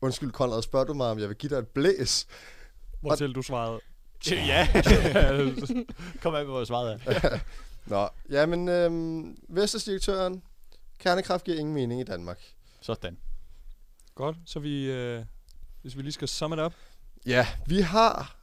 Undskyld, 0.00 0.30
Konrad, 0.30 0.62
spørger 0.62 0.86
du 0.86 0.94
mig, 0.94 1.06
om 1.06 1.18
jeg 1.18 1.28
vil 1.28 1.36
give 1.36 1.50
dig 1.50 1.56
et 1.56 1.68
blæs? 1.68 2.26
Hvortil 3.00 3.32
du 3.32 3.42
svarede. 3.42 3.80
ja. 4.30 4.68
Kom 6.22 6.34
af 6.34 6.44
med, 6.44 6.52
hvor 6.52 6.64
svaret 6.64 7.00
er. 7.06 7.38
Nå, 7.86 8.08
jamen, 8.30 8.68
øh, 8.68 9.24
Vestas-direktøren, 9.48 10.42
kernekraft 11.00 11.44
giver 11.44 11.58
ingen 11.58 11.74
mening 11.74 12.00
i 12.00 12.04
Danmark. 12.04 12.40
Sådan. 12.80 13.18
Godt, 14.14 14.36
så 14.46 14.60
vi, 14.60 14.90
øh, 14.90 15.24
hvis 15.82 15.96
vi 15.96 16.02
lige 16.02 16.12
skal 16.12 16.28
sum 16.28 16.52
it 16.52 16.58
up. 16.58 16.74
Ja, 17.26 17.46
vi 17.66 17.80
har... 17.80 18.36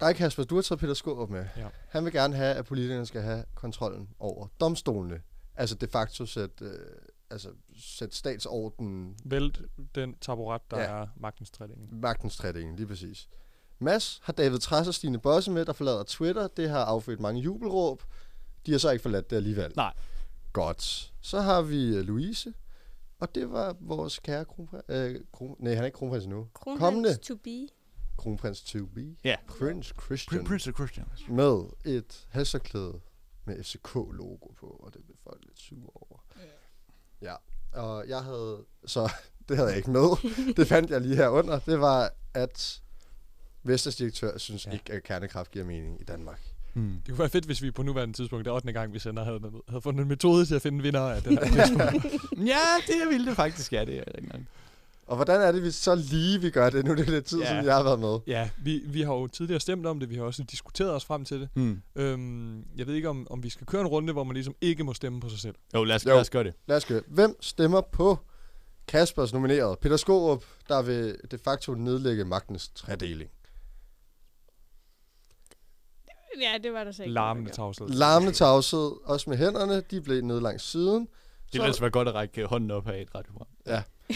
Dig, 0.00 0.16
Kasper, 0.16 0.44
du 0.44 0.54
har 0.54 0.62
taget 0.62 0.80
Peter 0.80 0.94
Skårup 0.94 1.30
med. 1.30 1.46
Ja. 1.56 1.66
Han 1.88 2.04
vil 2.04 2.12
gerne 2.12 2.36
have, 2.36 2.54
at 2.54 2.64
politikerne 2.64 3.06
skal 3.06 3.22
have 3.22 3.44
kontrollen 3.54 4.08
over 4.18 4.46
domstolene. 4.60 5.22
Altså 5.56 5.74
de 5.74 5.86
facto 5.88 6.26
sætte, 6.26 6.64
øh, 6.64 6.72
altså, 7.30 7.48
sætte 7.78 8.16
statsorden, 8.16 9.16
Vælt 9.24 9.62
den 9.94 10.14
taburet, 10.20 10.70
der 10.70 10.78
Ja. 10.80 10.84
er 10.84 11.06
magtens 11.16 11.50
tredeling. 11.50 12.00
magtens 12.00 12.36
tredeling, 12.36 12.76
lige 12.76 12.86
præcis. 12.86 13.28
Mads 13.78 14.20
har 14.22 14.32
David 14.32 14.58
Træs 14.58 14.88
og 14.88 14.94
Stine 14.94 15.18
Bosse 15.18 15.50
med, 15.50 15.64
der 15.64 15.72
forlader 15.72 16.02
Twitter. 16.02 16.46
Det 16.48 16.70
har 16.70 16.84
affødt 16.84 17.20
mange 17.20 17.40
jubelråb. 17.40 18.02
De 18.66 18.70
har 18.72 18.78
så 18.78 18.90
ikke 18.90 19.02
forladt 19.02 19.30
det 19.30 19.36
alligevel. 19.36 19.72
Nej. 19.76 19.92
Godt. 20.54 21.12
Så 21.20 21.40
har 21.40 21.62
vi 21.62 21.96
øh, 21.96 22.04
Louise. 22.04 22.54
Og 23.18 23.34
det 23.34 23.50
var 23.50 23.76
vores 23.80 24.18
kære 24.18 24.44
kronprins... 24.44 24.84
Øh, 24.88 25.20
kron, 25.32 25.56
nej, 25.58 25.74
han 25.74 25.82
er 25.82 25.86
ikke 25.86 25.96
kronprins 25.96 26.24
endnu. 26.24 26.48
Kommende 26.52 27.16
to 27.16 27.36
be. 27.36 27.68
kronprins 28.18 28.62
to 28.62 28.86
be. 28.86 29.16
Ja. 29.24 29.36
Prince 29.46 29.94
Christian. 30.02 30.44
Prince 30.44 30.72
Christian. 30.72 31.06
med 31.28 31.64
et 31.84 32.26
halserklæde 32.30 33.00
med 33.44 33.64
FCK-logo 33.64 34.52
på, 34.60 34.66
og 34.66 34.94
det 34.94 35.04
blev 35.04 35.16
folk 35.24 35.44
lidt 35.44 35.58
sure 35.58 35.90
over. 35.94 36.24
Ja, 37.22 37.34
og 37.72 38.08
jeg 38.08 38.22
havde, 38.22 38.64
så 38.86 39.12
det 39.48 39.56
havde 39.56 39.68
jeg 39.68 39.76
ikke 39.76 39.90
med, 39.90 40.54
det 40.56 40.68
fandt 40.68 40.90
jeg 40.90 41.00
lige 41.00 41.16
her 41.16 41.28
under, 41.28 41.58
det 41.58 41.80
var, 41.80 42.12
at 42.34 42.82
Vestas 43.62 43.96
direktør 43.96 44.38
synes 44.38 44.66
ja. 44.66 44.72
ikke, 44.72 44.92
at 44.92 45.02
kernekraft 45.02 45.50
giver 45.50 45.64
mening 45.64 46.00
i 46.00 46.04
Danmark. 46.04 46.53
Hmm. 46.74 46.90
Det 46.96 47.08
kunne 47.08 47.18
være 47.18 47.28
fedt, 47.28 47.44
hvis 47.44 47.62
vi 47.62 47.70
på 47.70 47.82
nuværende 47.82 48.14
tidspunkt, 48.14 48.44
det 48.44 48.50
er 48.50 48.54
8. 48.54 48.72
gang, 48.72 48.92
vi 48.94 48.98
sender, 48.98 49.24
havde, 49.24 49.40
havde 49.68 49.80
fundet 49.82 50.02
en 50.02 50.08
metode 50.08 50.46
til 50.46 50.54
at 50.54 50.62
finde 50.62 50.82
vinder 50.82 51.00
af 51.00 51.22
den 51.22 51.38
her. 51.38 52.00
Ja, 52.52 52.60
det 52.86 53.08
ville 53.10 53.26
det 53.26 53.36
faktisk, 53.36 53.72
ja, 53.72 53.84
det 53.84 53.94
er 53.94 54.00
ikke 54.00 54.18
engang. 54.18 54.48
Og 55.06 55.16
hvordan 55.16 55.40
er 55.40 55.52
det, 55.52 55.62
vi 55.62 55.70
så 55.70 55.94
lige 55.94 56.40
vi 56.40 56.50
gør 56.50 56.70
det? 56.70 56.84
Nu 56.84 56.90
er 56.90 56.94
det 56.96 57.08
lidt 57.08 57.24
tid, 57.24 57.38
Ja. 57.40 57.48
siden 57.48 57.64
jeg 57.64 57.74
har 57.74 57.82
været 57.82 57.98
med. 58.00 58.18
Ja, 58.26 58.50
vi, 58.58 58.82
vi 58.86 59.02
har 59.02 59.12
jo 59.14 59.26
tidligere 59.26 59.60
stemt 59.60 59.86
om 59.86 60.00
det, 60.00 60.10
vi 60.10 60.14
har 60.14 60.22
også 60.22 60.42
diskuteret 60.42 60.90
os 60.90 61.04
frem 61.04 61.24
til 61.24 61.40
det. 61.40 61.48
Hmm. 61.54 61.82
Øhm, 61.96 62.64
jeg 62.76 62.86
ved 62.86 62.94
ikke, 62.94 63.08
om, 63.08 63.26
om 63.30 63.42
vi 63.42 63.50
skal 63.50 63.66
køre 63.66 63.80
en 63.80 63.86
runde, 63.86 64.12
hvor 64.12 64.24
man 64.24 64.34
ligesom 64.34 64.54
ikke 64.60 64.84
må 64.84 64.94
stemme 64.94 65.20
på 65.20 65.28
sig 65.28 65.38
selv. 65.38 65.54
Jo, 65.74 65.84
lad 65.84 65.96
os, 65.96 66.04
Jo. 66.06 66.10
lad 66.10 66.20
os 66.20 66.30
gøre 66.30 66.44
det. 66.44 66.54
Lad 66.66 66.76
os 66.76 66.84
gøre. 66.84 67.02
Hvem 67.06 67.36
stemmer 67.40 67.80
på 67.80 68.18
Kaspers 68.88 69.32
nomineret? 69.32 69.78
Peter 69.78 69.96
Skorup, 69.96 70.44
der 70.68 70.82
vil 70.82 71.16
de 71.30 71.38
facto 71.44 71.74
nedlægge 71.74 72.24
magtens 72.24 72.68
tredeling. 72.68 73.30
Ja, 76.40 76.58
det 76.62 76.72
var 76.72 76.84
der 76.84 76.92
så 76.92 77.02
ikke. 77.02 77.14
Larmende 77.14 77.50
tavshed. 77.50 77.88
Larmende 77.88 78.32
tavshed, 78.32 78.92
også 79.04 79.30
med 79.30 79.38
hænderne, 79.38 79.80
de 79.80 80.00
blev 80.00 80.22
ned 80.22 80.40
langs 80.40 80.62
siden. 80.62 81.00
Det 81.00 81.52
ville 81.52 81.66
altså 81.66 81.80
være 81.80 81.90
godt 81.90 82.08
at 82.08 82.14
række 82.14 82.46
hånden 82.46 82.70
op 82.70 82.86
her 82.86 82.94
i 82.94 83.02
et 83.02 83.14
radioprogram. 83.14 83.48
Ja. 83.66 83.82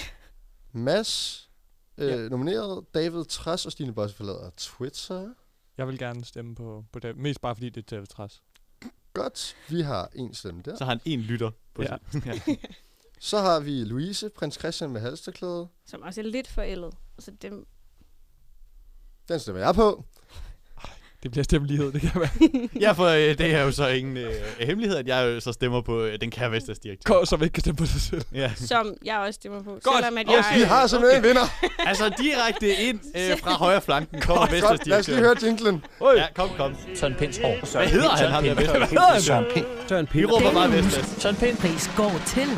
Mads, 0.72 1.50
øh, 1.98 2.10
ja. 2.10 2.28
nomineret. 2.28 2.84
David 2.94 3.24
Træs 3.24 3.66
og 3.66 3.72
Stine 3.72 3.94
Bosse 3.94 4.16
forlader 4.16 4.50
Twitter. 4.56 5.28
Jeg 5.78 5.88
vil 5.88 5.98
gerne 5.98 6.24
stemme 6.24 6.54
på, 6.54 6.84
på 6.92 6.98
det, 6.98 7.16
mest 7.16 7.40
bare 7.40 7.54
fordi 7.54 7.68
det 7.68 7.82
er 7.82 7.96
David 7.96 8.06
Træs. 8.06 8.42
Godt, 9.12 9.56
vi 9.68 9.80
har 9.80 10.10
en 10.14 10.34
stemme 10.34 10.62
der. 10.62 10.76
Så 10.76 10.84
har 10.84 10.90
han 10.90 11.00
en 11.04 11.20
lytter 11.20 11.50
på 11.74 11.82
Ja. 11.82 11.96
ja. 12.26 12.40
Så 13.20 13.38
har 13.38 13.60
vi 13.60 13.84
Louise, 13.84 14.28
prins 14.28 14.54
Christian 14.54 14.90
med 14.90 15.00
halsterklæde. 15.00 15.68
Som 15.86 16.02
også 16.02 16.20
er 16.20 16.24
lidt 16.24 16.48
forældet. 16.48 16.94
Så 17.18 17.30
dem... 17.30 17.66
Den 19.28 19.40
stemmer 19.40 19.62
jeg 19.62 19.74
på. 19.74 20.04
Det 21.28 21.32
bliver 21.32 21.44
stemmelighed, 21.44 21.92
det 21.92 22.00
kan 22.00 22.10
være. 22.20 22.48
ja, 22.84 22.92
for 22.92 23.06
øh, 23.06 23.38
det 23.38 23.54
er 23.54 23.62
jo 23.62 23.72
så 23.72 23.88
ingen 23.88 24.16
øh, 24.16 24.32
hemmelighed, 24.60 24.96
at 24.96 25.08
jeg 25.08 25.24
jo 25.26 25.40
så 25.40 25.52
stemmer 25.52 25.80
på 25.80 26.02
øh, 26.02 26.20
den 26.20 26.30
kære 26.30 26.50
Vestas 26.50 26.78
direktør. 26.78 27.14
Kom, 27.14 27.26
som 27.26 27.42
ikke 27.42 27.52
kan 27.52 27.60
stemme 27.60 27.76
på 27.76 27.86
sig 27.86 28.00
selv. 28.00 28.22
Ja. 28.34 28.50
Som 28.56 28.94
jeg 29.04 29.18
også 29.18 29.32
stemmer 29.32 29.62
på. 29.62 29.70
Godt. 29.70 29.82
Selvom 29.96 30.18
at 30.18 30.28
Og 30.28 30.32
jeg... 30.32 30.44
vi 30.56 30.62
har 30.62 30.86
simpelthen 30.86 31.24
en 31.24 31.28
vinder. 31.28 31.46
altså 31.90 32.12
direkte 32.18 32.76
ind 32.76 33.00
øh, 33.16 33.38
fra 33.38 33.50
højre 33.50 33.80
flanken 33.80 34.20
kommer 34.20 34.40
Godt, 34.40 34.52
Vestas 34.52 34.70
godt. 34.70 34.86
Lad 34.86 34.98
os 34.98 35.08
lige 35.08 35.18
høre 35.18 35.36
jinglen. 35.42 35.84
Ja, 36.16 36.26
kom, 36.34 36.50
kom. 36.56 36.76
Søren 36.94 37.14
Pinds 37.14 37.38
hår. 37.38 37.78
Hvad 37.78 37.88
hedder 37.88 38.08
han, 38.08 38.44
Vestas? 38.44 38.76
Hvad 38.76 38.86
hedder 38.86 39.12
han? 39.12 39.22
Søren 39.22 39.44
Pind. 39.54 39.66
Søren 39.88 40.08
Vi 40.12 40.24
råber 40.24 40.52
bare 40.52 40.72
Vestas. 40.72 41.22
Søren 41.22 41.36
Pind 41.36 41.56
pris 41.56 41.90
går 41.96 42.22
til. 42.26 42.48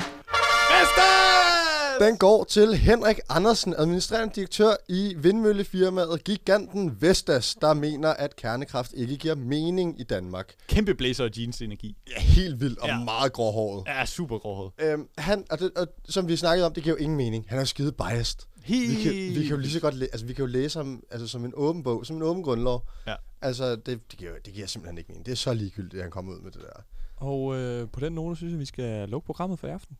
Den 2.00 2.16
går 2.16 2.44
til 2.44 2.74
Henrik 2.74 3.18
Andersen, 3.28 3.74
administrerende 3.78 4.34
direktør 4.34 4.72
i 4.88 5.14
vindmøllefirmaet 5.18 6.24
Giganten 6.24 6.96
Vestas, 7.02 7.54
der 7.60 7.74
mener, 7.74 8.08
at 8.08 8.36
kernekraft 8.36 8.92
ikke 8.92 9.16
giver 9.16 9.34
mening 9.34 10.00
i 10.00 10.04
Danmark. 10.04 10.54
Kæmpe 10.68 10.94
blazer 10.94 11.24
og 11.24 11.30
jeans 11.38 11.62
energi. 11.62 11.96
Ja, 12.16 12.20
helt 12.20 12.60
vildt 12.60 12.78
og 12.78 12.88
Ja. 12.88 13.04
meget 13.04 13.32
gråhåret. 13.32 13.84
Ja, 13.86 14.06
super 14.06 14.38
gråhåret. 14.38 14.72
Øhm, 14.78 15.08
han, 15.18 15.44
og, 15.50 15.58
det, 15.58 15.70
og 15.76 15.86
som 16.08 16.28
vi 16.28 16.36
snakkede 16.36 16.66
om, 16.66 16.72
det 16.74 16.82
giver 16.82 16.96
jo 16.96 17.02
ingen 17.02 17.16
mening. 17.16 17.44
Han 17.48 17.58
er 17.58 17.64
skide 17.64 17.92
biased. 17.92 18.38
Helt 18.62 18.90
Vi 18.98 19.02
kan, 19.02 19.12
vi 19.12 19.42
kan 19.42 19.50
jo 19.50 19.56
lige 19.56 19.72
så 19.72 19.80
godt 19.80 19.94
læ- 19.94 20.06
altså, 20.12 20.26
vi 20.26 20.32
kan 20.32 20.42
jo 20.42 20.46
læse 20.50 20.78
ham 20.78 21.02
altså, 21.10 21.26
som 21.28 21.44
en 21.44 21.52
åben 21.56 21.82
bog, 21.82 22.06
som 22.06 22.16
en 22.16 22.22
åben 22.22 22.42
grundlov. 22.42 22.82
Ja. 23.06 23.14
Altså, 23.42 23.70
det, 23.76 23.86
det, 23.86 24.18
giver, 24.18 24.30
det 24.44 24.52
giver 24.54 24.66
simpelthen 24.66 24.98
ikke 24.98 25.08
mening. 25.08 25.26
Det 25.26 25.32
er 25.32 25.36
så 25.36 25.54
ligegyldigt, 25.54 25.94
at 25.94 26.02
han 26.02 26.10
kommer 26.10 26.32
ud 26.32 26.40
med 26.40 26.50
det 26.50 26.60
der. 26.60 26.82
Og 27.16 27.56
øh, 27.56 27.88
på 27.92 28.00
den 28.00 28.12
note 28.12 28.36
synes 28.36 28.50
jeg, 28.50 28.60
vi 28.60 28.64
skal 28.66 29.08
lukke 29.08 29.26
programmet 29.26 29.58
for 29.58 29.66
i 29.66 29.70
aften. 29.70 29.96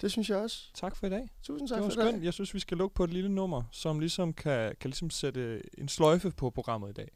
Det 0.00 0.12
synes 0.12 0.30
jeg 0.30 0.38
også. 0.38 0.70
Tak 0.74 0.96
for 0.96 1.06
i 1.06 1.10
dag. 1.10 1.30
Tusind 1.42 1.68
tak 1.68 1.76
det 1.76 1.84
var 1.84 1.90
for 1.90 2.00
dag. 2.00 2.10
skønt. 2.10 2.24
Jeg 2.24 2.34
synes, 2.34 2.54
vi 2.54 2.60
skal 2.60 2.76
lukke 2.76 2.94
på 2.94 3.04
et 3.04 3.10
lille 3.10 3.28
nummer, 3.30 3.62
som 3.72 4.00
ligesom 4.00 4.32
kan, 4.32 4.74
kan 4.80 4.90
ligesom 4.90 5.10
sætte 5.10 5.62
en 5.78 5.88
sløjfe 5.88 6.30
på 6.30 6.50
programmet 6.50 6.90
i 6.90 6.92
dag. 6.92 7.08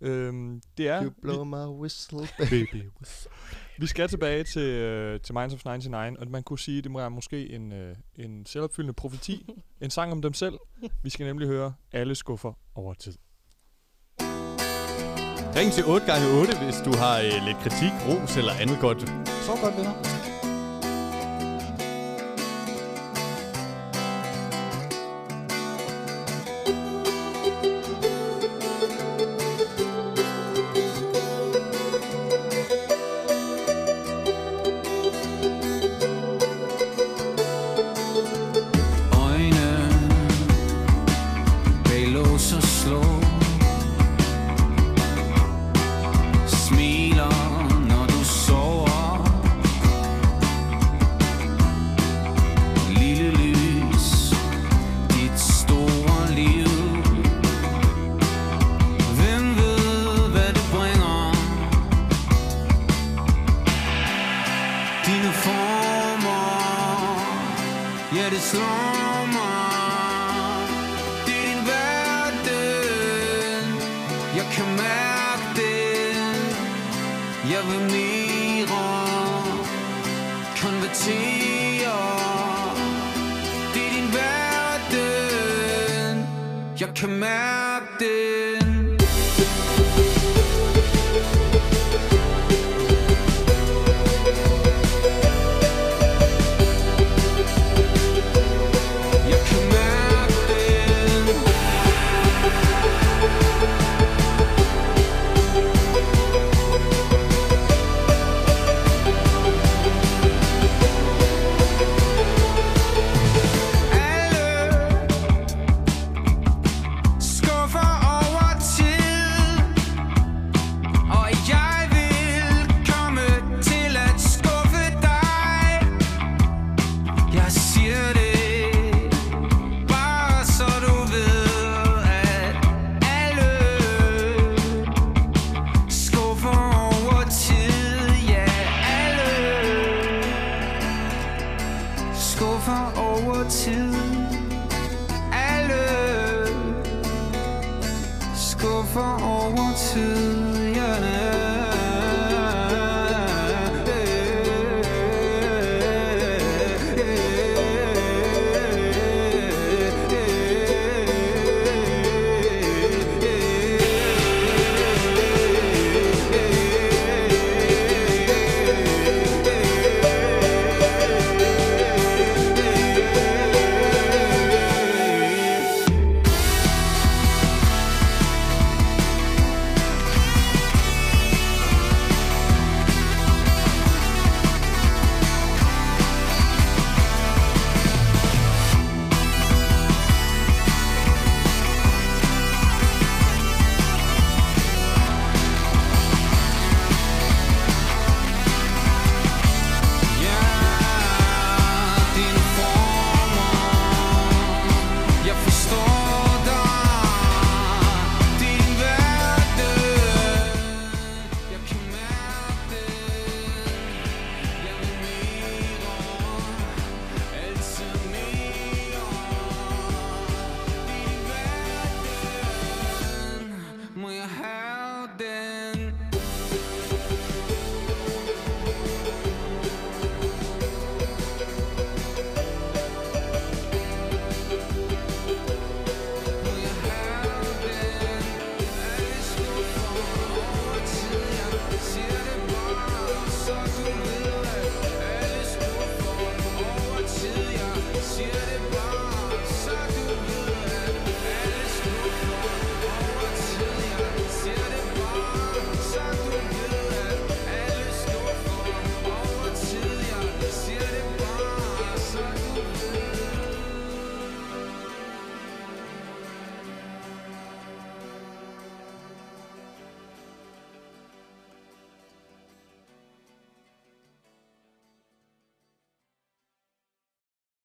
Øhm, 0.00 0.62
det 0.78 0.88
er... 0.88 1.04
You 1.04 1.10
blow 1.22 1.44
my 1.44 1.80
whistle, 1.80 2.28
Baby. 2.38 2.82
Vi 3.80 3.86
skal 3.86 4.08
tilbage 4.08 4.44
til, 4.44 4.62
øh, 4.62 5.20
til 5.20 5.34
Minds 5.34 5.54
of 5.54 5.64
99, 5.64 6.18
og 6.18 6.28
man 6.28 6.42
kunne 6.42 6.58
sige, 6.58 6.82
det 6.82 6.90
må 6.90 6.98
være 6.98 7.10
måske 7.10 7.50
en, 7.50 7.72
øh, 7.72 7.96
en 8.16 8.46
selvopfyldende 8.46 8.94
profeti. 8.94 9.46
en 9.82 9.90
sang 9.90 10.12
om 10.12 10.22
dem 10.22 10.34
selv. 10.34 10.58
Vi 11.02 11.10
skal 11.10 11.26
nemlig 11.26 11.48
høre 11.48 11.74
Alle 11.92 12.14
skuffer 12.14 12.52
over 12.74 12.94
tid. 12.94 13.14
Ring 15.56 15.72
til 15.72 15.84
8 15.84 16.06
gange 16.06 16.40
8 16.40 16.64
hvis 16.64 16.76
du 16.84 16.96
har 16.96 17.18
øh, 17.18 17.46
lidt 17.46 17.56
kritik, 17.56 17.92
ros 18.08 18.36
eller 18.36 18.52
andet 18.52 18.78
godt. 18.80 19.00
Så 19.28 19.52
godt, 19.62 19.76
venner. 19.76 20.17